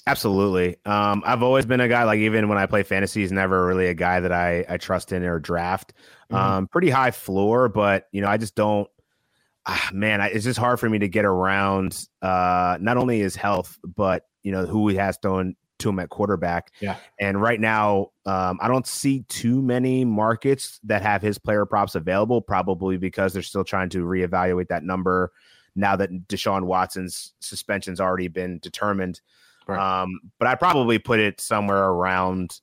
Absolutely. 0.08 0.78
Um, 0.86 1.22
I've 1.26 1.44
always 1.44 1.66
been 1.66 1.82
a 1.82 1.88
guy 1.90 2.04
like 2.06 2.20
even 2.20 2.48
when 2.48 2.58
I 2.58 2.66
play 2.66 2.84
fantasy, 2.84 3.22
he's 3.22 3.32
never 3.32 3.66
really 3.66 3.88
a 3.88 3.94
guy 3.94 4.22
that 4.22 4.32
I 4.32 4.66
I 4.70 4.78
trust 4.78 5.12
in 5.12 5.24
or 5.24 5.40
draft. 5.40 5.94
Mm-hmm. 6.32 6.36
Um, 6.36 6.68
pretty 6.68 6.90
high 6.90 7.12
floor, 7.12 7.68
but 7.68 8.08
you 8.12 8.22
know 8.22 8.30
I 8.30 8.38
just 8.38 8.56
don't. 8.56 8.90
Ah, 9.66 9.90
man, 9.92 10.22
I, 10.22 10.28
it's 10.28 10.46
just 10.46 10.58
hard 10.58 10.80
for 10.80 10.90
me 10.90 10.98
to 11.00 11.10
get 11.10 11.26
around 11.26 12.08
uh, 12.22 12.78
not 12.80 12.96
only 12.96 13.20
his 13.20 13.36
health, 13.36 13.78
but 13.84 14.26
you 14.44 14.52
know 14.54 14.66
who 14.66 14.88
he 14.88 14.96
has 14.96 15.18
thrown 15.22 15.56
to 15.80 15.90
him 15.90 16.00
at 16.00 16.10
quarterback. 16.10 16.72
Yeah. 16.80 16.96
And 17.20 17.40
right 17.42 17.60
now, 17.60 18.12
um, 18.26 18.60
I 18.62 18.70
don't 18.70 18.88
see 18.88 19.24
too 19.28 19.62
many 19.62 20.06
markets 20.06 20.80
that 20.86 21.02
have 21.02 21.22
his 21.22 21.38
player 21.38 21.66
props 21.66 21.96
available. 21.96 22.42
Probably 22.42 22.96
because 22.96 23.34
they're 23.34 23.42
still 23.44 23.66
trying 23.66 23.90
to 23.90 24.06
reevaluate 24.06 24.70
that 24.70 24.84
number 24.84 25.34
now 25.76 25.96
that 25.98 26.28
Deshaun 26.28 26.64
Watson's 26.64 27.34
suspension's 27.40 28.00
already 28.00 28.30
been 28.30 28.60
determined. 28.60 29.20
Right. 29.68 30.02
Um, 30.02 30.20
but 30.40 30.48
I 30.48 30.56
probably 30.56 31.00
put 31.00 31.20
it 31.20 31.42
somewhere 31.42 31.84
around 31.84 32.60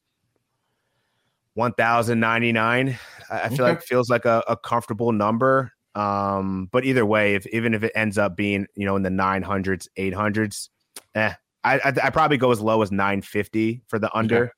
1099. 1.55 2.99
I 3.31 3.41
okay. 3.47 3.57
feel 3.57 3.65
like 3.65 3.83
feels 3.83 4.11
like 4.11 4.25
a, 4.25 4.43
a 4.49 4.57
comfortable 4.57 5.13
number. 5.13 5.73
Um, 5.95 6.69
but 6.73 6.85
either 6.85 7.07
way, 7.07 7.35
if 7.35 7.47
even 7.49 7.75
if 7.75 7.85
it 7.85 7.93
ends 7.95 8.19
up 8.19 8.37
being, 8.37 8.67
you 8.75 8.85
know, 8.85 8.97
in 8.97 9.03
the 9.03 9.11
900s, 9.11 9.89
800s, 9.97 10.69
eh, 11.15 11.35
I, 11.63 11.79
I, 11.79 11.93
I 12.05 12.11
probably 12.11 12.37
go 12.37 12.51
as 12.51 12.61
low 12.61 12.83
as 12.83 12.91
950 12.91 13.83
for 13.87 13.99
the 13.99 14.15
under. 14.17 14.53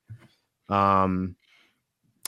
Okay. 0.69 0.75
Um, 0.79 1.35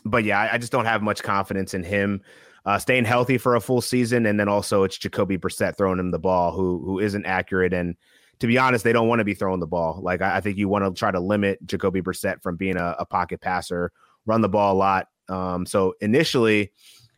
but 0.05 0.23
yeah, 0.23 0.39
I, 0.39 0.53
I, 0.53 0.57
just 0.57 0.71
don't 0.71 0.85
have 0.85 1.01
much 1.01 1.21
confidence 1.23 1.73
in 1.73 1.83
him 1.83 2.21
uh, 2.65 2.77
staying 2.77 3.03
healthy 3.03 3.37
for 3.37 3.55
a 3.55 3.61
full 3.61 3.81
season, 3.81 4.25
and 4.25 4.39
then 4.39 4.47
also 4.47 4.83
it's 4.83 4.97
Jacoby 4.97 5.37
Brissett 5.37 5.75
throwing 5.75 5.99
him 5.99 6.11
the 6.11 6.19
ball, 6.19 6.51
who 6.51 6.81
who 6.85 6.99
isn't 6.99 7.25
accurate 7.25 7.73
and 7.73 7.95
to 8.39 8.47
be 8.47 8.57
honest, 8.57 8.83
they 8.83 8.93
don't 8.93 9.07
want 9.07 9.19
to 9.19 9.25
be 9.25 9.33
throwing 9.33 9.59
the 9.59 9.67
ball. 9.67 9.99
Like 10.01 10.21
I, 10.21 10.37
I 10.37 10.41
think 10.41 10.57
you 10.57 10.67
want 10.69 10.85
to 10.85 10.97
try 10.97 11.11
to 11.11 11.19
limit 11.19 11.65
Jacoby 11.65 12.01
Brissett 12.01 12.41
from 12.41 12.55
being 12.55 12.77
a, 12.77 12.95
a 12.99 13.05
pocket 13.05 13.41
passer, 13.41 13.91
run 14.25 14.41
the 14.41 14.49
ball 14.49 14.75
a 14.75 14.77
lot. 14.77 15.07
Um, 15.27 15.65
so 15.65 15.93
initially, 16.01 16.71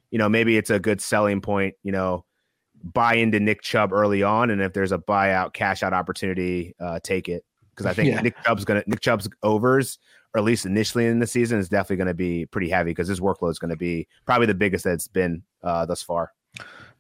you 0.10 0.18
know, 0.18 0.30
maybe 0.30 0.58
it's 0.58 0.70
a 0.70 0.80
good 0.80 1.00
selling 1.02 1.42
point. 1.42 1.76
You 1.84 1.92
know, 1.92 2.26
buy 2.84 3.16
into 3.16 3.40
Nick 3.40 3.62
Chubb 3.62 3.94
early 3.94 4.24
on, 4.24 4.50
and 4.50 4.62
if 4.62 4.74
there's 4.74 4.92
a 4.92 4.98
buyout 4.98 5.54
cash 5.54 5.84
out 5.84 5.94
opportunity, 5.94 6.76
uh, 6.80 7.00
take 7.04 7.30
it 7.30 7.46
because 7.70 7.86
I 7.86 7.94
think 7.94 8.10
yeah. 8.10 8.22
Nick 8.22 8.36
Chubb's 8.44 8.66
gonna 8.66 8.84
Nick 8.88 9.02
Chubb's 9.02 9.30
overs, 9.44 10.00
or 10.34 10.40
at 10.40 10.44
least 10.44 10.66
initially 10.66 11.06
in 11.06 11.20
the 11.20 11.28
season, 11.28 11.60
is 11.60 11.70
definitely 11.70 11.98
going 11.98 12.08
to 12.08 12.14
be 12.14 12.46
pretty 12.48 12.70
heavy 12.70 12.92
because 12.92 13.08
his 13.08 13.20
workload 13.20 13.52
is 13.52 13.60
going 13.60 13.70
to 13.70 13.78
be 13.78 14.08
probably 14.26 14.48
the 14.48 14.54
biggest 14.54 14.84
that 14.86 14.94
it's 14.94 15.08
been 15.08 15.44
uh, 15.64 15.86
thus 15.86 16.02
far. 16.02 16.32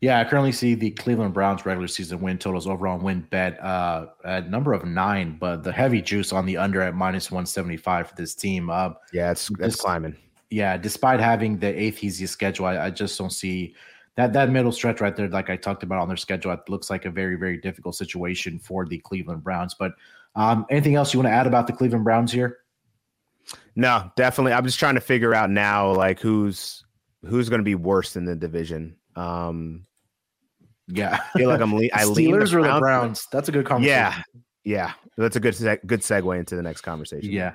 Yeah, 0.01 0.19
I 0.19 0.23
currently 0.23 0.51
see 0.51 0.73
the 0.73 0.89
Cleveland 0.89 1.35
Browns 1.35 1.63
regular 1.63 1.87
season 1.87 2.21
win 2.21 2.39
totals 2.39 2.65
over 2.65 2.87
on 2.87 3.01
WynnBET 3.01 3.63
uh, 3.63 4.07
at 4.25 4.49
number 4.49 4.73
of 4.73 4.83
nine, 4.83 5.37
but 5.39 5.63
the 5.63 5.71
heavy 5.71 6.01
juice 6.01 6.33
on 6.33 6.47
the 6.47 6.57
under 6.57 6.81
at 6.81 6.95
minus 6.95 7.29
175 7.29 8.09
for 8.09 8.15
this 8.15 8.33
team. 8.33 8.71
Uh, 8.71 8.93
yeah, 9.13 9.29
it's 9.29 9.49
that's 9.59 9.75
climbing. 9.75 10.17
Yeah, 10.49 10.75
despite 10.75 11.19
having 11.19 11.59
the 11.59 11.67
eighth 11.67 12.03
easiest 12.03 12.33
schedule, 12.33 12.65
I, 12.65 12.87
I, 12.87 12.89
just 12.89 13.17
don't 13.17 13.29
see 13.29 13.75
that 14.15 14.33
that 14.33 14.49
middle 14.49 14.71
stretch 14.71 15.01
right 15.01 15.15
there, 15.15 15.29
like 15.29 15.51
I 15.51 15.55
talked 15.55 15.83
about 15.83 15.99
on 15.99 16.07
their 16.07 16.17
schedule. 16.17 16.51
It 16.51 16.67
looks 16.67 16.89
like 16.89 17.05
a 17.05 17.11
very, 17.11 17.35
very 17.35 17.57
difficult 17.57 17.93
situation 17.93 18.57
for 18.57 18.87
the 18.87 18.97
Cleveland 18.97 19.43
Browns. 19.43 19.75
But 19.75 19.93
um, 20.35 20.65
anything 20.71 20.95
else 20.95 21.13
you 21.13 21.19
want 21.19 21.31
to 21.31 21.33
add 21.33 21.45
about 21.45 21.67
the 21.67 21.73
Cleveland 21.73 22.05
Browns 22.05 22.31
here? 22.31 22.57
No, 23.75 24.11
definitely. 24.15 24.53
I'm 24.53 24.65
just 24.65 24.79
trying 24.79 24.95
to 24.95 25.01
figure 25.01 25.35
out 25.35 25.51
now, 25.51 25.91
like 25.91 26.19
who's 26.19 26.85
who's 27.23 27.49
going 27.49 27.59
to 27.59 27.65
be 27.65 27.75
worse 27.75 28.15
in 28.15 28.25
the 28.25 28.35
division. 28.35 28.95
Um, 29.15 29.85
yeah, 30.93 31.19
I 31.33 31.37
feel 31.37 31.49
like 31.49 31.61
I'm. 31.61 31.73
Le- 31.73 31.85
I 31.93 32.03
Steelers 32.03 32.53
or 32.53 32.61
the 32.61 32.79
Browns. 32.79 33.27
That's 33.31 33.49
a 33.49 33.51
good 33.51 33.65
conversation. 33.65 33.97
Yeah, 33.97 34.21
yeah. 34.63 34.93
That's 35.17 35.35
a 35.35 35.39
good 35.39 35.53
seg- 35.53 35.85
good 35.85 36.01
segue 36.01 36.37
into 36.39 36.55
the 36.55 36.61
next 36.61 36.81
conversation. 36.81 37.31
Yeah. 37.31 37.53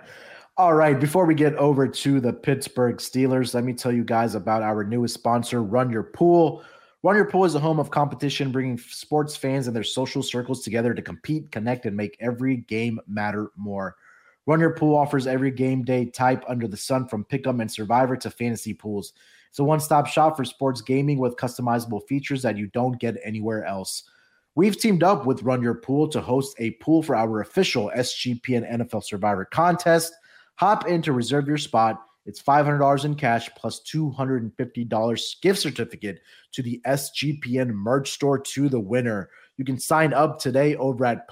All 0.59 0.75
right. 0.75 0.99
Before 0.99 1.27
we 1.27 1.35
get 1.35 1.55
over 1.57 1.87
to 1.87 2.21
the 2.21 2.33
Pittsburgh 2.33 2.97
Steelers, 2.97 3.55
let 3.55 3.65
me 3.65 3.75
tell 3.75 3.93
you 3.93 4.05
guys 4.05 4.35
about 4.35 4.63
our 4.63 4.85
newest 4.85 5.15
sponsor, 5.15 5.63
Run 5.63 5.91
Your 5.91 6.03
Pool. 6.03 6.65
Run 7.03 7.17
Your 7.17 7.27
Pool 7.27 7.45
is 7.45 7.55
a 7.55 7.61
home 7.61 7.79
of 7.79 7.91
competition, 7.91 8.51
bringing 8.51 8.79
sports 8.79 9.37
fans 9.37 9.67
and 9.67 9.77
their 9.77 9.85
social 9.85 10.23
circles 10.23 10.63
together 10.63 10.95
to 10.95 11.03
compete, 11.03 11.53
connect, 11.53 11.85
and 11.85 11.97
make 11.97 12.17
every 12.21 12.57
game 12.57 12.99
matter 13.07 13.51
more. 13.55 13.97
Run 14.47 14.61
Your 14.61 14.75
Pool 14.75 14.97
offers 14.97 15.27
every 15.27 15.51
game 15.51 15.85
day 15.85 16.07
type 16.07 16.43
under 16.49 16.67
the 16.67 16.77
sun, 16.77 17.07
from 17.07 17.25
pick'em 17.25 17.61
and 17.61 17.71
survivor 17.71 18.17
to 18.17 18.31
fantasy 18.31 18.73
pools. 18.73 19.13
It's 19.57 19.61
a 19.61 19.65
one 19.65 19.81
stop 19.81 20.07
shop 20.07 20.37
for 20.37 20.45
sports 20.45 20.83
gaming 20.83 21.17
with 21.17 21.39
customizable 21.39 22.07
features 22.07 22.43
that 22.43 22.59
you 22.59 22.67
don't 22.67 23.01
get 23.01 23.17
anywhere 23.25 23.65
else. 23.65 24.03
We've 24.55 24.79
teamed 24.79 25.03
up 25.03 25.25
with 25.25 25.45
Run 25.45 25.63
Your 25.63 25.77
Pool 25.77 26.09
to 26.09 26.21
host 26.21 26.57
a 26.59 26.73
pool 26.73 27.03
for 27.03 27.17
our 27.17 27.41
official 27.41 27.91
SGPN 27.97 28.71
NFL 28.71 29.03
Survivor 29.03 29.47
contest. 29.47 30.13
Hop 30.57 30.87
in 30.87 31.01
to 31.01 31.15
reserve 31.15 31.49
your 31.49 31.57
spot. 31.57 32.03
It's 32.27 32.43
$500 32.43 33.07
in 33.07 33.15
cash 33.15 33.49
plus 33.57 33.81
$250 33.91 35.41
gift 35.41 35.59
certificate 35.59 36.21
to 36.53 36.61
the 36.61 36.79
SGPN 36.87 37.71
merch 37.71 38.11
store 38.11 38.39
to 38.39 38.69
the 38.69 38.79
winner. 38.79 39.31
You 39.57 39.65
can 39.65 39.79
sign 39.79 40.13
up 40.13 40.39
today 40.39 40.77
over 40.77 41.07
at 41.07 41.29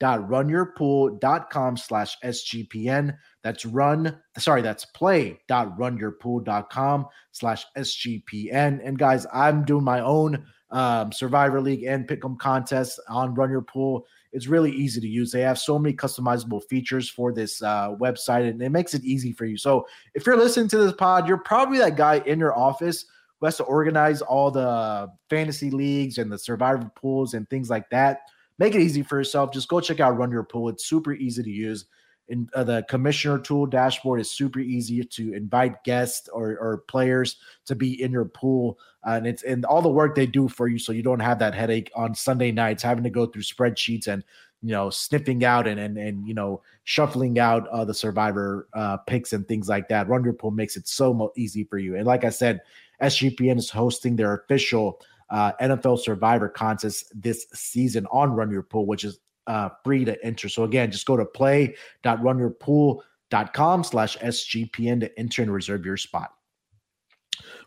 play.runyourpool.com 0.00 1.76
slash 1.76 2.16
SGPN. 2.24 3.16
That's 3.42 3.66
run, 3.66 4.18
sorry, 4.38 4.62
that's 4.62 4.86
play.runyourpool.com 4.86 7.06
slash 7.32 7.66
SGPN. 7.76 8.80
And 8.84 8.98
guys, 8.98 9.26
I'm 9.32 9.64
doing 9.64 9.84
my 9.84 10.00
own 10.00 10.44
um, 10.70 11.12
Survivor 11.12 11.60
League 11.60 11.84
and 11.84 12.08
Pick'em 12.08 12.38
contests 12.38 12.98
on 13.08 13.34
Run 13.34 13.50
Your 13.50 13.62
Pool. 13.62 14.06
It's 14.32 14.46
really 14.46 14.70
easy 14.70 15.00
to 15.00 15.08
use. 15.08 15.32
They 15.32 15.40
have 15.40 15.58
so 15.58 15.76
many 15.78 15.94
customizable 15.94 16.62
features 16.68 17.08
for 17.08 17.32
this 17.32 17.60
uh, 17.62 17.96
website, 17.96 18.48
and 18.48 18.62
it 18.62 18.70
makes 18.70 18.94
it 18.94 19.02
easy 19.02 19.32
for 19.32 19.44
you. 19.44 19.56
So 19.56 19.88
if 20.14 20.24
you're 20.24 20.36
listening 20.36 20.68
to 20.68 20.78
this 20.78 20.92
pod, 20.92 21.26
you're 21.26 21.38
probably 21.38 21.78
that 21.78 21.96
guy 21.96 22.22
in 22.26 22.38
your 22.38 22.56
office 22.56 23.06
who 23.40 23.46
has 23.46 23.56
to 23.56 23.64
organize 23.64 24.22
all 24.22 24.52
the 24.52 25.10
fantasy 25.28 25.70
leagues 25.70 26.18
and 26.18 26.30
the 26.30 26.38
survivor 26.38 26.88
pools 26.94 27.34
and 27.34 27.50
things 27.50 27.68
like 27.68 27.90
that. 27.90 28.20
Make 28.60 28.76
it 28.76 28.82
easy 28.82 29.02
for 29.02 29.18
yourself. 29.18 29.52
Just 29.52 29.68
go 29.68 29.80
check 29.80 29.98
out 29.98 30.16
Run 30.16 30.30
Your 30.30 30.44
Pool. 30.44 30.68
It's 30.68 30.84
super 30.84 31.12
easy 31.14 31.42
to 31.42 31.50
use 31.50 31.86
in 32.30 32.48
uh, 32.54 32.64
the 32.64 32.84
commissioner 32.88 33.38
tool 33.38 33.66
dashboard 33.66 34.20
is 34.20 34.30
super 34.30 34.60
easy 34.60 35.02
to 35.04 35.34
invite 35.34 35.82
guests 35.84 36.28
or, 36.28 36.56
or 36.58 36.84
players 36.88 37.36
to 37.66 37.74
be 37.74 38.00
in 38.00 38.12
your 38.12 38.24
pool 38.24 38.78
uh, 39.06 39.12
and 39.12 39.26
it's 39.26 39.42
and 39.42 39.64
all 39.64 39.82
the 39.82 39.88
work 39.88 40.14
they 40.14 40.26
do 40.26 40.48
for 40.48 40.68
you 40.68 40.78
so 40.78 40.92
you 40.92 41.02
don't 41.02 41.20
have 41.20 41.38
that 41.40 41.54
headache 41.54 41.90
on 41.94 42.14
sunday 42.14 42.52
nights 42.52 42.82
having 42.82 43.04
to 43.04 43.10
go 43.10 43.26
through 43.26 43.42
spreadsheets 43.42 44.06
and 44.06 44.22
you 44.62 44.70
know 44.70 44.90
sniffing 44.90 45.44
out 45.44 45.66
and 45.66 45.80
and, 45.80 45.98
and 45.98 46.26
you 46.26 46.34
know 46.34 46.62
shuffling 46.84 47.38
out 47.38 47.66
uh, 47.68 47.84
the 47.84 47.94
survivor 47.94 48.68
uh, 48.74 48.96
picks 48.96 49.32
and 49.32 49.46
things 49.48 49.68
like 49.68 49.88
that 49.88 50.08
run 50.08 50.22
your 50.22 50.32
pool 50.32 50.52
makes 50.52 50.76
it 50.76 50.86
so 50.86 51.32
easy 51.36 51.64
for 51.64 51.78
you 51.78 51.96
and 51.96 52.06
like 52.06 52.24
i 52.24 52.30
said 52.30 52.60
sgpn 53.02 53.58
is 53.58 53.70
hosting 53.70 54.14
their 54.14 54.34
official 54.34 55.00
uh, 55.30 55.52
NFL 55.60 56.00
Survivor 56.00 56.48
contest 56.48 57.12
this 57.14 57.46
season 57.52 58.06
on 58.10 58.32
Run 58.32 58.50
Your 58.50 58.62
Pool, 58.62 58.86
which 58.86 59.04
is 59.04 59.20
uh, 59.46 59.68
free 59.84 60.04
to 60.04 60.20
enter. 60.24 60.48
So 60.48 60.64
again, 60.64 60.90
just 60.90 61.06
go 61.06 61.16
to 61.16 61.24
play.runyourpool.com 61.24 63.84
slash 63.84 64.18
SGPN 64.18 65.00
to 65.00 65.18
enter 65.18 65.42
and 65.42 65.52
reserve 65.52 65.84
your 65.84 65.96
spot. 65.96 66.32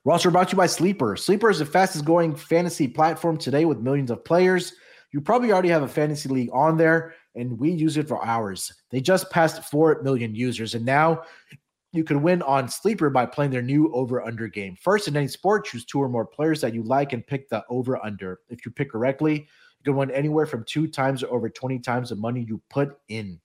Roster 0.05 0.31
brought 0.31 0.49
to 0.49 0.53
you 0.53 0.57
by 0.57 0.67
Sleeper. 0.67 1.15
Sleeper 1.15 1.49
is 1.49 1.59
the 1.59 1.65
fastest 1.65 2.05
growing 2.05 2.35
fantasy 2.35 2.87
platform 2.87 3.37
today 3.37 3.65
with 3.65 3.79
millions 3.79 4.11
of 4.11 4.25
players. 4.25 4.73
You 5.11 5.21
probably 5.21 5.51
already 5.51 5.69
have 5.69 5.83
a 5.83 5.87
fantasy 5.87 6.27
league 6.27 6.49
on 6.51 6.75
there, 6.75 7.13
and 7.35 7.57
we 7.59 7.71
use 7.71 7.97
it 7.97 8.07
for 8.07 8.23
ours. 8.25 8.73
They 8.89 8.99
just 8.99 9.29
passed 9.29 9.63
4 9.63 10.01
million 10.03 10.35
users, 10.35 10.75
and 10.75 10.85
now 10.85 11.23
you 11.93 12.03
can 12.03 12.23
win 12.23 12.41
on 12.41 12.67
Sleeper 12.67 13.11
by 13.11 13.27
playing 13.27 13.51
their 13.51 13.61
new 13.61 13.93
over 13.93 14.23
under 14.23 14.47
game. 14.47 14.75
First, 14.75 15.07
in 15.07 15.15
any 15.15 15.27
sport, 15.27 15.65
choose 15.65 15.85
two 15.85 16.01
or 16.01 16.09
more 16.09 16.25
players 16.25 16.59
that 16.61 16.73
you 16.73 16.81
like 16.83 17.13
and 17.13 17.25
pick 17.25 17.47
the 17.47 17.63
over 17.69 18.03
under. 18.03 18.39
If 18.49 18.65
you 18.65 18.71
pick 18.71 18.91
correctly, 18.91 19.47
you 19.79 19.83
can 19.85 19.95
win 19.95 20.09
anywhere 20.09 20.47
from 20.47 20.65
two 20.65 20.87
times 20.87 21.23
or 21.23 21.31
over 21.33 21.49
20 21.49 21.79
times 21.79 22.09
the 22.09 22.15
money 22.15 22.45
you 22.47 22.59
put 22.69 22.97
in. 23.09 23.39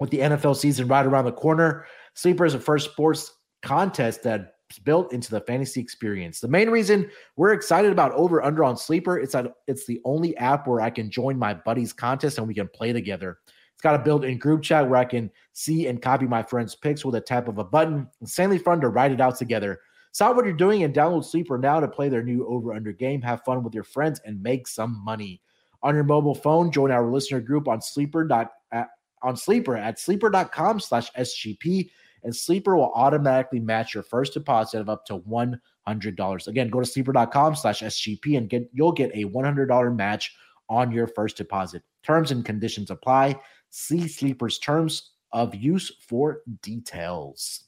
With 0.00 0.08
the 0.08 0.20
NFL 0.20 0.56
season 0.56 0.88
right 0.88 1.04
around 1.04 1.26
the 1.26 1.32
corner, 1.32 1.84
Sleeper 2.14 2.46
is 2.46 2.54
the 2.54 2.60
first 2.60 2.92
sports 2.92 3.34
contest 3.60 4.22
that's 4.22 4.78
built 4.78 5.12
into 5.12 5.30
the 5.30 5.42
fantasy 5.42 5.82
experience. 5.82 6.40
The 6.40 6.48
main 6.48 6.70
reason 6.70 7.10
we're 7.36 7.52
excited 7.52 7.92
about 7.92 8.12
over 8.12 8.42
under 8.42 8.64
on 8.64 8.78
Sleeper 8.78 9.18
is 9.18 9.32
that 9.32 9.52
it's 9.66 9.84
the 9.84 10.00
only 10.06 10.34
app 10.38 10.66
where 10.66 10.80
I 10.80 10.88
can 10.88 11.10
join 11.10 11.38
my 11.38 11.52
buddies 11.52 11.92
contest 11.92 12.38
and 12.38 12.48
we 12.48 12.54
can 12.54 12.68
play 12.68 12.94
together. 12.94 13.38
It's 13.80 13.82
got 13.82 13.94
a 13.94 14.04
built-in 14.04 14.36
group 14.36 14.60
chat 14.60 14.86
where 14.86 15.00
I 15.00 15.06
can 15.06 15.30
see 15.54 15.86
and 15.86 16.02
copy 16.02 16.26
my 16.26 16.42
friends' 16.42 16.74
picks 16.74 17.02
with 17.02 17.14
a 17.14 17.20
tap 17.22 17.48
of 17.48 17.56
a 17.56 17.64
button. 17.64 18.06
Insanely 18.20 18.58
fun 18.58 18.78
to 18.82 18.90
write 18.90 19.10
it 19.10 19.22
out 19.22 19.38
together. 19.38 19.80
Stop 20.12 20.36
what 20.36 20.44
you're 20.44 20.52
doing 20.52 20.82
and 20.82 20.94
download 20.94 21.24
Sleeper 21.24 21.56
now 21.56 21.80
to 21.80 21.88
play 21.88 22.10
their 22.10 22.22
new 22.22 22.46
over-under 22.46 22.92
game. 22.92 23.22
Have 23.22 23.42
fun 23.42 23.62
with 23.64 23.72
your 23.72 23.84
friends 23.84 24.20
and 24.26 24.42
make 24.42 24.68
some 24.68 25.02
money. 25.02 25.40
On 25.82 25.94
your 25.94 26.04
mobile 26.04 26.34
phone, 26.34 26.70
join 26.70 26.90
our 26.90 27.10
listener 27.10 27.40
group 27.40 27.68
on 27.68 27.80
Sleeper 27.80 28.22
dot, 28.24 28.50
at, 28.70 28.88
on 29.22 29.34
Sleeper 29.34 29.78
at 29.78 29.98
sleeper.com 29.98 30.78
slash 30.78 31.10
SGP, 31.12 31.88
and 32.22 32.36
Sleeper 32.36 32.76
will 32.76 32.92
automatically 32.94 33.60
match 33.60 33.94
your 33.94 34.02
first 34.02 34.34
deposit 34.34 34.82
of 34.82 34.90
up 34.90 35.06
to 35.06 35.20
$100. 35.20 36.46
Again, 36.48 36.68
go 36.68 36.80
to 36.80 36.86
sleeper.com 36.86 37.56
slash 37.56 37.80
SGP 37.80 38.36
and 38.36 38.50
get 38.50 38.68
you'll 38.74 38.92
get 38.92 39.10
a 39.14 39.24
$100 39.24 39.96
match 39.96 40.34
on 40.68 40.92
your 40.92 41.06
first 41.06 41.38
deposit. 41.38 41.82
Terms 42.02 42.30
and 42.30 42.44
conditions 42.44 42.90
apply. 42.90 43.36
See 43.70 44.08
Sleeper's 44.08 44.58
terms 44.58 45.10
of 45.32 45.54
use 45.54 45.92
for 46.08 46.42
details. 46.62 47.64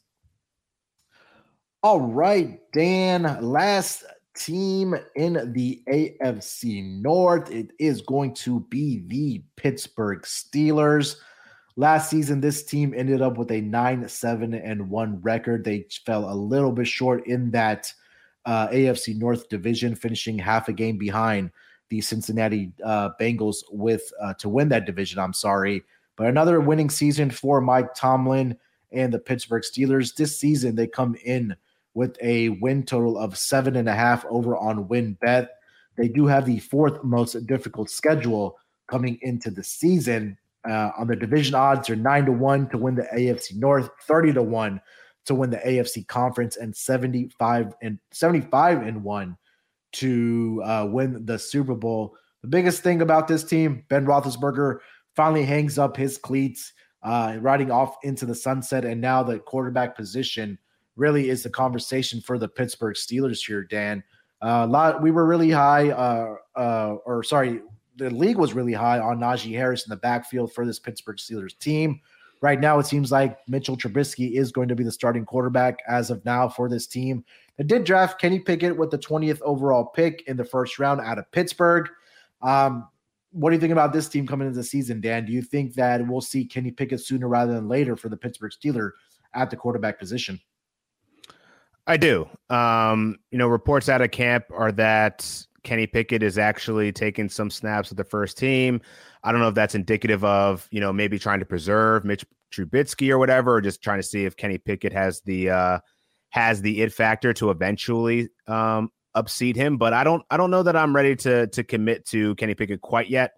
All 1.83 2.01
right, 2.01 2.61
Dan, 2.73 3.39
last 3.41 4.05
team 4.37 4.95
in 5.17 5.53
the 5.53 5.83
AFC 5.89 7.01
North. 7.01 7.51
It 7.51 7.73
is 7.79 8.03
going 8.03 8.35
to 8.35 8.61
be 8.69 9.03
the 9.07 9.43
Pittsburgh 9.57 10.23
Steelers. 10.23 11.17
Last 11.77 12.11
season, 12.11 12.41
this 12.41 12.65
team 12.65 12.93
ended 12.97 13.23
up 13.23 13.39
with 13.39 13.51
a 13.51 13.61
9 13.61 14.09
7 14.09 14.55
and 14.55 14.91
1 14.91 15.21
record. 15.23 15.65
They 15.65 15.87
fell 16.05 16.31
a 16.31 16.35
little 16.35 16.73
bit 16.73 16.87
short 16.87 17.27
in 17.27 17.51
that 17.53 17.93
uh, 18.45 18.69
AFC 18.69 19.17
North 19.19 19.49
division, 19.49 19.95
finishing 19.95 20.39
half 20.39 20.69
a 20.69 20.73
game 20.73 20.99
behind 20.99 21.51
the 21.93 22.01
Cincinnati 22.01 22.73
uh, 22.83 23.11
Bengals 23.21 23.59
with 23.71 24.11
uh, 24.19 24.33
to 24.39 24.49
win 24.49 24.71
that 24.71 24.87
division. 24.87 25.19
I'm 25.19 25.35
sorry, 25.35 25.83
but 26.17 26.27
another 26.27 26.59
winning 26.59 26.89
season 26.89 27.29
for 27.29 27.61
Mike 27.61 27.95
Tomlin 27.95 28.57
and 28.93 29.13
the 29.13 29.19
Pittsburgh 29.19 29.63
Steelers. 29.63 30.15
This 30.15 30.41
season, 30.41 30.75
they 30.75 30.87
come 30.87 31.17
in 31.23 31.55
with 31.93 32.17
a 32.23 32.49
win 32.49 32.85
total 32.85 33.19
of 33.19 33.37
seven 33.37 33.77
and 33.77 33.91
a 33.91 33.95
half 33.95 34.25
over 34.31 34.57
on 34.57 34.89
WynnBET. 34.89 35.49
They 35.99 36.09
do 36.09 36.27
have 36.27 36.47
the 36.47 36.61
fourth 36.61 37.05
most 37.05 37.35
difficult 37.47 37.91
schedule 37.91 38.57
coming 38.89 39.19
into 39.21 39.51
the 39.51 39.63
season. 39.63 40.39
Uh, 40.67 40.93
on 40.97 41.09
the 41.09 41.17
division 41.17 41.55
odds, 41.55 41.91
are 41.91 41.97
nine 41.97 42.25
to 42.25 42.33
one 42.33 42.71
to 42.71 42.79
win 42.79 42.95
the 42.95 43.07
AFC 43.15 43.57
North, 43.57 43.91
thirty 44.05 44.33
to 44.33 44.43
one 44.43 44.81
to 45.27 45.35
win 45.35 45.51
the 45.51 45.59
AFC 45.59 46.07
Conference, 46.09 46.57
and 46.57 46.75
seventy-five 46.75 47.75
and 47.83 47.99
seventy-five 48.13 48.81
and 48.81 49.05
one 49.05 49.37
to 49.93 50.63
uh, 50.65 50.89
win 50.91 51.25
the 51.25 51.39
Super 51.39 51.75
Bowl. 51.75 52.17
The 52.43 52.49
biggest 52.49 52.83
thing 52.83 53.03
about 53.03 53.29
this 53.29 53.45
team, 53.45 53.85
Ben 53.89 54.07
Roethlisberger 54.07 54.79
finally 55.15 55.45
hangs 55.45 55.79
up 55.79 55.97
his 55.97 56.19
cleats, 56.19 56.73
uh, 57.03 57.37
riding 57.41 57.71
off 57.71 57.97
into 58.03 58.27
the 58.27 58.35
sunset, 58.35 58.85
and 58.85 59.01
now 59.01 59.23
the 59.23 59.39
quarterback 59.39 59.97
position 59.97 60.59
really 60.97 61.29
is 61.29 61.43
the 61.43 61.51
conversation 61.51 62.21
for 62.21 62.39
the 62.39 62.49
Pittsburgh 62.49 62.95
Steelers 62.95 63.45
here, 63.45 63.65
Dan. 63.65 64.03
Uh, 64.43 64.67
lot, 64.67 65.03
we 65.03 65.11
were 65.11 65.25
really 65.25 65.51
high, 65.51 65.91
uh, 65.91 66.35
uh, 66.57 66.97
or 67.07 67.23
sorry, 67.23 67.61
the 67.97 68.11
league 68.11 68.39
was 68.39 68.55
really 68.55 68.73
high 68.73 68.99
on 68.99 69.21
Najee 69.21 69.55
Harris 69.55 69.87
in 69.87 69.91
the 69.91 69.97
backfield 69.97 70.53
for 70.53 70.67
this 70.67 70.79
Pittsburgh 70.79 71.19
Steelers 71.19 71.57
team. 71.59 72.01
Right 72.41 72.59
now, 72.59 72.81
it 72.81 72.87
seems 72.87 73.13
like 73.13 73.39
Mitchell 73.47 73.77
Trubisky 73.77 74.37
is 74.37 74.51
going 74.51 74.67
to 74.69 74.75
be 74.75 74.83
the 74.83 74.91
starting 74.91 75.25
quarterback 75.25 75.79
as 75.89 76.11
of 76.11 76.25
now 76.25 76.49
for 76.49 76.69
this 76.69 76.89
team. 76.89 77.25
They 77.59 77.65
did 77.65 77.85
draft 77.85 78.21
Kenny 78.21 78.39
Pickett 78.39 78.77
with 78.77 78.91
the 78.91 78.99
20th 78.99 79.41
overall 79.43 79.85
pick 79.85 80.25
in 80.27 80.37
the 80.37 80.45
first 80.45 80.79
round 80.79 81.01
out 81.01 81.19
of 81.19 81.31
Pittsburgh. 81.33 81.89
Um, 82.41 82.89
what 83.31 83.51
do 83.51 83.57
you 83.57 83.61
think 83.61 83.73
about 83.73 83.93
this 83.93 84.09
team 84.09 84.27
coming 84.27 84.47
into 84.47 84.59
the 84.59 84.65
season, 84.65 85.01
Dan? 85.01 85.25
Do 85.25 85.33
you 85.33 85.43
think 85.43 85.75
that 85.75 86.07
we'll 86.07 86.21
see 86.21 86.45
Kenny 86.45 86.71
Pickett 86.71 87.01
sooner 87.01 87.29
rather 87.29 87.53
than 87.53 87.69
later 87.69 87.97
for 87.97 88.09
the 88.09 88.17
Pittsburgh 88.17 88.53
Steelers 88.53 88.91
at 89.35 89.51
the 89.51 89.57
quarterback 89.57 89.99
position? 89.99 90.41
I 91.87 91.97
do. 91.97 92.29
Um, 92.49 93.19
you 93.31 93.39
know, 93.39 93.49
reports 93.49 93.89
out 93.89 94.03
of 94.03 94.11
camp 94.11 94.45
are 94.55 94.71
that 94.73 95.47
Kenny 95.63 95.87
Pickett 95.87 96.23
is 96.23 96.39
actually 96.39 96.93
taking 96.93 97.29
some 97.29 97.51
snaps 97.51 97.89
with 97.89 97.97
the 97.97 98.05
first 98.05 98.39
team. 98.39 98.81
I 99.25 99.33
don't 99.33 99.41
know 99.41 99.49
if 99.49 99.55
that's 99.55 99.75
indicative 99.75 100.25
of, 100.25 100.69
you 100.71 100.81
know, 100.81 100.93
maybe 100.93 101.19
trying 101.19 101.41
to 101.41 101.47
preserve 101.47 102.05
Mitch 102.05 102.25
Trubisky 102.53 103.11
or 103.11 103.19
whatever, 103.19 103.55
or 103.55 103.61
just 103.61 103.83
trying 103.83 103.99
to 103.99 104.03
see 104.03 104.25
if 104.25 104.37
Kenny 104.37 104.59
Pickett 104.59 104.93
has 104.93 105.21
the 105.23 105.51
uh 105.51 105.79
has 106.33 106.61
the 106.61 106.83
it 106.83 106.93
factor 106.93 107.33
to 107.35 107.51
eventually 107.51 108.29
um 108.47 108.91
upseat 109.15 109.57
him. 109.57 109.77
But 109.77 109.93
I 109.93 110.05
don't 110.05 110.23
I 110.31 110.37
don't 110.37 110.51
know 110.51 110.63
that 110.65 110.77
I'm 110.77 110.95
ready 110.95 111.17
to 111.17 111.47
to 111.47 111.65
commit 111.65 112.07
to 112.07 112.35
Kenny 112.35 112.55
Pickett 112.55 112.81
quite 112.81 113.09
yet. 113.09 113.33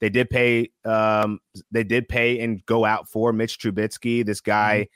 They 0.00 0.08
did 0.08 0.30
pay 0.30 0.70
um 0.84 1.40
they 1.70 1.84
did 1.84 2.08
pay 2.08 2.40
and 2.40 2.64
go 2.66 2.84
out 2.84 3.08
for 3.08 3.32
Mitch 3.32 3.58
Trubisky. 3.58 4.24
This 4.24 4.40
guy 4.40 4.82
mm-hmm 4.82 4.94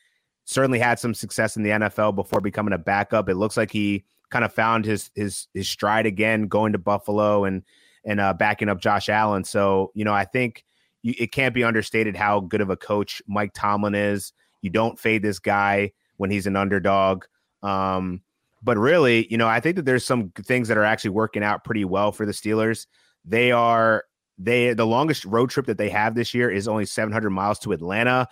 certainly 0.48 0.78
had 0.78 0.98
some 0.98 1.12
success 1.12 1.58
in 1.58 1.62
the 1.62 1.68
NFL 1.68 2.14
before 2.14 2.40
becoming 2.40 2.72
a 2.72 2.78
backup. 2.78 3.28
It 3.28 3.34
looks 3.34 3.58
like 3.58 3.70
he 3.70 4.06
kind 4.30 4.46
of 4.46 4.52
found 4.52 4.86
his 4.86 5.10
his 5.14 5.46
his 5.52 5.68
stride 5.68 6.06
again, 6.06 6.46
going 6.46 6.72
to 6.72 6.78
Buffalo 6.78 7.44
and 7.44 7.62
and 8.04 8.18
uh, 8.18 8.32
backing 8.32 8.70
up 8.70 8.80
Josh 8.80 9.10
Allen. 9.10 9.44
So 9.44 9.92
you 9.94 10.06
know, 10.06 10.14
I 10.14 10.24
think 10.24 10.64
you, 11.02 11.12
it 11.18 11.32
can't 11.32 11.54
be 11.54 11.64
understated 11.64 12.16
how 12.16 12.40
good 12.40 12.62
of 12.62 12.70
a 12.70 12.78
coach 12.78 13.20
Mike 13.26 13.52
Tomlin 13.54 13.94
is. 13.94 14.32
You 14.62 14.70
don't 14.70 14.98
fade 14.98 15.22
this 15.22 15.38
guy 15.38 15.92
when 16.16 16.30
he's 16.30 16.46
an 16.46 16.56
underdog. 16.56 17.24
Um, 17.62 18.22
but 18.62 18.76
really, 18.76 19.26
you 19.30 19.36
know, 19.36 19.46
I 19.46 19.60
think 19.60 19.76
that 19.76 19.84
there's 19.84 20.04
some 20.04 20.30
things 20.30 20.68
that 20.68 20.76
are 20.76 20.84
actually 20.84 21.10
working 21.10 21.42
out 21.42 21.64
pretty 21.64 21.84
well 21.84 22.12
for 22.12 22.26
the 22.26 22.32
Steelers. 22.32 22.86
They 23.24 23.52
are 23.52 24.04
they 24.38 24.72
the 24.72 24.86
longest 24.86 25.24
road 25.24 25.50
trip 25.50 25.66
that 25.66 25.78
they 25.78 25.88
have 25.90 26.14
this 26.14 26.32
year 26.34 26.50
is 26.50 26.68
only 26.68 26.86
700 26.86 27.30
miles 27.30 27.58
to 27.60 27.72
Atlanta 27.72 28.28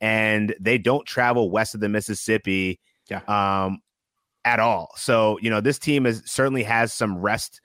and 0.00 0.54
they 0.60 0.78
don't 0.78 1.06
travel 1.06 1.50
west 1.50 1.74
of 1.74 1.80
the 1.80 1.88
Mississippi 1.88 2.80
yeah. 3.10 3.20
um, 3.26 3.80
at 4.44 4.60
all. 4.60 4.90
So, 4.96 5.38
you 5.40 5.50
know, 5.50 5.60
this 5.60 5.78
team 5.78 6.06
is 6.06 6.22
certainly 6.26 6.62
has 6.62 6.92
some 6.92 7.18
rest 7.18 7.60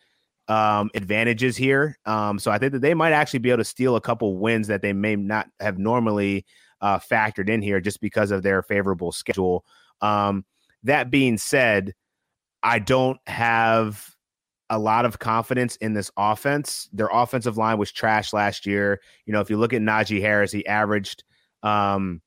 um, 0.47 0.89
advantages 0.95 1.55
here. 1.57 1.97
Um, 2.05 2.39
so 2.39 2.51
I 2.51 2.57
think 2.57 2.74
that 2.74 2.82
they 2.82 2.93
might 2.93 3.14
actually 3.14 3.39
be 3.39 3.49
able 3.49 3.59
to 3.59 3.66
steal 3.66 3.95
a 3.95 4.01
couple 4.01 4.38
wins 4.38 4.68
that 4.68 4.82
they 4.82 4.93
may 4.93 5.16
not 5.16 5.47
have 5.59 5.78
normally 5.78 6.45
uh, 6.82 6.99
factored 6.99 7.49
in 7.49 7.62
here 7.62 7.80
just 7.80 8.01
because 8.01 8.32
of 8.32 8.43
their 8.43 8.64
favorable 8.64 9.12
schedule. 9.12 9.66
Um, 10.01 10.45
that 10.84 11.12
being 11.12 11.38
said, 11.38 11.94
I 12.64 12.80
don't 12.80 13.20
have 13.28 14.16
a 14.70 14.80
lot 14.80 15.06
of 15.06 15.20
confidence 15.20 15.76
in 15.78 15.94
this 15.94 16.10
offense. 16.16 16.90
Their 16.94 17.10
offensive 17.12 17.58
line 17.58 17.78
was 17.78 17.92
trash 17.92 18.34
last 18.34 18.66
year. 18.66 19.02
You 19.26 19.34
know, 19.34 19.42
if 19.42 19.50
you 19.50 19.58
look 19.58 19.74
at 19.74 19.82
Najee 19.82 20.22
Harris, 20.22 20.52
he 20.52 20.66
averaged 20.66 21.24
um, 21.62 22.22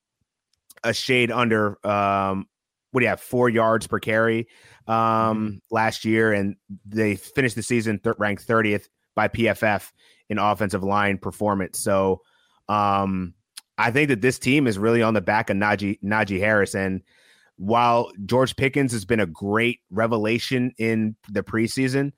a 0.82 0.92
shade 0.92 1.30
under 1.30 1.84
um, 1.86 2.46
what 2.90 3.00
do 3.00 3.04
you 3.04 3.08
have 3.08 3.20
four 3.20 3.48
yards 3.48 3.86
per 3.86 3.98
carry 3.98 4.46
um, 4.86 4.96
mm-hmm. 4.96 5.54
last 5.70 6.04
year, 6.04 6.32
and 6.32 6.54
they 6.84 7.16
finished 7.16 7.56
the 7.56 7.62
season 7.62 7.98
th- 7.98 8.16
ranked 8.18 8.46
30th 8.46 8.88
by 9.16 9.26
PFF 9.26 9.90
in 10.28 10.38
offensive 10.38 10.84
line 10.84 11.18
performance. 11.18 11.78
So 11.80 12.20
um, 12.68 13.34
I 13.78 13.90
think 13.90 14.08
that 14.08 14.20
this 14.20 14.38
team 14.38 14.66
is 14.66 14.78
really 14.78 15.02
on 15.02 15.14
the 15.14 15.20
back 15.20 15.50
of 15.50 15.56
Najee 15.56 15.98
Najee 16.04 16.38
Harris, 16.38 16.74
and 16.74 17.02
while 17.56 18.10
George 18.26 18.56
Pickens 18.56 18.92
has 18.92 19.04
been 19.04 19.20
a 19.20 19.26
great 19.26 19.80
revelation 19.90 20.72
in 20.78 21.16
the 21.30 21.42
preseason, 21.42 22.12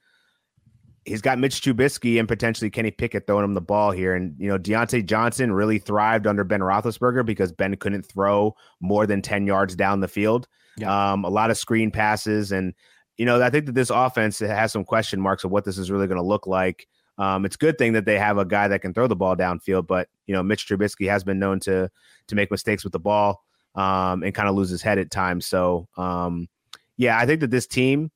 he's 1.04 1.22
got 1.22 1.38
Mitch 1.38 1.60
Trubisky 1.60 2.18
and 2.18 2.26
potentially 2.26 2.70
Kenny 2.70 2.90
Pickett 2.90 3.26
throwing 3.26 3.44
him 3.44 3.54
the 3.54 3.60
ball 3.60 3.90
here. 3.92 4.14
And, 4.14 4.34
you 4.38 4.48
know, 4.48 4.58
Diontae 4.58 5.06
Johnson 5.06 5.52
really 5.52 5.78
thrived 5.78 6.26
under 6.26 6.42
Ben 6.42 6.60
Roethlisberger 6.60 7.24
because 7.24 7.52
Ben 7.52 7.76
couldn't 7.76 8.02
throw 8.02 8.54
more 8.80 9.06
than 9.06 9.22
10 9.22 9.46
yards 9.46 9.76
down 9.76 10.00
the 10.00 10.08
field. 10.08 10.48
Yeah. 10.76 11.12
Um, 11.12 11.24
a 11.24 11.28
lot 11.28 11.50
of 11.50 11.56
screen 11.56 11.90
passes. 11.90 12.50
And, 12.50 12.74
you 13.16 13.24
know, 13.24 13.40
I 13.40 13.50
think 13.50 13.66
that 13.66 13.74
this 13.74 13.90
offense 13.90 14.40
has 14.40 14.72
some 14.72 14.84
question 14.84 15.20
marks 15.20 15.44
of 15.44 15.50
what 15.50 15.64
this 15.64 15.78
is 15.78 15.90
really 15.90 16.06
going 16.06 16.20
to 16.20 16.26
look 16.26 16.46
like. 16.46 16.88
Um, 17.18 17.46
it's 17.46 17.56
a 17.56 17.58
good 17.58 17.78
thing 17.78 17.94
that 17.94 18.04
they 18.04 18.18
have 18.18 18.36
a 18.36 18.44
guy 18.44 18.68
that 18.68 18.82
can 18.82 18.92
throw 18.92 19.06
the 19.06 19.16
ball 19.16 19.36
downfield, 19.36 19.86
but, 19.86 20.08
you 20.26 20.34
know, 20.34 20.42
Mitch 20.42 20.68
Trubisky 20.68 21.08
has 21.08 21.24
been 21.24 21.38
known 21.38 21.60
to 21.60 21.90
to 22.26 22.34
make 22.34 22.50
mistakes 22.50 22.84
with 22.84 22.92
the 22.92 22.98
ball 22.98 23.45
um, 23.76 24.22
and 24.22 24.34
kind 24.34 24.48
of 24.48 24.54
lose 24.54 24.70
his 24.70 24.82
head 24.82 24.98
at 24.98 25.10
times. 25.10 25.46
So, 25.46 25.86
um, 25.96 26.48
yeah, 26.96 27.18
I 27.18 27.26
think 27.26 27.40
that 27.40 27.50
this 27.50 27.66
team 27.66 28.10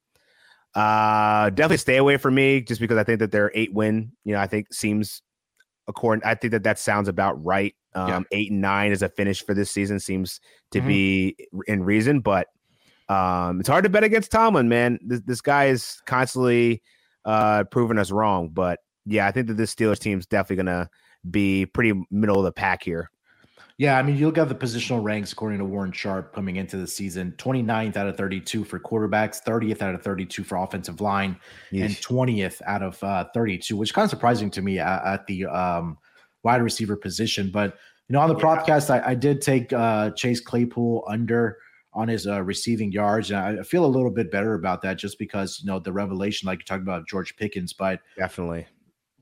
uh, 0.74 1.50
definitely 1.50 1.76
stay 1.78 1.96
away 1.96 2.16
from 2.16 2.34
me 2.34 2.60
just 2.60 2.80
because 2.80 2.96
I 2.96 3.04
think 3.04 3.18
that 3.20 3.30
their 3.30 3.50
eight 3.54 3.72
win, 3.72 4.12
you 4.24 4.34
know, 4.34 4.40
I 4.40 4.46
think 4.46 4.72
seems 4.72 5.22
according, 5.86 6.24
I 6.24 6.34
think 6.34 6.52
that 6.52 6.62
that 6.64 6.78
sounds 6.78 7.08
about 7.08 7.44
right. 7.44 7.74
Um, 7.94 8.08
yeah. 8.08 8.38
Eight 8.38 8.50
and 8.52 8.60
nine 8.60 8.92
as 8.92 9.02
a 9.02 9.08
finish 9.08 9.44
for 9.44 9.52
this 9.52 9.70
season 9.70 9.98
seems 9.98 10.40
to 10.70 10.78
mm-hmm. 10.78 10.88
be 10.88 11.36
in 11.66 11.82
reason, 11.82 12.20
but 12.20 12.46
um, 13.08 13.58
it's 13.58 13.68
hard 13.68 13.82
to 13.82 13.90
bet 13.90 14.04
against 14.04 14.30
Tomlin, 14.30 14.68
man. 14.68 15.00
This, 15.02 15.20
this 15.26 15.40
guy 15.40 15.66
is 15.66 16.00
constantly 16.06 16.82
uh, 17.24 17.64
proving 17.64 17.98
us 17.98 18.12
wrong. 18.12 18.48
But 18.48 18.78
yeah, 19.04 19.26
I 19.26 19.32
think 19.32 19.48
that 19.48 19.56
this 19.56 19.74
Steelers 19.74 19.98
team 19.98 20.20
is 20.20 20.26
definitely 20.26 20.64
going 20.64 20.84
to 20.84 20.88
be 21.28 21.66
pretty 21.66 22.00
middle 22.12 22.38
of 22.38 22.44
the 22.44 22.52
pack 22.52 22.84
here. 22.84 23.10
Yeah, 23.80 23.96
I 23.96 24.02
mean, 24.02 24.18
you 24.18 24.26
look 24.26 24.36
at 24.36 24.50
the 24.50 24.54
positional 24.54 25.02
ranks 25.02 25.32
according 25.32 25.58
to 25.60 25.64
Warren 25.64 25.90
Sharp 25.90 26.34
coming 26.34 26.56
into 26.56 26.76
the 26.76 26.86
season 26.86 27.32
29th 27.38 27.96
out 27.96 28.08
of 28.08 28.14
32 28.18 28.62
for 28.62 28.78
quarterbacks, 28.78 29.42
30th 29.42 29.80
out 29.80 29.94
of 29.94 30.02
32 30.02 30.44
for 30.44 30.56
offensive 30.56 31.00
line, 31.00 31.34
and 31.72 31.88
20th 31.88 32.60
out 32.66 32.82
of 32.82 33.02
uh, 33.02 33.24
32, 33.32 33.78
which 33.78 33.88
is 33.88 33.92
kind 33.92 34.04
of 34.04 34.10
surprising 34.10 34.50
to 34.50 34.60
me 34.60 34.78
at, 34.78 35.02
at 35.06 35.26
the 35.26 35.46
um, 35.46 35.96
wide 36.42 36.60
receiver 36.60 36.94
position. 36.94 37.50
But, 37.50 37.78
you 38.08 38.12
know, 38.12 38.20
on 38.20 38.28
the 38.28 38.36
yeah. 38.36 38.42
podcast, 38.42 38.90
I, 38.90 39.12
I, 39.12 39.14
did 39.14 39.40
take 39.40 39.72
uh, 39.72 40.10
Chase 40.10 40.42
Claypool 40.42 41.04
under 41.08 41.56
on 41.94 42.06
his 42.06 42.26
uh, 42.26 42.42
receiving 42.42 42.92
yards. 42.92 43.30
And 43.30 43.60
I 43.60 43.62
feel 43.62 43.86
a 43.86 43.88
little 43.88 44.10
bit 44.10 44.30
better 44.30 44.52
about 44.52 44.82
that 44.82 44.98
just 44.98 45.18
because, 45.18 45.58
you 45.62 45.66
know, 45.66 45.78
the 45.78 45.90
revelation, 45.90 46.46
like 46.48 46.58
you 46.58 46.64
talked 46.66 46.82
about 46.82 47.08
George 47.08 47.34
Pickens, 47.34 47.72
but 47.72 48.00
definitely 48.18 48.66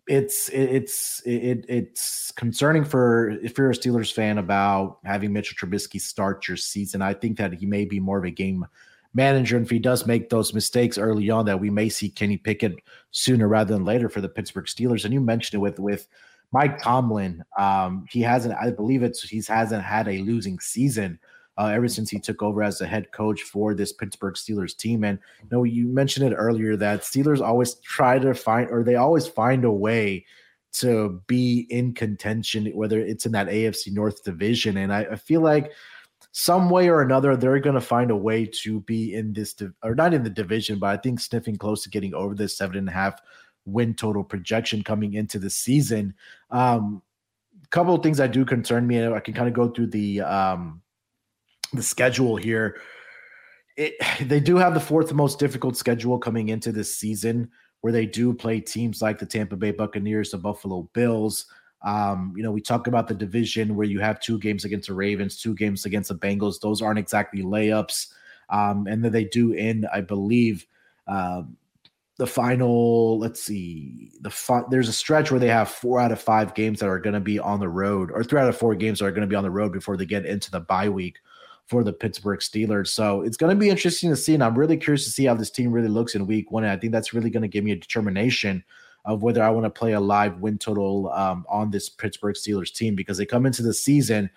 it's 0.09 0.49
it's 0.49 1.23
it, 1.25 1.65
it's 1.69 2.33
concerning 2.33 2.85
for 2.85 3.31
if 3.43 3.59
you're 3.59 3.71
a 3.71 3.75
Steelers 3.75 4.13
fan 4.13 4.39
about 4.39 4.99
having 5.05 5.33
Mitchell 5.33 5.57
Trubisky 5.57 6.01
start 6.01 6.49
your 6.49 6.57
season. 6.57 7.03
I 7.03 7.15
think 7.15 7.37
that 7.39 7.53
he 7.53 7.67
may 7.67 7.85
be 7.85 8.01
more 8.01 8.19
of 8.19 8.25
a 8.25 8.31
game 8.31 8.67
manager, 9.15 9.57
and 9.57 9.67
if 9.67 9.71
he 9.71 9.79
does 9.79 10.07
make 10.07 10.31
those 10.31 10.55
mistakes 10.55 10.99
early 10.99 11.29
on, 11.31 11.45
that 11.47 11.61
we 11.61 11.71
may 11.71 11.89
see 11.89 12.09
Kenny 12.09 12.37
Pickett 12.37 12.77
sooner 13.11 13.49
rather 13.49 13.75
than 13.75 13.85
later 13.85 14.09
for 14.09 14.21
the 14.21 14.29
Pittsburgh 14.29 14.67
Steelers. 14.67 15.05
And 15.05 15.13
you 15.13 15.21
mentioned 15.21 15.59
it 15.59 15.63
with 15.63 15.79
with 15.79 16.09
Mike 16.53 16.81
Tomlin. 16.83 17.45
Um, 17.59 18.07
he 18.09 18.21
hasn't, 18.23 18.55
I 18.61 18.71
believe 18.71 19.03
it's 19.03 19.23
he 19.23 19.43
hasn't 19.47 19.83
had 19.83 20.09
a 20.09 20.19
losing 20.19 20.59
season 20.61 21.19
uh, 21.59 21.67
ever 21.67 21.89
since 21.89 22.09
he 22.09 22.21
took 22.21 22.43
over 22.43 22.63
as 22.63 22.79
the 22.79 22.87
head 22.87 23.11
coach 23.11 23.43
for 23.43 23.75
this 23.75 23.93
Pittsburgh 23.93 24.35
Steelers 24.35 24.77
team. 24.77 25.03
And 25.03 25.19
you 25.43 25.49
know, 25.51 25.65
you 25.65 25.89
mentioned 25.89 26.33
it 26.33 26.37
earlier 26.37 26.77
that 26.77 27.01
Steelers 27.01 27.45
always 27.45 27.75
try 27.77 28.19
to 28.21 28.33
find, 28.33 28.71
or 28.71 28.85
they 28.85 28.95
always 28.95 29.27
find 29.27 29.65
a 29.65 29.73
way 29.73 30.25
to 30.75 31.21
be 31.27 31.67
in 31.71 31.93
contention, 31.95 32.67
whether 32.75 33.01
it's 33.01 33.27
in 33.27 33.33
that 33.33 33.49
AFC 33.49 33.93
North 33.93 34.23
division. 34.23 34.77
And 34.77 34.93
I, 34.93 35.01
I 35.11 35.17
feel 35.17 35.41
like 35.41 35.73
some 36.31 36.71
way 36.71 36.89
or 36.89 37.03
another, 37.03 37.37
they're 37.37 37.59
going 37.59 37.75
to 37.75 37.81
find 37.81 38.13
a 38.13 38.17
way 38.17 38.47
to 38.63 38.81
be 38.81 39.15
in 39.15 39.33
this, 39.33 39.57
or 39.83 39.97
not 39.97 40.15
in 40.15 40.23
the 40.23 40.31
division, 40.31 40.79
but 40.79 40.87
I 40.91 40.97
think 40.97 41.19
sniffing 41.19 41.57
close 41.57 41.83
to 41.83 41.91
getting 41.91 42.15
over 42.15 42.35
this 42.35 42.57
seven 42.57 42.77
and 42.77 42.89
a 42.89 42.93
half 42.93 43.21
win 43.65 43.95
total 43.95 44.23
projection 44.23 44.85
coming 44.85 45.15
into 45.15 45.41
the 45.41 45.51
season. 45.51 46.15
Um, 46.51 47.03
couple 47.71 47.95
of 47.95 48.03
things 48.03 48.17
that 48.19 48.33
do 48.33 48.45
concern 48.45 48.87
me. 48.87 48.97
and 48.97 49.15
I 49.15 49.21
can 49.21 49.35
kind 49.35 49.49
of 49.49 49.55
go 49.55 49.69
through 49.69 49.89
the 49.89 50.23
um, 50.23 50.81
the 51.73 51.83
schedule 51.83 52.37
here. 52.37 52.81
It, 53.77 53.95
they 54.29 54.41
do 54.41 54.57
have 54.57 54.75
the 54.75 54.81
fourth 54.81 55.13
most 55.13 55.39
difficult 55.39 55.77
schedule 55.77 56.19
coming 56.19 56.49
into 56.49 56.73
this 56.73 56.97
season, 56.97 57.51
where 57.81 57.93
they 57.93 58.07
do 58.07 58.35
play 58.35 58.61
teams 58.61 59.01
like 59.03 59.19
the 59.19 59.27
Tampa 59.27 59.57
Bay 59.57 59.71
Buccaneers, 59.71 60.31
the 60.31 60.39
Buffalo 60.39 60.89
Bills. 60.93 61.47
Um, 61.83 62.35
you 62.37 62.43
know, 62.43 62.51
we 62.51 62.61
talk 62.61 62.89
about 62.89 63.07
the 63.07 63.15
division 63.15 63.77
where 63.77 63.87
you 63.87 64.01
have 64.01 64.21
two 64.21 64.39
games 64.41 64.65
against 64.65 64.89
the 64.89 64.95
Ravens, 64.95 65.41
two 65.41 65.55
games 65.55 65.85
against 65.85 66.09
the 66.09 66.17
Bengals. 66.17 66.61
Those 66.61 66.83
aren't 66.83 66.99
exactly 66.99 67.43
layups. 67.43 68.09
Um, 68.51 68.87
and 68.89 69.05
then 69.05 69.13
they 69.13 69.25
do 69.25 69.55
end, 69.55 69.87
I 69.93 70.01
believe, 70.01 70.67
um, 71.07 71.57
the 72.17 72.27
final. 72.27 73.19
Let's 73.21 73.41
see, 73.41 74.11
the 74.21 74.31
fi- 74.31 74.65
there's 74.71 74.89
a 74.89 74.93
stretch 74.93 75.31
where 75.31 75.39
they 75.39 75.49
have 75.49 75.69
four 75.69 76.01
out 76.01 76.11
of 76.11 76.21
five 76.21 76.55
games 76.55 76.81
that 76.81 76.89
are 76.89 76.99
going 76.99 77.15
to 77.15 77.21
be 77.21 77.39
on 77.39 77.61
the 77.61 77.69
road, 77.69 78.11
or 78.11 78.25
three 78.25 78.41
out 78.41 78.49
of 78.49 78.57
four 78.57 78.75
games 78.75 78.99
that 78.99 79.05
are 79.05 79.13
going 79.13 79.21
to 79.21 79.29
be 79.29 79.37
on 79.37 79.45
the 79.45 79.51
road 79.51 79.73
before 79.73 79.97
they 79.97 80.07
get 80.07 80.27
into 80.27 80.51
the 80.51 80.61
bye 80.61 80.89
week 80.89 81.19
for 81.69 81.85
the 81.85 81.93
Pittsburgh 81.93 82.41
Steelers. 82.41 82.89
So 82.89 83.21
it's 83.23 83.37
going 83.37 83.55
to 83.55 83.61
be 83.61 83.69
interesting 83.69 84.11
to 84.11 84.17
see. 84.17 84.35
And 84.35 84.43
I'm 84.43 84.59
really 84.59 84.77
curious 84.77 85.05
to 85.05 85.11
see 85.11 85.27
how 85.27 85.35
this 85.35 85.51
team 85.51 85.71
really 85.71 85.89
looks 85.89 86.15
in 86.15 86.27
week 86.27 86.51
one. 86.51 86.65
And 86.65 86.73
I 86.73 86.77
think 86.77 86.93
that's 86.93 87.13
really 87.13 87.31
going 87.31 87.43
to 87.43 87.49
give 87.49 87.63
me 87.63 87.73
a 87.73 87.77
determination 87.77 88.65
of 89.05 89.23
whether 89.23 89.43
I 89.43 89.51
want 89.51 89.65
to 89.65 89.71
play 89.71 89.93
a 89.93 90.01
live 90.01 90.39
win 90.39 90.59
total 90.59 91.13
um, 91.13 91.45
on 91.49 91.71
this 91.71 91.89
Pittsburgh 91.89 92.35
Steelers 92.35 92.73
team 92.73 92.95
because 92.95 93.19
they 93.19 93.27
come 93.27 93.47
into 93.47 93.63
the 93.63 93.75
season 93.75 94.31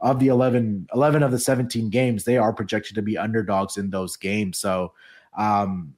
of 0.00 0.18
the 0.18 0.28
11, 0.28 0.88
11 0.94 1.22
of 1.22 1.30
the 1.30 1.38
17 1.38 1.90
games, 1.90 2.24
they 2.24 2.38
are 2.38 2.52
projected 2.52 2.94
to 2.94 3.02
be 3.02 3.18
underdogs 3.18 3.76
in 3.76 3.90
those 3.90 4.16
games. 4.16 4.58
So 4.58 4.92
um, 5.36 5.94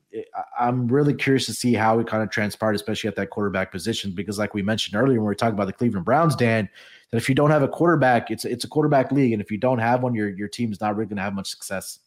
I'm 0.58 0.88
really 0.88 1.14
curious 1.14 1.46
to 1.46 1.54
see 1.54 1.74
how 1.74 1.98
it 1.98 2.06
kind 2.06 2.22
of 2.22 2.30
transpired, 2.30 2.74
especially 2.74 3.08
at 3.08 3.16
that 3.16 3.30
quarterback 3.30 3.70
position, 3.70 4.12
because 4.12 4.38
like 4.38 4.54
we 4.54 4.62
mentioned 4.62 5.00
earlier 5.00 5.18
when 5.18 5.24
we 5.24 5.26
were 5.26 5.34
talking 5.34 5.54
about 5.54 5.66
the 5.66 5.72
Cleveland 5.72 6.04
Browns, 6.04 6.34
Dan, 6.34 6.68
that 7.10 7.18
if 7.18 7.28
you 7.28 7.34
don't 7.34 7.50
have 7.50 7.62
a 7.62 7.68
quarterback, 7.68 8.30
it's 8.30 8.44
it's 8.44 8.64
a 8.64 8.68
quarterback 8.68 9.12
league, 9.12 9.32
and 9.32 9.42
if 9.42 9.50
you 9.50 9.58
don't 9.58 9.78
have 9.78 10.02
one, 10.02 10.14
your 10.14 10.28
your 10.28 10.48
team 10.48 10.72
is 10.72 10.80
not 10.80 10.96
really 10.96 11.08
going 11.08 11.16
to 11.16 11.22
have 11.22 11.34
much 11.34 11.48
success. 11.48 11.98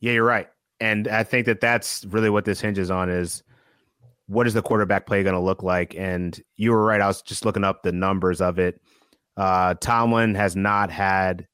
Yeah, 0.00 0.12
you're 0.12 0.24
right, 0.24 0.48
and 0.80 1.08
I 1.08 1.24
think 1.24 1.46
that 1.46 1.60
that's 1.60 2.04
really 2.06 2.30
what 2.30 2.44
this 2.44 2.60
hinges 2.60 2.90
on 2.90 3.08
is 3.08 3.42
what 4.26 4.46
is 4.46 4.54
the 4.54 4.62
quarterback 4.62 5.06
play 5.06 5.22
going 5.22 5.34
to 5.34 5.40
look 5.40 5.62
like? 5.62 5.94
And 5.96 6.40
you 6.56 6.72
were 6.72 6.84
right. 6.84 7.00
I 7.00 7.06
was 7.06 7.22
just 7.22 7.44
looking 7.44 7.64
up 7.64 7.82
the 7.82 7.92
numbers 7.92 8.40
of 8.40 8.58
it. 8.58 8.80
Uh, 9.36 9.74
Tomlin 9.74 10.34
has 10.34 10.56
not 10.56 10.90
had 10.90 11.46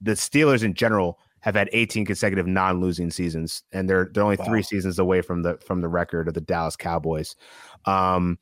the 0.00 0.12
Steelers 0.12 0.62
in 0.62 0.74
general 0.74 1.18
have 1.40 1.54
had 1.54 1.68
18 1.72 2.04
consecutive 2.04 2.46
non-losing 2.46 3.10
seasons, 3.10 3.62
and 3.72 3.88
they're 3.88 4.10
they're 4.12 4.24
only 4.24 4.36
wow. 4.36 4.44
three 4.44 4.62
seasons 4.62 4.98
away 4.98 5.22
from 5.22 5.42
the 5.42 5.56
from 5.58 5.80
the 5.80 5.88
record 5.88 6.28
of 6.28 6.34
the 6.34 6.40
Dallas 6.40 6.76
Cowboys. 6.76 7.36
Um, 7.84 8.38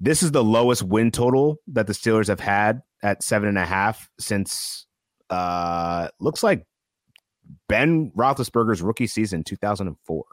this 0.00 0.22
is 0.22 0.32
the 0.32 0.44
lowest 0.44 0.82
win 0.82 1.10
total 1.10 1.56
that 1.68 1.86
the 1.86 1.92
Steelers 1.92 2.28
have 2.28 2.40
had 2.40 2.82
at 3.02 3.22
seven 3.22 3.48
and 3.48 3.58
a 3.58 3.64
half 3.64 4.08
since 4.18 4.86
uh 5.30 6.08
looks 6.20 6.42
like 6.42 6.66
Ben 7.68 8.12
Roethlisberger's 8.16 8.82
rookie 8.82 9.06
season, 9.06 9.44
2004. 9.44 10.24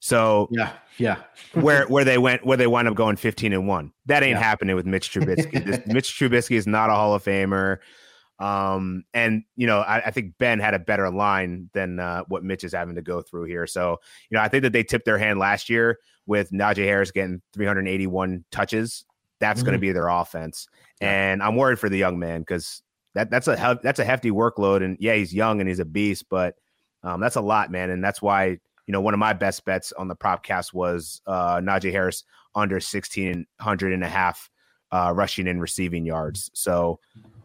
So 0.00 0.48
yeah, 0.50 0.72
yeah, 0.98 1.22
where 1.54 1.86
where 1.86 2.04
they 2.04 2.18
went 2.18 2.44
where 2.44 2.56
they 2.56 2.66
wind 2.66 2.88
up 2.88 2.94
going 2.94 3.16
15 3.16 3.52
and 3.52 3.66
one. 3.66 3.92
That 4.06 4.22
ain't 4.22 4.38
yeah. 4.38 4.42
happening 4.42 4.76
with 4.76 4.86
Mitch 4.86 5.10
Trubisky. 5.12 5.64
this, 5.64 5.86
Mitch 5.86 6.12
Trubisky 6.12 6.56
is 6.56 6.66
not 6.66 6.90
a 6.90 6.94
Hall 6.94 7.14
of 7.14 7.24
Famer. 7.24 7.78
Um, 8.38 9.04
and 9.14 9.44
you 9.56 9.66
know, 9.66 9.80
I, 9.80 10.06
I, 10.06 10.10
think 10.10 10.36
Ben 10.36 10.60
had 10.60 10.74
a 10.74 10.78
better 10.78 11.10
line 11.10 11.70
than 11.72 11.98
uh, 11.98 12.24
what 12.28 12.44
Mitch 12.44 12.64
is 12.64 12.74
having 12.74 12.96
to 12.96 13.02
go 13.02 13.22
through 13.22 13.44
here. 13.44 13.66
So, 13.66 13.96
you 14.28 14.36
know, 14.36 14.42
I 14.42 14.48
think 14.48 14.62
that 14.64 14.74
they 14.74 14.82
tipped 14.82 15.06
their 15.06 15.16
hand 15.16 15.38
last 15.38 15.70
year 15.70 15.98
with 16.26 16.50
Najee 16.50 16.84
Harris 16.84 17.10
getting 17.10 17.40
381 17.52 18.44
touches. 18.50 19.04
That's 19.38 19.60
mm-hmm. 19.60 19.66
going 19.66 19.72
to 19.74 19.80
be 19.80 19.92
their 19.92 20.08
offense, 20.08 20.66
and 21.00 21.42
I'm 21.42 21.56
worried 21.56 21.78
for 21.78 21.88
the 21.88 21.98
young 21.98 22.18
man 22.18 22.40
because 22.40 22.82
that 23.14 23.30
that's 23.30 23.48
a 23.48 23.78
that's 23.82 23.98
a 23.98 24.04
hefty 24.04 24.30
workload. 24.30 24.82
And 24.82 24.96
yeah, 25.00 25.14
he's 25.14 25.34
young 25.34 25.60
and 25.60 25.68
he's 25.68 25.78
a 25.78 25.84
beast, 25.84 26.26
but 26.30 26.54
um, 27.02 27.20
that's 27.20 27.36
a 27.36 27.40
lot, 27.40 27.70
man. 27.70 27.90
And 27.90 28.02
that's 28.02 28.22
why 28.22 28.46
you 28.46 28.92
know 28.92 29.00
one 29.00 29.14
of 29.14 29.20
my 29.20 29.32
best 29.32 29.64
bets 29.64 29.92
on 29.92 30.08
the 30.08 30.14
prop 30.14 30.42
cast 30.42 30.72
was 30.72 31.20
uh, 31.26 31.56
Najee 31.56 31.92
Harris 31.92 32.24
under 32.54 32.76
1600 32.76 33.92
and 33.92 34.04
a 34.04 34.08
half 34.08 34.50
uh, 34.92 35.12
rushing 35.14 35.48
and 35.48 35.60
receiving 35.60 36.06
yards. 36.06 36.50
So 36.54 36.98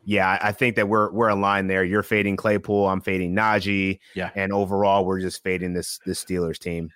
yeah, 0.06 0.40
I 0.42 0.52
think 0.52 0.76
that 0.78 0.90
we're 0.90 1.12
we're 1.12 1.30
aligned 1.30 1.70
there. 1.70 1.84
You're 1.84 2.04
fading 2.04 2.36
Claypool, 2.36 2.88
I'm 2.88 3.02
fading 3.02 3.36
Najee. 3.36 4.00
Yeah. 4.16 4.32
And 4.36 4.52
overall, 4.52 5.06
we're 5.06 5.20
just 5.20 5.44
fading 5.44 5.74
this 5.74 6.00
this 6.06 6.24
Steelers 6.24 6.58
team. 6.58 6.90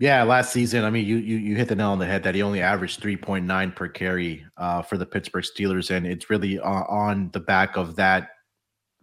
Yeah, 0.00 0.24
last 0.24 0.52
season, 0.52 0.84
I 0.84 0.90
mean, 0.90 1.06
you 1.06 1.16
you 1.16 1.36
you 1.36 1.56
hit 1.56 1.68
the 1.68 1.76
nail 1.76 1.90
on 1.90 2.00
the 2.00 2.06
head 2.06 2.24
that 2.24 2.34
he 2.34 2.42
only 2.42 2.60
averaged 2.60 3.00
3.9 3.00 3.76
per 3.76 3.88
carry 3.88 4.44
uh, 4.56 4.82
for 4.82 4.98
the 4.98 5.06
Pittsburgh 5.06 5.44
Steelers, 5.44 5.94
and 5.94 6.04
it's 6.04 6.28
really 6.28 6.58
uh, 6.58 6.84
on 6.88 7.30
the 7.32 7.40
back 7.40 7.76
of 7.76 7.94
that 7.96 8.30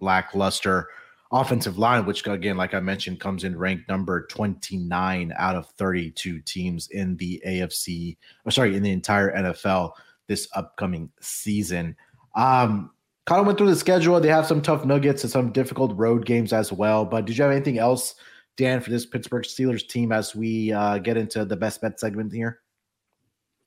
lackluster 0.01 0.89
offensive 1.31 1.77
line, 1.77 2.05
which 2.05 2.27
again, 2.27 2.57
like 2.57 2.73
I 2.73 2.79
mentioned, 2.81 3.19
comes 3.19 3.43
in 3.43 3.57
ranked 3.57 3.87
number 3.87 4.27
29 4.27 5.33
out 5.37 5.55
of 5.55 5.67
32 5.77 6.41
teams 6.41 6.89
in 6.89 7.15
the 7.17 7.41
AFC, 7.47 8.17
or 8.45 8.51
sorry, 8.51 8.75
in 8.75 8.83
the 8.83 8.91
entire 8.91 9.33
NFL 9.33 9.93
this 10.27 10.47
upcoming 10.55 11.09
season. 11.21 11.95
Um, 12.35 12.91
kind 13.25 13.39
of 13.39 13.45
went 13.45 13.57
through 13.57 13.69
the 13.69 13.75
schedule. 13.75 14.19
They 14.19 14.27
have 14.27 14.45
some 14.45 14.61
tough 14.61 14.83
nuggets 14.83 15.23
and 15.23 15.31
some 15.31 15.51
difficult 15.51 15.95
road 15.95 16.25
games 16.25 16.51
as 16.51 16.71
well. 16.71 17.05
But 17.05 17.25
did 17.25 17.37
you 17.37 17.43
have 17.43 17.51
anything 17.51 17.77
else, 17.77 18.15
Dan, 18.61 18.79
for 18.79 18.91
this 18.91 19.07
Pittsburgh 19.07 19.43
Steelers 19.43 19.87
team 19.87 20.11
as 20.11 20.35
we 20.35 20.71
uh, 20.71 20.99
get 20.99 21.17
into 21.17 21.45
the 21.45 21.55
best 21.55 21.81
bet 21.81 21.99
segment 21.99 22.31
here? 22.31 22.59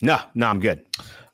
No, 0.01 0.21
no, 0.37 0.47
I'm 0.47 0.61
good. 0.61 0.87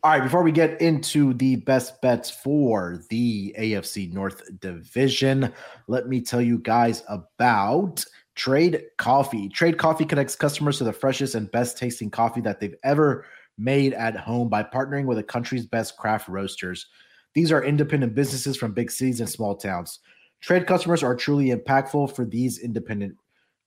All 0.03 0.13
right, 0.13 0.23
before 0.23 0.43
we 0.43 0.51
get 0.51 0.81
into 0.81 1.35
the 1.35 1.57
best 1.57 2.01
bets 2.01 2.31
for 2.31 3.03
the 3.11 3.55
AFC 3.59 4.15
North 4.15 4.43
Division, 4.61 5.53
let 5.89 6.09
me 6.09 6.23
tell 6.23 6.41
you 6.41 6.57
guys 6.57 7.03
about 7.07 8.03
Trade 8.35 8.83
Coffee. 8.97 9.51
Trade 9.51 9.77
Coffee 9.77 10.07
connects 10.07 10.37
customers 10.37 10.79
to 10.79 10.85
the 10.85 10.93
freshest 10.95 11.35
and 11.35 11.51
best 11.51 11.77
tasting 11.77 12.11
coffee 12.11 12.41
that 12.41 12.61
they've 12.61 12.77
ever 12.83 13.27
made 13.59 13.93
at 13.93 14.17
home 14.17 14.49
by 14.49 14.63
partnering 14.63 15.05
with 15.05 15.19
the 15.19 15.23
country's 15.23 15.67
best 15.67 15.99
craft 15.99 16.29
roasters. 16.29 16.87
These 17.35 17.53
are 17.53 17.63
independent 17.63 18.15
businesses 18.15 18.57
from 18.57 18.73
big 18.73 18.91
cities 18.91 19.21
and 19.21 19.29
small 19.29 19.55
towns. 19.55 19.99
Trade 20.41 20.67
customers 20.67 21.03
are 21.03 21.15
truly 21.15 21.51
impactful 21.51 22.17
for 22.17 22.25
these 22.25 22.59
independent 22.59 23.17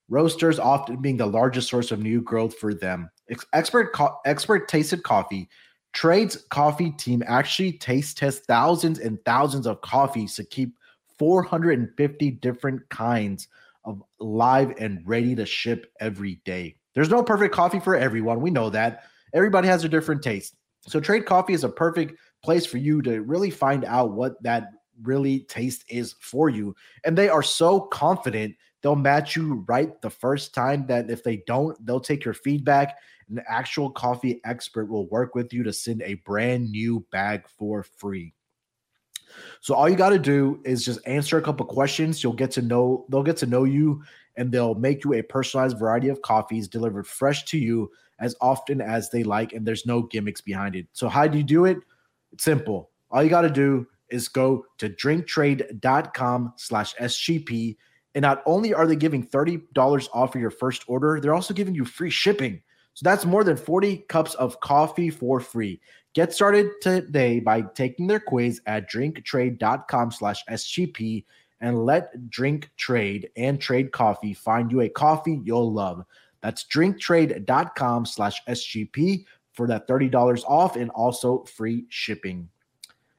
roasters, 0.08 0.58
often 0.58 1.00
being 1.00 1.16
the 1.16 1.26
largest 1.26 1.68
source 1.68 1.90
of 1.90 2.00
new 2.00 2.20
growth 2.20 2.56
for 2.56 2.74
them. 2.74 3.10
Expert 3.52 3.92
co- 3.92 4.18
expert 4.24 4.68
tasted 4.68 5.02
coffee, 5.02 5.48
Trade's 5.94 6.44
coffee 6.50 6.90
team 6.90 7.22
actually 7.26 7.72
taste 7.72 8.18
tests 8.18 8.44
thousands 8.46 8.98
and 8.98 9.24
thousands 9.24 9.66
of 9.66 9.80
coffees 9.80 10.34
to 10.34 10.44
keep 10.44 10.76
450 11.18 12.30
different 12.32 12.88
kinds 12.90 13.48
of 13.84 14.02
live 14.18 14.74
and 14.78 15.00
ready 15.06 15.36
to 15.36 15.46
ship 15.46 15.92
every 16.00 16.40
day. 16.44 16.76
There's 16.94 17.10
no 17.10 17.22
perfect 17.22 17.54
coffee 17.54 17.80
for 17.80 17.96
everyone. 17.96 18.40
We 18.40 18.50
know 18.50 18.70
that. 18.70 19.04
Everybody 19.32 19.68
has 19.68 19.84
a 19.84 19.88
different 19.88 20.22
taste. 20.22 20.56
So 20.86 21.00
Trade 21.00 21.26
Coffee 21.26 21.54
is 21.54 21.64
a 21.64 21.68
perfect 21.68 22.18
place 22.42 22.66
for 22.66 22.78
you 22.78 23.00
to 23.02 23.22
really 23.22 23.50
find 23.50 23.84
out 23.84 24.12
what 24.12 24.42
that 24.42 24.70
really 25.02 25.40
taste 25.40 25.84
is 25.88 26.14
for 26.20 26.48
you. 26.48 26.74
And 27.04 27.16
they 27.16 27.28
are 27.28 27.42
so 27.42 27.80
confident 27.80 28.54
they'll 28.84 28.94
match 28.94 29.34
you 29.34 29.64
right 29.66 29.98
the 30.02 30.10
first 30.10 30.54
time 30.54 30.86
that 30.86 31.10
if 31.10 31.24
they 31.24 31.38
don't, 31.46 31.74
they'll 31.86 31.98
take 31.98 32.22
your 32.22 32.34
feedback. 32.34 32.98
An 33.30 33.42
actual 33.48 33.90
coffee 33.90 34.42
expert 34.44 34.90
will 34.90 35.08
work 35.08 35.34
with 35.34 35.54
you 35.54 35.62
to 35.62 35.72
send 35.72 36.02
a 36.02 36.14
brand 36.26 36.70
new 36.70 37.04
bag 37.10 37.48
for 37.48 37.82
free. 37.82 38.34
So 39.62 39.74
all 39.74 39.88
you 39.88 39.96
got 39.96 40.10
to 40.10 40.18
do 40.18 40.60
is 40.66 40.84
just 40.84 41.00
answer 41.06 41.38
a 41.38 41.42
couple 41.42 41.64
questions. 41.64 42.22
You'll 42.22 42.34
get 42.34 42.50
to 42.52 42.62
know 42.62 43.06
they'll 43.08 43.22
get 43.22 43.38
to 43.38 43.46
know 43.46 43.64
you 43.64 44.02
and 44.36 44.52
they'll 44.52 44.74
make 44.74 45.02
you 45.02 45.14
a 45.14 45.22
personalized 45.22 45.78
variety 45.78 46.10
of 46.10 46.20
coffees 46.20 46.68
delivered 46.68 47.06
fresh 47.06 47.46
to 47.46 47.58
you 47.58 47.90
as 48.20 48.36
often 48.42 48.82
as 48.82 49.08
they 49.08 49.24
like 49.24 49.54
and 49.54 49.66
there's 49.66 49.86
no 49.86 50.02
gimmicks 50.02 50.42
behind 50.42 50.76
it. 50.76 50.86
So 50.92 51.08
how 51.08 51.26
do 51.26 51.38
you 51.38 51.44
do 51.44 51.64
it? 51.64 51.78
It's 52.32 52.44
simple. 52.44 52.90
All 53.10 53.22
you 53.22 53.30
got 53.30 53.42
to 53.42 53.50
do 53.50 53.86
is 54.10 54.28
go 54.28 54.66
to 54.76 54.90
drinktrade.com 54.90 56.52
slash 56.56 56.94
SGP. 56.96 57.76
And 58.14 58.22
not 58.22 58.42
only 58.46 58.72
are 58.72 58.86
they 58.86 58.96
giving 58.96 59.26
$30 59.26 60.08
off 60.12 60.32
for 60.32 60.38
your 60.38 60.50
first 60.50 60.84
order, 60.86 61.20
they're 61.20 61.34
also 61.34 61.54
giving 61.54 61.74
you 61.74 61.84
free 61.84 62.10
shipping. 62.10 62.62
So 62.94 63.02
that's 63.02 63.24
more 63.24 63.42
than 63.42 63.56
40 63.56 63.98
cups 64.08 64.34
of 64.34 64.60
coffee 64.60 65.10
for 65.10 65.40
free. 65.40 65.80
Get 66.14 66.32
started 66.32 66.70
today 66.80 67.40
by 67.40 67.62
taking 67.62 68.06
their 68.06 68.20
quiz 68.20 68.60
at 68.66 68.88
drinktrade.com 68.88 70.12
slash 70.12 70.44
SGP 70.48 71.24
and 71.60 71.84
let 71.84 72.30
Drink 72.30 72.70
Trade 72.76 73.30
and 73.36 73.60
Trade 73.60 73.90
Coffee 73.90 74.32
find 74.32 74.70
you 74.70 74.82
a 74.82 74.88
coffee 74.88 75.40
you'll 75.42 75.72
love. 75.72 76.04
That's 76.40 76.64
drinktrade.com 76.64 78.06
slash 78.06 78.44
SGP 78.44 79.24
for 79.52 79.66
that 79.66 79.88
$30 79.88 80.44
off 80.44 80.76
and 80.76 80.90
also 80.90 81.44
free 81.44 81.86
shipping. 81.88 82.48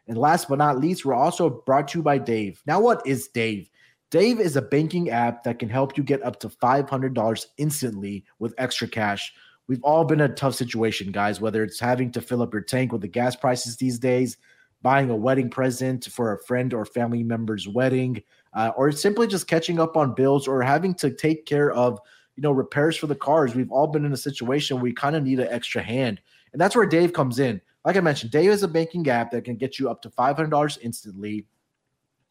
And 0.07 0.17
last 0.17 0.47
but 0.47 0.59
not 0.59 0.79
least, 0.79 1.03
we're 1.03 1.15
also 1.15 1.49
brought 1.49 1.87
to 1.89 1.99
you 1.99 2.03
by 2.03 2.17
Dave. 2.17 2.61
Now, 2.67 2.79
what 2.79 3.05
is 3.05 3.27
Dave? 3.29 3.69
Dave 4.15 4.39
is 4.39 4.55
a 4.55 4.61
banking 4.61 5.09
app 5.09 5.43
that 5.43 5.59
can 5.59 5.67
help 5.67 5.97
you 5.97 6.01
get 6.01 6.23
up 6.23 6.39
to 6.39 6.47
$500 6.47 7.45
instantly 7.57 8.23
with 8.39 8.53
extra 8.57 8.87
cash. 8.87 9.33
We've 9.67 9.83
all 9.83 10.05
been 10.05 10.21
in 10.21 10.31
a 10.31 10.33
tough 10.33 10.55
situation, 10.55 11.11
guys, 11.11 11.41
whether 11.41 11.65
it's 11.65 11.81
having 11.81 12.13
to 12.13 12.21
fill 12.21 12.41
up 12.41 12.53
your 12.53 12.61
tank 12.61 12.93
with 12.93 13.01
the 13.01 13.09
gas 13.09 13.35
prices 13.35 13.75
these 13.75 13.99
days, 13.99 14.37
buying 14.81 15.09
a 15.09 15.15
wedding 15.17 15.49
present 15.49 16.05
for 16.05 16.31
a 16.31 16.39
friend 16.45 16.73
or 16.73 16.85
family 16.85 17.23
member's 17.23 17.67
wedding, 17.67 18.23
uh, 18.53 18.71
or 18.77 18.89
simply 18.93 19.27
just 19.27 19.49
catching 19.49 19.81
up 19.81 19.97
on 19.97 20.15
bills 20.15 20.47
or 20.47 20.61
having 20.61 20.93
to 20.93 21.11
take 21.11 21.45
care 21.45 21.73
of 21.73 21.99
you 22.37 22.41
know 22.41 22.53
repairs 22.53 22.95
for 22.95 23.07
the 23.07 23.15
cars. 23.15 23.53
We've 23.53 23.69
all 23.69 23.87
been 23.87 24.05
in 24.05 24.13
a 24.13 24.17
situation 24.17 24.77
where 24.77 24.83
we 24.83 24.93
kind 24.93 25.17
of 25.17 25.23
need 25.23 25.41
an 25.41 25.49
extra 25.49 25.83
hand, 25.83 26.21
and 26.53 26.61
that's 26.61 26.73
where 26.77 26.85
Dave 26.85 27.11
comes 27.11 27.39
in. 27.39 27.59
Like 27.83 27.97
I 27.97 27.99
mentioned, 27.99 28.31
Dave 28.31 28.51
is 28.51 28.63
a 28.63 28.67
banking 28.69 29.09
app 29.09 29.31
that 29.31 29.43
can 29.43 29.57
get 29.57 29.77
you 29.77 29.89
up 29.89 30.01
to 30.03 30.09
$500 30.09 30.77
instantly. 30.81 31.45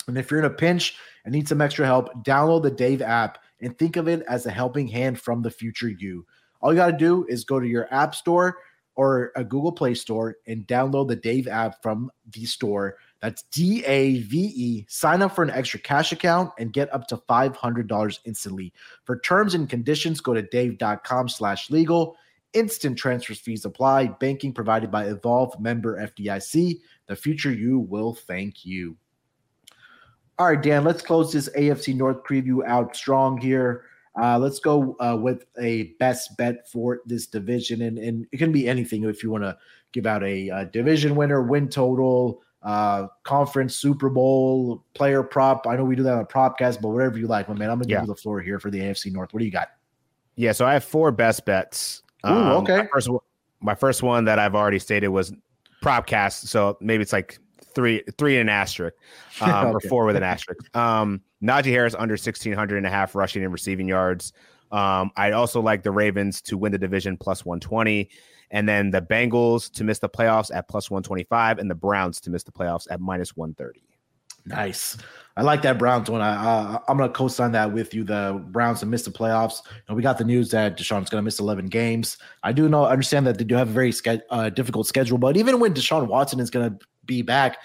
And 0.07 0.19
if 0.19 0.31
you're 0.31 0.41
in 0.41 0.47
a 0.47 0.51
pinch 0.51 0.97
and 1.25 1.33
need 1.33 1.49
some 1.49 1.61
extra 1.61 1.87
help, 1.87 2.25
download 2.25 2.63
the 2.63 2.71
Dave 2.71 3.03
app 3.03 3.39
and 3.61 3.79
think 3.79 3.97
of 3.97 4.09
it 4.09 4.23
as 4.29 4.47
a 4.47 4.51
helping 4.51 4.89
hand 4.89 5.21
from 5.21 5.43
the 5.43 5.51
future 5.51 5.89
you. 5.89 6.27
All 6.61 6.73
you 6.73 6.79
got 6.79 6.91
to 6.91 6.97
do 6.97 7.27
is 7.29 7.45
go 7.45 7.61
to 7.61 7.67
your 7.67 7.93
app 7.93 8.15
store 8.15 8.59
or 8.97 9.33
a 9.37 9.45
Google 9.45 9.73
Play 9.73 9.95
Store 9.95 10.37
and 10.47 10.67
download 10.67 11.09
the 11.09 11.17
Dave 11.17 11.49
app 11.49 11.83
from 11.83 12.11
the 12.31 12.45
store. 12.45 12.97
That's 13.21 13.43
D 13.45 13.85
A 13.85 14.21
V 14.21 14.53
E. 14.55 14.87
Sign 14.89 15.23
up 15.23 15.35
for 15.35 15.43
an 15.43 15.51
extra 15.51 15.81
cash 15.81 16.13
account 16.13 16.53
and 16.59 16.73
get 16.73 16.93
up 16.95 17.07
to 17.09 17.17
$500 17.17 18.19
instantly. 18.25 18.73
For 19.05 19.19
terms 19.21 19.55
and 19.55 19.69
conditions, 19.69 20.21
go 20.21 20.35
to 20.35 20.43
dave.com 20.43 21.29
slash 21.29 21.71
legal. 21.71 22.17
Instant 22.53 22.97
transfer 22.97 23.35
fees 23.35 23.65
apply. 23.65 24.09
Banking 24.09 24.53
provided 24.53 24.91
by 24.91 25.07
Evolve 25.07 25.59
member 25.59 25.99
FDIC. 25.99 26.81
The 27.07 27.17
future 27.17 27.53
you 27.53 27.81
will 27.81 28.15
thank 28.15 28.65
you. 28.65 28.97
All 30.39 30.47
right, 30.47 30.61
Dan, 30.61 30.82
let's 30.82 31.03
close 31.03 31.32
this 31.32 31.49
AFC 31.51 31.95
North 31.95 32.24
preview 32.24 32.66
out 32.66 32.97
strong 32.97 33.39
here. 33.39 33.85
Uh, 34.20 34.39
let's 34.39 34.59
go 34.59 34.97
uh, 35.01 35.16
with 35.20 35.45
a 35.59 35.95
best 36.01 36.37
bet 36.37 36.68
for 36.68 37.01
this 37.07 37.26
division, 37.26 37.82
and, 37.82 37.99
and 37.99 38.26
it 38.32 38.39
can 38.39 38.51
be 38.51 38.68
anything 38.68 39.05
if 39.05 39.22
you 39.22 39.30
want 39.30 39.45
to 39.45 39.57
give 39.93 40.07
out 40.07 40.22
a, 40.24 40.49
a, 40.51 40.64
division 40.66 41.14
winner, 41.14 41.43
win 41.43 41.68
total, 41.68 42.43
uh, 42.62 43.07
conference, 43.22 43.76
Super 43.76 44.09
Bowl, 44.09 44.85
player 44.95 45.22
prop. 45.22 45.66
I 45.68 45.76
know 45.76 45.85
we 45.85 45.97
do 45.97 46.03
that 46.05 46.14
on 46.14 46.20
a 46.20 46.26
propcast, 46.26 46.80
but 46.80 46.89
whatever 46.89 47.18
you 47.18 47.26
like, 47.26 47.49
my 47.49 47.55
man. 47.55 47.70
I'm 47.70 47.78
gonna 47.78 47.91
yeah. 47.91 48.01
give 48.01 48.09
you 48.09 48.14
the 48.14 48.20
floor 48.20 48.41
here 48.41 48.59
for 48.59 48.70
the 48.70 48.80
AFC 48.80 49.12
North. 49.12 49.32
What 49.32 49.41
do 49.41 49.45
you 49.45 49.53
got? 49.53 49.68
Yeah, 50.37 50.53
so 50.53 50.66
I 50.66 50.72
have 50.72 50.85
four 50.85 51.12
best 51.12 51.45
bets. 51.45 52.03
Ooh, 52.26 52.30
um, 52.30 52.49
okay. 52.62 52.78
My 52.78 52.89
first, 52.93 53.11
my 53.61 53.74
first 53.74 54.03
one 54.03 54.24
that 54.24 54.39
I've 54.39 54.55
already 54.55 54.78
stated 54.78 55.09
was 55.09 55.32
propcast, 55.82 56.47
so 56.47 56.76
maybe 56.80 57.03
it's 57.03 57.12
like 57.12 57.39
three 57.75 58.03
three 58.18 58.39
and 58.39 58.49
an 58.49 58.55
asterisk 58.55 58.97
um, 59.41 59.51
okay. 59.51 59.70
or 59.70 59.81
four 59.81 60.05
with 60.07 60.16
an 60.16 60.22
asterisk. 60.22 60.75
Um, 60.77 61.22
Najee 61.43 61.70
Harris 61.70 61.95
under 61.95 62.14
1600 62.14 62.77
and 62.77 62.87
a 62.87 62.91
half 62.91 63.14
rushing 63.14 63.43
and 63.43 63.53
receiving 63.53 63.89
yards. 63.89 64.33
Um, 64.72 65.11
I'd 65.16 65.33
also 65.33 65.61
like 65.61 65.83
the 65.83 65.93
Ravens 65.93 66.41
to 66.43 66.59
win 66.59 66.72
the 66.72 66.79
division 66.79 67.16
plus 67.16 67.45
120, 67.45 68.09
and 68.51 68.68
then 68.68 68.91
the 68.91 69.03
Bengals 69.03 69.70
to 69.72 69.85
miss 69.85 69.99
the 69.99 70.09
playoffs 70.09 70.55
at 70.55 70.68
plus 70.68 70.91
125, 70.91 71.59
and 71.59 71.70
the 71.70 71.75
Browns 71.75 72.20
to 72.22 72.31
miss 72.31 72.43
the 72.43 72.53
playoffs 72.53 72.87
at 72.91 73.01
minus 73.01 73.37
130. 73.37 73.85
Nice. 74.47 74.99
I 75.37 75.43
like 75.43 75.62
that 75.62 75.79
Browns 75.79 76.11
one. 76.11 76.20
I, 76.20 76.35
uh, 76.35 76.79
I'm 76.87 76.99
going 76.99 77.09
to 77.09 77.14
co-sign 77.14 77.53
that 77.53 77.72
with 77.72 77.95
you. 77.95 78.05
The 78.05 78.43
Browns 78.49 78.81
to 78.81 78.87
miss 78.87 79.03
the 79.03 79.11
playoffs. 79.11 79.62
And 79.89 79.97
we 79.97 80.03
got 80.03 80.18
the 80.18 80.25
news 80.25 80.51
that 80.51 80.79
Deshaun's 80.79 81.09
going 81.09 81.20
to 81.20 81.22
miss 81.22 81.41
11 81.41 81.66
games. 81.66 82.18
I 82.43 82.53
do 82.53 82.68
know, 82.68 82.85
understand 82.85 83.27
that 83.27 83.39
they 83.39 83.45
do 83.45 83.55
have 83.55 83.68
a 83.68 83.72
very 83.72 83.91
ske- 83.91 84.22
uh, 84.31 84.51
difficult 84.51 84.87
schedule, 84.87 85.18
but 85.18 85.37
even 85.37 85.61
when 85.61 85.72
Deshaun 85.72 86.07
Watson 86.07 86.41
is 86.41 86.51
going 86.51 86.70
to 86.70 86.87
be 87.07 87.23
back, 87.23 87.59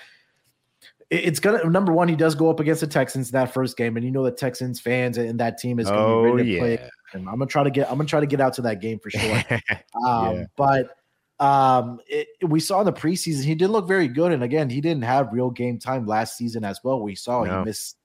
it's 1.10 1.40
gonna 1.40 1.64
number 1.70 1.92
one. 1.92 2.08
He 2.08 2.16
does 2.16 2.36
go 2.36 2.50
up 2.50 2.60
against 2.60 2.82
the 2.82 2.88
Texans 2.88 3.32
that 3.32 3.52
first 3.54 3.78
game, 3.78 3.98
and 3.98 4.06
you 4.06 4.12
know 4.12 4.24
the 4.24 4.32
Texans 4.32 4.80
fans 4.80 5.18
and 5.18 5.40
that 5.40 5.58
team 5.58 5.80
is 5.80 5.88
going 5.88 5.98
to 5.98 6.06
oh, 6.06 6.24
be 6.24 6.32
ready 6.32 6.50
to 6.50 6.56
yeah. 6.56 6.60
play. 6.60 6.90
And 7.14 7.28
I'm 7.28 7.36
gonna 7.40 7.48
try 7.48 7.64
to 7.64 7.72
get 7.72 7.90
I'm 7.90 7.98
gonna 7.98 8.08
try 8.08 8.20
to 8.20 8.28
get 8.28 8.40
out 8.40 8.54
to 8.56 8.62
that 8.64 8.80
game 8.80 9.00
for 9.00 9.10
sure. 9.10 9.44
um, 10.06 10.36
yeah. 10.36 10.44
But 10.56 10.96
um, 11.40 12.00
it, 12.08 12.28
we 12.44 12.60
saw 12.60 12.82
in 12.82 12.86
the 12.86 12.94
preseason 12.94 13.44
he 13.44 13.56
did 13.56 13.70
look 13.70 13.88
very 13.88 14.08
good, 14.08 14.32
and 14.32 14.44
again 14.44 14.70
he 14.70 14.82
didn't 14.82 15.04
have 15.04 15.34
real 15.34 15.50
game 15.50 15.80
time 15.80 16.06
last 16.06 16.38
season 16.38 16.64
as 16.64 16.80
well. 16.84 17.02
We 17.02 17.16
saw 17.16 17.44
no. 17.44 17.60
he 17.60 17.66
missed 17.66 17.98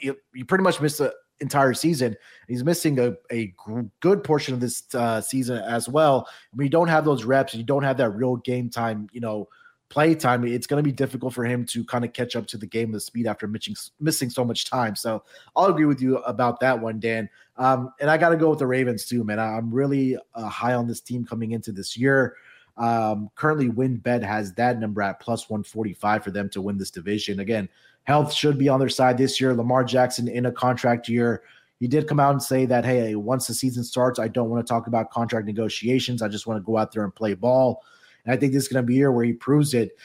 he, 0.00 0.12
he 0.34 0.42
pretty 0.42 0.64
much 0.64 0.80
missed 0.80 0.98
the 0.98 1.14
entire 1.38 1.74
season. 1.74 2.16
He's 2.48 2.64
missing 2.64 2.98
a, 2.98 3.14
a 3.30 3.54
good 4.00 4.24
portion 4.24 4.54
of 4.54 4.60
this 4.60 4.92
uh, 4.94 5.20
season 5.20 5.58
as 5.58 5.88
well. 5.88 6.28
When 6.52 6.64
you 6.64 6.70
don't 6.70 6.88
have 6.88 7.04
those 7.04 7.22
reps, 7.22 7.54
you 7.54 7.62
don't 7.62 7.84
have 7.84 7.98
that 7.98 8.10
real 8.10 8.36
game 8.36 8.70
time, 8.70 9.08
you 9.12 9.20
know 9.20 9.48
play 9.88 10.14
time, 10.14 10.44
it's 10.44 10.66
going 10.66 10.82
to 10.82 10.88
be 10.88 10.94
difficult 10.94 11.34
for 11.34 11.44
him 11.44 11.64
to 11.66 11.84
kind 11.84 12.04
of 12.04 12.12
catch 12.12 12.36
up 12.36 12.46
to 12.48 12.58
the 12.58 12.66
game, 12.66 12.90
the 12.90 13.00
speed 13.00 13.26
after 13.26 13.46
missing, 13.46 13.76
missing 14.00 14.30
so 14.30 14.44
much 14.44 14.68
time. 14.68 14.96
So 14.96 15.22
I'll 15.54 15.66
agree 15.66 15.84
with 15.84 16.00
you 16.00 16.18
about 16.18 16.60
that 16.60 16.80
one, 16.80 17.00
Dan. 17.00 17.28
Um, 17.56 17.90
and 18.00 18.10
I 18.10 18.16
got 18.16 18.30
to 18.30 18.36
go 18.36 18.50
with 18.50 18.58
the 18.58 18.66
Ravens 18.66 19.06
too, 19.06 19.22
man. 19.24 19.38
I'm 19.38 19.72
really 19.72 20.16
uh, 20.34 20.48
high 20.48 20.74
on 20.74 20.88
this 20.88 21.00
team 21.00 21.24
coming 21.24 21.52
into 21.52 21.70
this 21.70 21.96
year. 21.96 22.34
Um, 22.76 23.30
currently, 23.36 23.68
WynnBET 23.68 24.22
has 24.22 24.52
that 24.54 24.80
number 24.80 25.02
at 25.02 25.20
plus 25.20 25.48
145 25.48 26.24
for 26.24 26.30
them 26.30 26.48
to 26.50 26.60
win 26.60 26.76
this 26.76 26.90
division. 26.90 27.40
Again, 27.40 27.68
health 28.04 28.32
should 28.32 28.58
be 28.58 28.68
on 28.68 28.80
their 28.80 28.88
side 28.88 29.16
this 29.16 29.40
year. 29.40 29.54
Lamar 29.54 29.84
Jackson 29.84 30.28
in 30.28 30.46
a 30.46 30.52
contract 30.52 31.08
year. 31.08 31.42
He 31.80 31.88
did 31.88 32.08
come 32.08 32.20
out 32.20 32.32
and 32.32 32.42
say 32.42 32.66
that, 32.66 32.84
hey, 32.84 33.14
once 33.14 33.46
the 33.46 33.54
season 33.54 33.84
starts, 33.84 34.18
I 34.18 34.28
don't 34.28 34.48
want 34.48 34.64
to 34.66 34.70
talk 34.70 34.86
about 34.86 35.10
contract 35.10 35.46
negotiations. 35.46 36.22
I 36.22 36.28
just 36.28 36.46
want 36.46 36.58
to 36.58 36.64
go 36.64 36.78
out 36.78 36.92
there 36.92 37.04
and 37.04 37.14
play 37.14 37.34
ball. 37.34 37.82
And 38.24 38.34
I 38.34 38.36
think 38.36 38.52
this 38.52 38.64
is 38.64 38.68
going 38.68 38.82
to 38.82 38.86
be 38.86 38.94
a 38.94 38.98
year 38.98 39.12
where 39.12 39.24
he 39.24 39.32
proves 39.32 39.74
it 39.74 39.96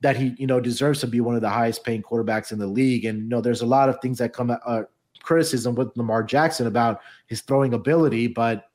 that 0.00 0.16
he, 0.16 0.34
you 0.38 0.46
know, 0.46 0.60
deserves 0.60 1.00
to 1.00 1.06
be 1.06 1.20
one 1.20 1.34
of 1.34 1.40
the 1.40 1.48
highest 1.48 1.84
paying 1.84 2.02
quarterbacks 2.02 2.52
in 2.52 2.58
the 2.58 2.66
league. 2.66 3.04
And 3.04 3.22
you 3.22 3.28
know, 3.28 3.40
there's 3.40 3.62
a 3.62 3.66
lot 3.66 3.88
of 3.88 3.98
things 4.00 4.18
that 4.18 4.34
come 4.34 4.54
uh, 4.66 4.82
criticism 5.22 5.74
with 5.74 5.96
Lamar 5.96 6.22
Jackson 6.22 6.66
about 6.66 7.00
his 7.26 7.40
throwing 7.40 7.72
ability, 7.72 8.26
but 8.28 8.68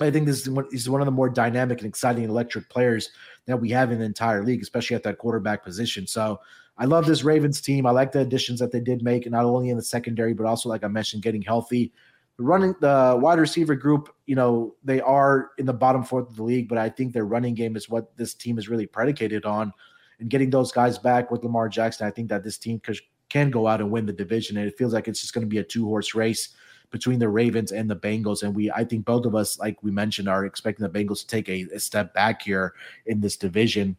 I 0.00 0.10
think 0.10 0.26
this 0.26 0.40
is 0.40 0.50
one, 0.50 0.66
he's 0.70 0.88
one 0.88 1.00
of 1.00 1.06
the 1.06 1.12
more 1.12 1.30
dynamic 1.30 1.78
and 1.78 1.88
exciting 1.88 2.24
electric 2.24 2.68
players 2.68 3.10
that 3.46 3.60
we 3.60 3.70
have 3.70 3.92
in 3.92 4.00
the 4.00 4.04
entire 4.04 4.42
league, 4.42 4.62
especially 4.62 4.96
at 4.96 5.04
that 5.04 5.18
quarterback 5.18 5.62
position. 5.62 6.06
So 6.06 6.40
I 6.76 6.86
love 6.86 7.06
this 7.06 7.22
Ravens 7.22 7.60
team. 7.60 7.86
I 7.86 7.90
like 7.90 8.10
the 8.10 8.20
additions 8.20 8.58
that 8.58 8.72
they 8.72 8.80
did 8.80 9.02
make, 9.02 9.30
not 9.30 9.44
only 9.44 9.70
in 9.70 9.76
the 9.76 9.82
secondary, 9.84 10.34
but 10.34 10.46
also, 10.46 10.68
like 10.68 10.82
I 10.82 10.88
mentioned, 10.88 11.22
getting 11.22 11.42
healthy 11.42 11.92
running 12.38 12.74
the 12.80 13.18
wide 13.20 13.38
receiver 13.38 13.74
group, 13.74 14.14
you 14.26 14.34
know, 14.34 14.74
they 14.82 15.00
are 15.00 15.50
in 15.58 15.66
the 15.66 15.72
bottom 15.72 16.02
fourth 16.02 16.28
of 16.28 16.36
the 16.36 16.42
league, 16.42 16.68
but 16.68 16.78
I 16.78 16.88
think 16.88 17.12
their 17.12 17.26
running 17.26 17.54
game 17.54 17.76
is 17.76 17.88
what 17.88 18.16
this 18.16 18.34
team 18.34 18.58
is 18.58 18.68
really 18.68 18.86
predicated 18.86 19.44
on. 19.44 19.72
And 20.18 20.30
getting 20.30 20.50
those 20.50 20.72
guys 20.72 20.98
back 20.98 21.30
with 21.30 21.44
Lamar 21.44 21.68
Jackson, 21.68 22.06
I 22.06 22.10
think 22.10 22.28
that 22.28 22.44
this 22.44 22.58
team 22.58 22.80
can 23.28 23.50
go 23.50 23.66
out 23.66 23.80
and 23.80 23.90
win 23.90 24.06
the 24.06 24.12
division. 24.12 24.56
And 24.56 24.66
it 24.66 24.76
feels 24.76 24.92
like 24.92 25.08
it's 25.08 25.20
just 25.20 25.34
going 25.34 25.44
to 25.44 25.48
be 25.48 25.58
a 25.58 25.64
two 25.64 25.84
horse 25.86 26.14
race 26.14 26.50
between 26.90 27.18
the 27.18 27.28
Ravens 27.28 27.72
and 27.72 27.90
the 27.90 27.96
Bengals. 27.96 28.42
And 28.42 28.54
we, 28.54 28.70
I 28.70 28.84
think 28.84 29.04
both 29.04 29.26
of 29.26 29.34
us, 29.34 29.58
like 29.58 29.82
we 29.82 29.90
mentioned, 29.90 30.28
are 30.28 30.44
expecting 30.44 30.86
the 30.86 30.98
Bengals 30.98 31.20
to 31.20 31.26
take 31.26 31.48
a, 31.48 31.66
a 31.74 31.80
step 31.80 32.14
back 32.14 32.42
here 32.42 32.74
in 33.06 33.20
this 33.20 33.36
division. 33.36 33.96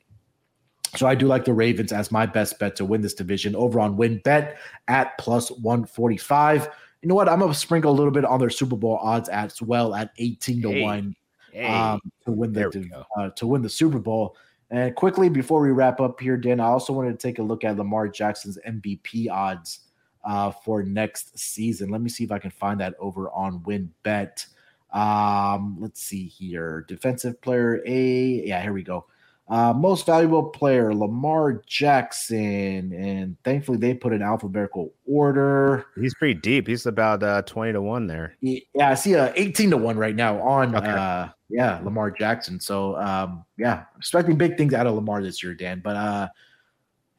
So 0.96 1.06
I 1.08 1.16
do 1.16 1.28
like 1.28 1.44
the 1.44 1.54
Ravens 1.54 1.92
as 1.92 2.12
my 2.12 2.26
best 2.26 2.58
bet 2.58 2.76
to 2.78 2.86
win 2.86 3.02
this 3.02 3.14
division 3.14 3.56
over 3.56 3.80
on 3.80 3.98
WynnBET 3.98 4.56
at 4.88 5.18
plus 5.18 5.52
145. 5.52 6.70
You 7.06 7.10
know 7.10 7.14
what? 7.14 7.30
I'm 7.30 7.39
gonna 7.39 7.53
sprinkle 7.53 7.91
a 7.91 7.93
little 7.93 8.10
bit 8.10 8.26
on 8.26 8.39
their 8.39 8.49
Super 8.49 8.76
Bowl 8.76 8.97
odds 8.99 9.30
as 9.30 9.62
well 9.62 9.93
at 9.93 10.10
18 10.18 10.64
to 10.64 10.72
hey, 10.72 10.82
1 10.82 11.16
hey. 11.51 11.68
Um, 11.68 12.01
to 12.26 12.32
win 12.32 12.51
the 12.51 13.06
uh, 13.16 13.30
to 13.30 13.45
win 13.45 13.62
the 13.62 13.70
Super 13.70 13.99
Bowl. 13.99 14.36
And 14.72 14.95
quickly 14.95 15.30
before 15.30 15.62
we 15.62 15.70
wrap 15.70 16.01
up 16.01 16.20
here, 16.20 16.36
Dan, 16.36 16.60
I 16.60 16.66
also 16.66 16.93
wanted 16.93 17.20
to 17.20 17.28
take 17.28 17.38
a 17.38 17.43
look 17.43 17.64
at 17.64 17.78
Lamar 17.78 18.08
Jackson's 18.08 18.58
MVP 18.68 19.30
odds 19.30 19.82
uh, 20.24 20.49
for 20.49 20.82
next 20.82 21.38
season. 21.38 21.91
Let 21.91 22.01
me 22.01 22.10
see 22.10 22.24
if 22.24 22.32
I 22.32 22.39
can 22.39 22.49
find 22.49 22.80
that 22.80 22.95
over 22.99 23.30
on 23.30 23.60
WynnBET. 23.60 24.47
Um, 24.91 25.78
let's 25.80 26.01
see 26.01 26.26
here. 26.26 26.86
Defensive 26.88 27.39
player 27.39 27.84
A. 27.86 28.47
Yeah, 28.47 28.64
here 28.64 28.74
we 28.74 28.82
go. 28.82 29.06
Uh, 29.48 29.72
most 29.74 30.08
valuable 30.08 30.43
player, 30.43 30.93
Lamar 30.93 31.62
Jackson. 31.68 32.91
And 32.93 33.38
thankfully, 33.43 33.78
they 33.78 33.93
put 33.93 34.12
in 34.12 34.24
alphabetical 34.24 34.91
order. 35.06 35.86
He's 36.00 36.16
pretty 36.16 36.34
deep. 36.34 36.68
He's 36.68 36.88
about 36.88 37.22
uh, 37.22 37.43
20 37.43 37.74
to 37.74 37.82
1 37.82 38.08
there. 38.08 38.36
Yeah, 38.41 38.89
I 38.89 38.96
see 38.96 39.14
a 39.14 39.32
18 39.36 39.70
to 39.72 39.78
1 39.78 39.98
right 39.98 40.16
now 40.16 40.41
on, 40.41 40.76
okay. 40.76 40.88
uh, 40.88 41.28
yeah, 41.50 41.80
Lamar 41.84 42.10
Jackson. 42.10 42.60
So, 42.60 42.98
um, 42.98 43.46
yeah, 43.58 43.84
expecting 43.98 44.36
big 44.36 44.58
things 44.58 44.74
out 44.74 44.88
of 44.88 44.96
Lamar 44.96 45.22
this 45.22 45.43
year, 45.43 45.54
Dan. 45.54 45.80
But, 45.84 45.96
uh, 45.96 46.28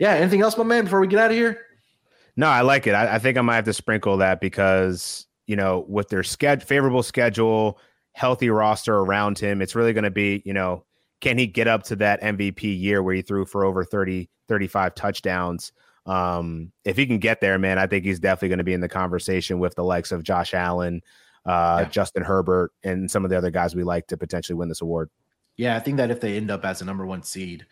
yeah, 0.00 0.14
anything 0.14 0.42
else, 0.42 0.58
my 0.58 0.64
man, 0.64 0.84
before 0.84 1.00
we 1.00 1.06
get 1.06 1.20
out 1.20 1.30
of 1.30 1.36
here? 1.36 1.60
No, 2.36 2.48
I 2.48 2.62
like 2.62 2.88
it. 2.88 2.92
I, 2.92 3.14
I 3.14 3.18
think 3.20 3.38
I 3.38 3.40
might 3.40 3.54
have 3.54 3.64
to 3.66 3.72
sprinkle 3.72 4.16
that 4.16 4.40
because, 4.40 5.26
you 5.46 5.54
know, 5.54 5.86
with 5.88 6.08
their 6.08 6.24
schedule, 6.24 6.66
favorable 6.66 7.02
schedule, 7.04 7.78
healthy 8.12 8.50
roster 8.50 8.96
around 8.96 9.38
him, 9.38 9.62
it's 9.62 9.76
really 9.76 9.92
going 9.92 10.04
to 10.04 10.10
be, 10.10 10.42
you 10.44 10.52
know, 10.52 10.84
can 11.20 11.38
he 11.38 11.46
get 11.46 11.68
up 11.68 11.82
to 11.84 11.96
that 11.96 12.22
MVP 12.22 12.62
year 12.62 13.02
where 13.02 13.14
he 13.14 13.22
threw 13.22 13.44
for 13.46 13.64
over 13.64 13.84
30, 13.84 14.28
35 14.48 14.94
touchdowns? 14.94 15.72
Um, 16.04 16.72
if 16.84 16.96
he 16.96 17.06
can 17.06 17.18
get 17.18 17.40
there, 17.40 17.58
man, 17.58 17.78
I 17.78 17.86
think 17.86 18.04
he's 18.04 18.20
definitely 18.20 18.48
going 18.48 18.58
to 18.58 18.64
be 18.64 18.74
in 18.74 18.80
the 18.80 18.88
conversation 18.88 19.58
with 19.58 19.74
the 19.74 19.82
likes 19.82 20.12
of 20.12 20.22
Josh 20.22 20.54
Allen, 20.54 21.00
uh, 21.44 21.80
yeah. 21.82 21.88
Justin 21.88 22.22
Herbert, 22.22 22.72
and 22.84 23.10
some 23.10 23.24
of 23.24 23.30
the 23.30 23.36
other 23.36 23.50
guys 23.50 23.74
we 23.74 23.82
like 23.82 24.06
to 24.08 24.16
potentially 24.16 24.56
win 24.56 24.68
this 24.68 24.82
award. 24.82 25.10
Yeah, 25.56 25.74
I 25.74 25.80
think 25.80 25.96
that 25.96 26.10
if 26.10 26.20
they 26.20 26.36
end 26.36 26.50
up 26.50 26.64
as 26.64 26.80
a 26.80 26.84
number 26.84 27.06
one 27.06 27.22
seed 27.22 27.66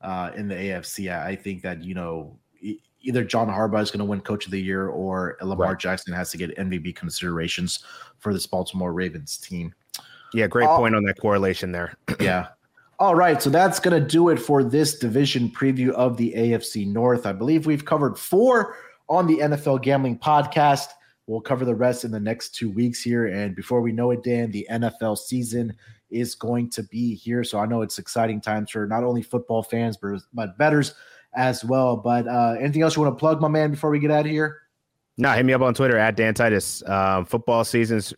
uh, 0.00 0.32
in 0.36 0.48
the 0.48 0.54
AFC, 0.54 1.10
I 1.10 1.36
think 1.36 1.62
that 1.62 1.82
you 1.82 1.94
know 1.94 2.38
either 3.00 3.24
John 3.24 3.48
Harbaugh 3.48 3.80
is 3.80 3.90
going 3.90 4.00
to 4.00 4.04
win 4.04 4.20
Coach 4.20 4.44
of 4.44 4.50
the 4.50 4.60
Year 4.60 4.88
or 4.88 5.36
Lamar 5.40 5.68
right. 5.68 5.78
Jackson 5.78 6.12
has 6.12 6.30
to 6.32 6.36
get 6.36 6.56
MVP 6.56 6.96
considerations 6.96 7.84
for 8.18 8.32
this 8.32 8.46
Baltimore 8.46 8.92
Ravens 8.92 9.38
team. 9.38 9.72
Yeah, 10.34 10.46
great 10.46 10.68
point 10.68 10.94
on 10.94 11.04
that 11.04 11.18
correlation 11.18 11.72
there. 11.72 11.96
yeah. 12.20 12.48
All 13.00 13.14
right, 13.14 13.40
so 13.40 13.48
that's 13.48 13.78
going 13.78 14.00
to 14.00 14.04
do 14.04 14.28
it 14.28 14.40
for 14.40 14.64
this 14.64 14.98
division 14.98 15.50
preview 15.50 15.90
of 15.90 16.16
the 16.16 16.34
AFC 16.36 16.84
North. 16.84 17.26
I 17.26 17.32
believe 17.32 17.64
we've 17.64 17.84
covered 17.84 18.18
four 18.18 18.74
on 19.08 19.28
the 19.28 19.38
NFL 19.38 19.82
Gambling 19.82 20.18
Podcast. 20.18 20.88
We'll 21.28 21.40
cover 21.40 21.64
the 21.64 21.76
rest 21.76 22.04
in 22.04 22.10
the 22.10 22.18
next 22.18 22.56
two 22.56 22.68
weeks 22.68 23.00
here. 23.00 23.26
And 23.26 23.54
before 23.54 23.82
we 23.82 23.92
know 23.92 24.10
it, 24.10 24.24
Dan, 24.24 24.50
the 24.50 24.66
NFL 24.68 25.16
season 25.16 25.76
is 26.10 26.34
going 26.34 26.70
to 26.70 26.82
be 26.82 27.14
here. 27.14 27.44
So 27.44 27.60
I 27.60 27.66
know 27.66 27.82
it's 27.82 28.00
exciting 28.00 28.40
times 28.40 28.72
for 28.72 28.84
not 28.88 29.04
only 29.04 29.22
football 29.22 29.62
fans, 29.62 29.96
but, 29.96 30.18
but 30.34 30.58
betters 30.58 30.94
as 31.36 31.64
well. 31.64 31.96
But 31.96 32.26
uh, 32.26 32.56
anything 32.58 32.82
else 32.82 32.96
you 32.96 33.02
want 33.02 33.16
to 33.16 33.20
plug, 33.20 33.40
my 33.40 33.46
man, 33.46 33.70
before 33.70 33.90
we 33.90 34.00
get 34.00 34.10
out 34.10 34.26
of 34.26 34.32
here? 34.32 34.62
No, 35.18 35.32
hit 35.32 35.44
me 35.44 35.52
up 35.52 35.62
on 35.62 35.74
Twitter 35.74 35.98
at 35.98 36.16
Dan 36.16 36.32
Titus. 36.32 36.82
Um, 36.88 37.24
football 37.26 37.64
season's 37.64 38.14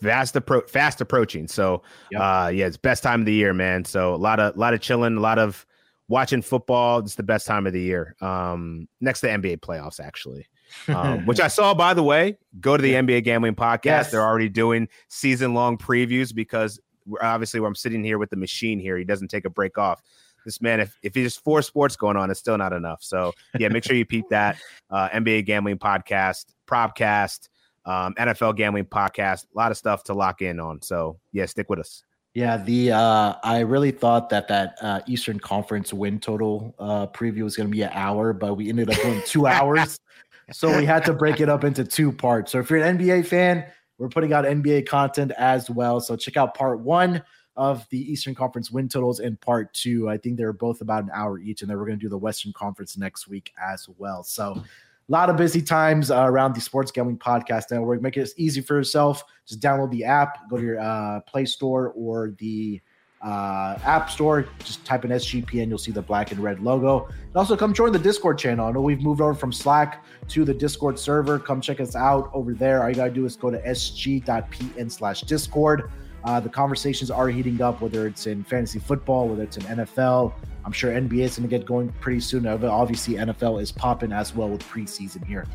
fast 0.00 0.36
appro- 0.36 0.68
fast 0.70 1.00
approaching. 1.00 1.48
So 1.48 1.82
yep. 2.12 2.20
uh, 2.20 2.50
yeah, 2.54 2.66
it's 2.66 2.76
best 2.76 3.02
time 3.02 3.20
of 3.20 3.26
the 3.26 3.32
year, 3.32 3.52
man. 3.52 3.84
So 3.84 4.14
a 4.14 4.16
lot 4.16 4.38
of 4.38 4.56
lot 4.56 4.72
of 4.72 4.80
chilling, 4.80 5.16
a 5.16 5.20
lot 5.20 5.40
of 5.40 5.66
watching 6.06 6.42
football. 6.42 7.00
It's 7.00 7.16
the 7.16 7.24
best 7.24 7.46
time 7.46 7.66
of 7.66 7.72
the 7.72 7.80
year. 7.80 8.14
Um, 8.20 8.86
next 9.00 9.20
to 9.22 9.28
NBA 9.28 9.58
playoffs, 9.58 9.98
actually. 9.98 10.46
um, 10.88 11.26
which 11.26 11.40
I 11.40 11.48
saw, 11.48 11.74
by 11.74 11.92
the 11.92 12.02
way. 12.02 12.38
Go 12.60 12.76
to 12.76 12.82
the 12.82 12.90
yeah. 12.90 13.02
NBA 13.02 13.24
Gambling 13.24 13.54
Podcast. 13.54 13.84
Yes. 13.84 14.10
They're 14.12 14.24
already 14.24 14.48
doing 14.48 14.88
season 15.08 15.54
long 15.54 15.76
previews 15.76 16.32
because 16.32 16.80
obviously, 17.20 17.58
where 17.58 17.68
I'm 17.68 17.74
sitting 17.74 18.04
here 18.04 18.18
with 18.18 18.30
the 18.30 18.36
machine 18.36 18.78
here, 18.78 18.96
he 18.96 19.04
doesn't 19.04 19.28
take 19.28 19.44
a 19.44 19.50
break 19.50 19.76
off 19.76 20.02
this 20.44 20.60
man, 20.60 20.80
if, 20.80 20.96
if 21.02 21.12
there's 21.12 21.36
four 21.36 21.62
sports 21.62 21.96
going 21.96 22.16
on, 22.16 22.30
it's 22.30 22.40
still 22.40 22.58
not 22.58 22.72
enough. 22.72 23.02
So 23.02 23.32
yeah, 23.58 23.68
make 23.68 23.84
sure 23.84 23.96
you 23.96 24.04
peep 24.04 24.26
that 24.30 24.58
uh, 24.90 25.08
NBA 25.10 25.46
gambling 25.46 25.78
podcast, 25.78 26.46
Propcast, 26.66 27.48
um, 27.84 28.14
NFL 28.14 28.56
gambling 28.56 28.84
podcast, 28.84 29.44
a 29.44 29.56
lot 29.56 29.70
of 29.70 29.76
stuff 29.76 30.04
to 30.04 30.14
lock 30.14 30.42
in 30.42 30.60
on. 30.60 30.82
So 30.82 31.18
yeah, 31.32 31.46
stick 31.46 31.68
with 31.68 31.78
us. 31.78 32.02
Yeah, 32.34 32.56
the 32.56 32.90
uh, 32.90 33.34
I 33.44 33.60
really 33.60 33.92
thought 33.92 34.28
that 34.30 34.48
that 34.48 34.76
uh, 34.80 35.00
Eastern 35.06 35.38
Conference 35.38 35.92
win 35.92 36.18
total 36.18 36.74
uh, 36.80 37.06
preview 37.06 37.44
was 37.44 37.56
going 37.56 37.68
to 37.68 37.72
be 37.72 37.82
an 37.82 37.90
hour, 37.92 38.32
but 38.32 38.54
we 38.54 38.68
ended 38.68 38.90
up 38.90 39.00
doing 39.00 39.22
two 39.24 39.46
hours, 39.46 40.00
so 40.50 40.76
we 40.76 40.84
had 40.84 41.04
to 41.04 41.12
break 41.12 41.40
it 41.40 41.48
up 41.48 41.62
into 41.62 41.84
two 41.84 42.10
parts. 42.10 42.50
So 42.50 42.58
if 42.58 42.70
you're 42.70 42.82
an 42.82 42.98
NBA 42.98 43.26
fan, 43.26 43.64
we're 43.98 44.08
putting 44.08 44.32
out 44.32 44.44
NBA 44.44 44.88
content 44.88 45.30
as 45.38 45.70
well. 45.70 46.00
So 46.00 46.16
check 46.16 46.36
out 46.36 46.54
part 46.54 46.80
one 46.80 47.22
of 47.56 47.88
the 47.90 47.98
Eastern 48.10 48.34
Conference 48.34 48.70
win 48.70 48.88
totals 48.88 49.20
in 49.20 49.36
part 49.36 49.72
two. 49.74 50.08
I 50.08 50.18
think 50.18 50.36
they're 50.36 50.52
both 50.52 50.80
about 50.80 51.04
an 51.04 51.10
hour 51.12 51.38
each, 51.38 51.62
and 51.62 51.70
then 51.70 51.78
we're 51.78 51.86
going 51.86 51.98
to 51.98 52.04
do 52.04 52.08
the 52.08 52.18
Western 52.18 52.52
Conference 52.52 52.96
next 52.96 53.28
week 53.28 53.52
as 53.62 53.88
well. 53.98 54.22
So, 54.22 54.62
a 55.08 55.12
lot 55.12 55.28
of 55.28 55.36
busy 55.36 55.60
times 55.60 56.10
uh, 56.10 56.24
around 56.24 56.54
the 56.54 56.60
Sports 56.60 56.90
Gambling 56.90 57.18
Podcast 57.18 57.70
Network. 57.70 58.00
Make 58.00 58.16
it 58.16 58.30
easy 58.38 58.62
for 58.62 58.74
yourself. 58.74 59.22
Just 59.46 59.60
download 59.60 59.90
the 59.90 60.04
app, 60.04 60.48
go 60.48 60.56
to 60.56 60.62
your 60.62 60.80
uh, 60.80 61.20
Play 61.20 61.44
Store 61.44 61.92
or 61.94 62.34
the 62.38 62.80
uh, 63.24 63.78
App 63.84 64.10
Store. 64.10 64.46
Just 64.60 64.84
type 64.84 65.04
in 65.04 65.10
SGPN, 65.10 65.68
you'll 65.68 65.78
see 65.78 65.92
the 65.92 66.02
black 66.02 66.32
and 66.32 66.40
red 66.40 66.60
logo. 66.60 67.06
And 67.06 67.36
also 67.36 67.56
come 67.56 67.74
join 67.74 67.92
the 67.92 67.98
Discord 67.98 68.38
channel. 68.38 68.66
I 68.66 68.72
know 68.72 68.80
we've 68.80 69.02
moved 69.02 69.20
over 69.20 69.34
from 69.34 69.52
Slack 69.52 70.04
to 70.28 70.44
the 70.44 70.54
Discord 70.54 70.98
server. 70.98 71.38
Come 71.38 71.60
check 71.60 71.80
us 71.80 71.94
out 71.96 72.30
over 72.32 72.54
there. 72.54 72.82
All 72.82 72.88
you 72.88 72.94
got 72.94 73.06
to 73.06 73.10
do 73.10 73.24
is 73.24 73.36
go 73.36 73.50
to 73.50 73.58
sg.pn 73.62 74.90
slash 74.90 75.22
Discord. 75.22 75.90
Uh, 76.24 76.40
the 76.40 76.48
conversations 76.48 77.10
are 77.10 77.28
heating 77.28 77.60
up, 77.60 77.80
whether 77.80 78.06
it's 78.06 78.26
in 78.26 78.42
fantasy 78.44 78.78
football, 78.78 79.28
whether 79.28 79.42
it's 79.42 79.58
in 79.58 79.62
NFL. 79.64 80.32
I'm 80.64 80.72
sure 80.72 80.90
NBA 80.90 81.20
is 81.20 81.38
going 81.38 81.48
to 81.48 81.58
get 81.58 81.66
going 81.66 81.90
pretty 82.00 82.20
soon. 82.20 82.46
Obviously, 82.46 83.14
NFL 83.14 83.60
is 83.60 83.70
popping 83.70 84.12
as 84.12 84.34
well 84.34 84.48
with 84.48 84.62
preseason 84.62 85.24
here. 85.26 85.46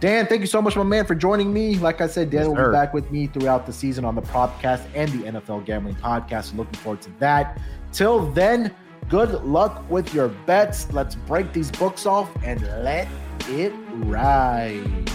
Dan, 0.00 0.26
thank 0.26 0.42
you 0.42 0.46
so 0.46 0.60
much, 0.60 0.76
my 0.76 0.82
man, 0.82 1.06
for 1.06 1.14
joining 1.14 1.50
me. 1.50 1.76
Like 1.76 2.02
I 2.02 2.06
said, 2.06 2.28
Dan 2.28 2.40
yes, 2.40 2.48
will 2.48 2.56
sir. 2.56 2.68
be 2.68 2.72
back 2.72 2.92
with 2.92 3.10
me 3.10 3.26
throughout 3.26 3.64
the 3.64 3.72
season 3.72 4.04
on 4.04 4.14
the 4.14 4.20
Propcast 4.20 4.84
and 4.94 5.10
the 5.12 5.40
NFL 5.40 5.64
Gambling 5.64 5.94
Podcast. 5.94 6.54
Looking 6.54 6.74
forward 6.74 7.00
to 7.02 7.10
that. 7.20 7.58
Till 7.90 8.30
then, 8.32 8.74
good 9.08 9.42
luck 9.44 9.88
with 9.90 10.12
your 10.12 10.28
bets. 10.28 10.92
Let's 10.92 11.14
break 11.14 11.54
these 11.54 11.70
books 11.70 12.04
off 12.04 12.30
and 12.44 12.60
let 12.84 13.08
it 13.48 13.72
ride. 13.92 15.10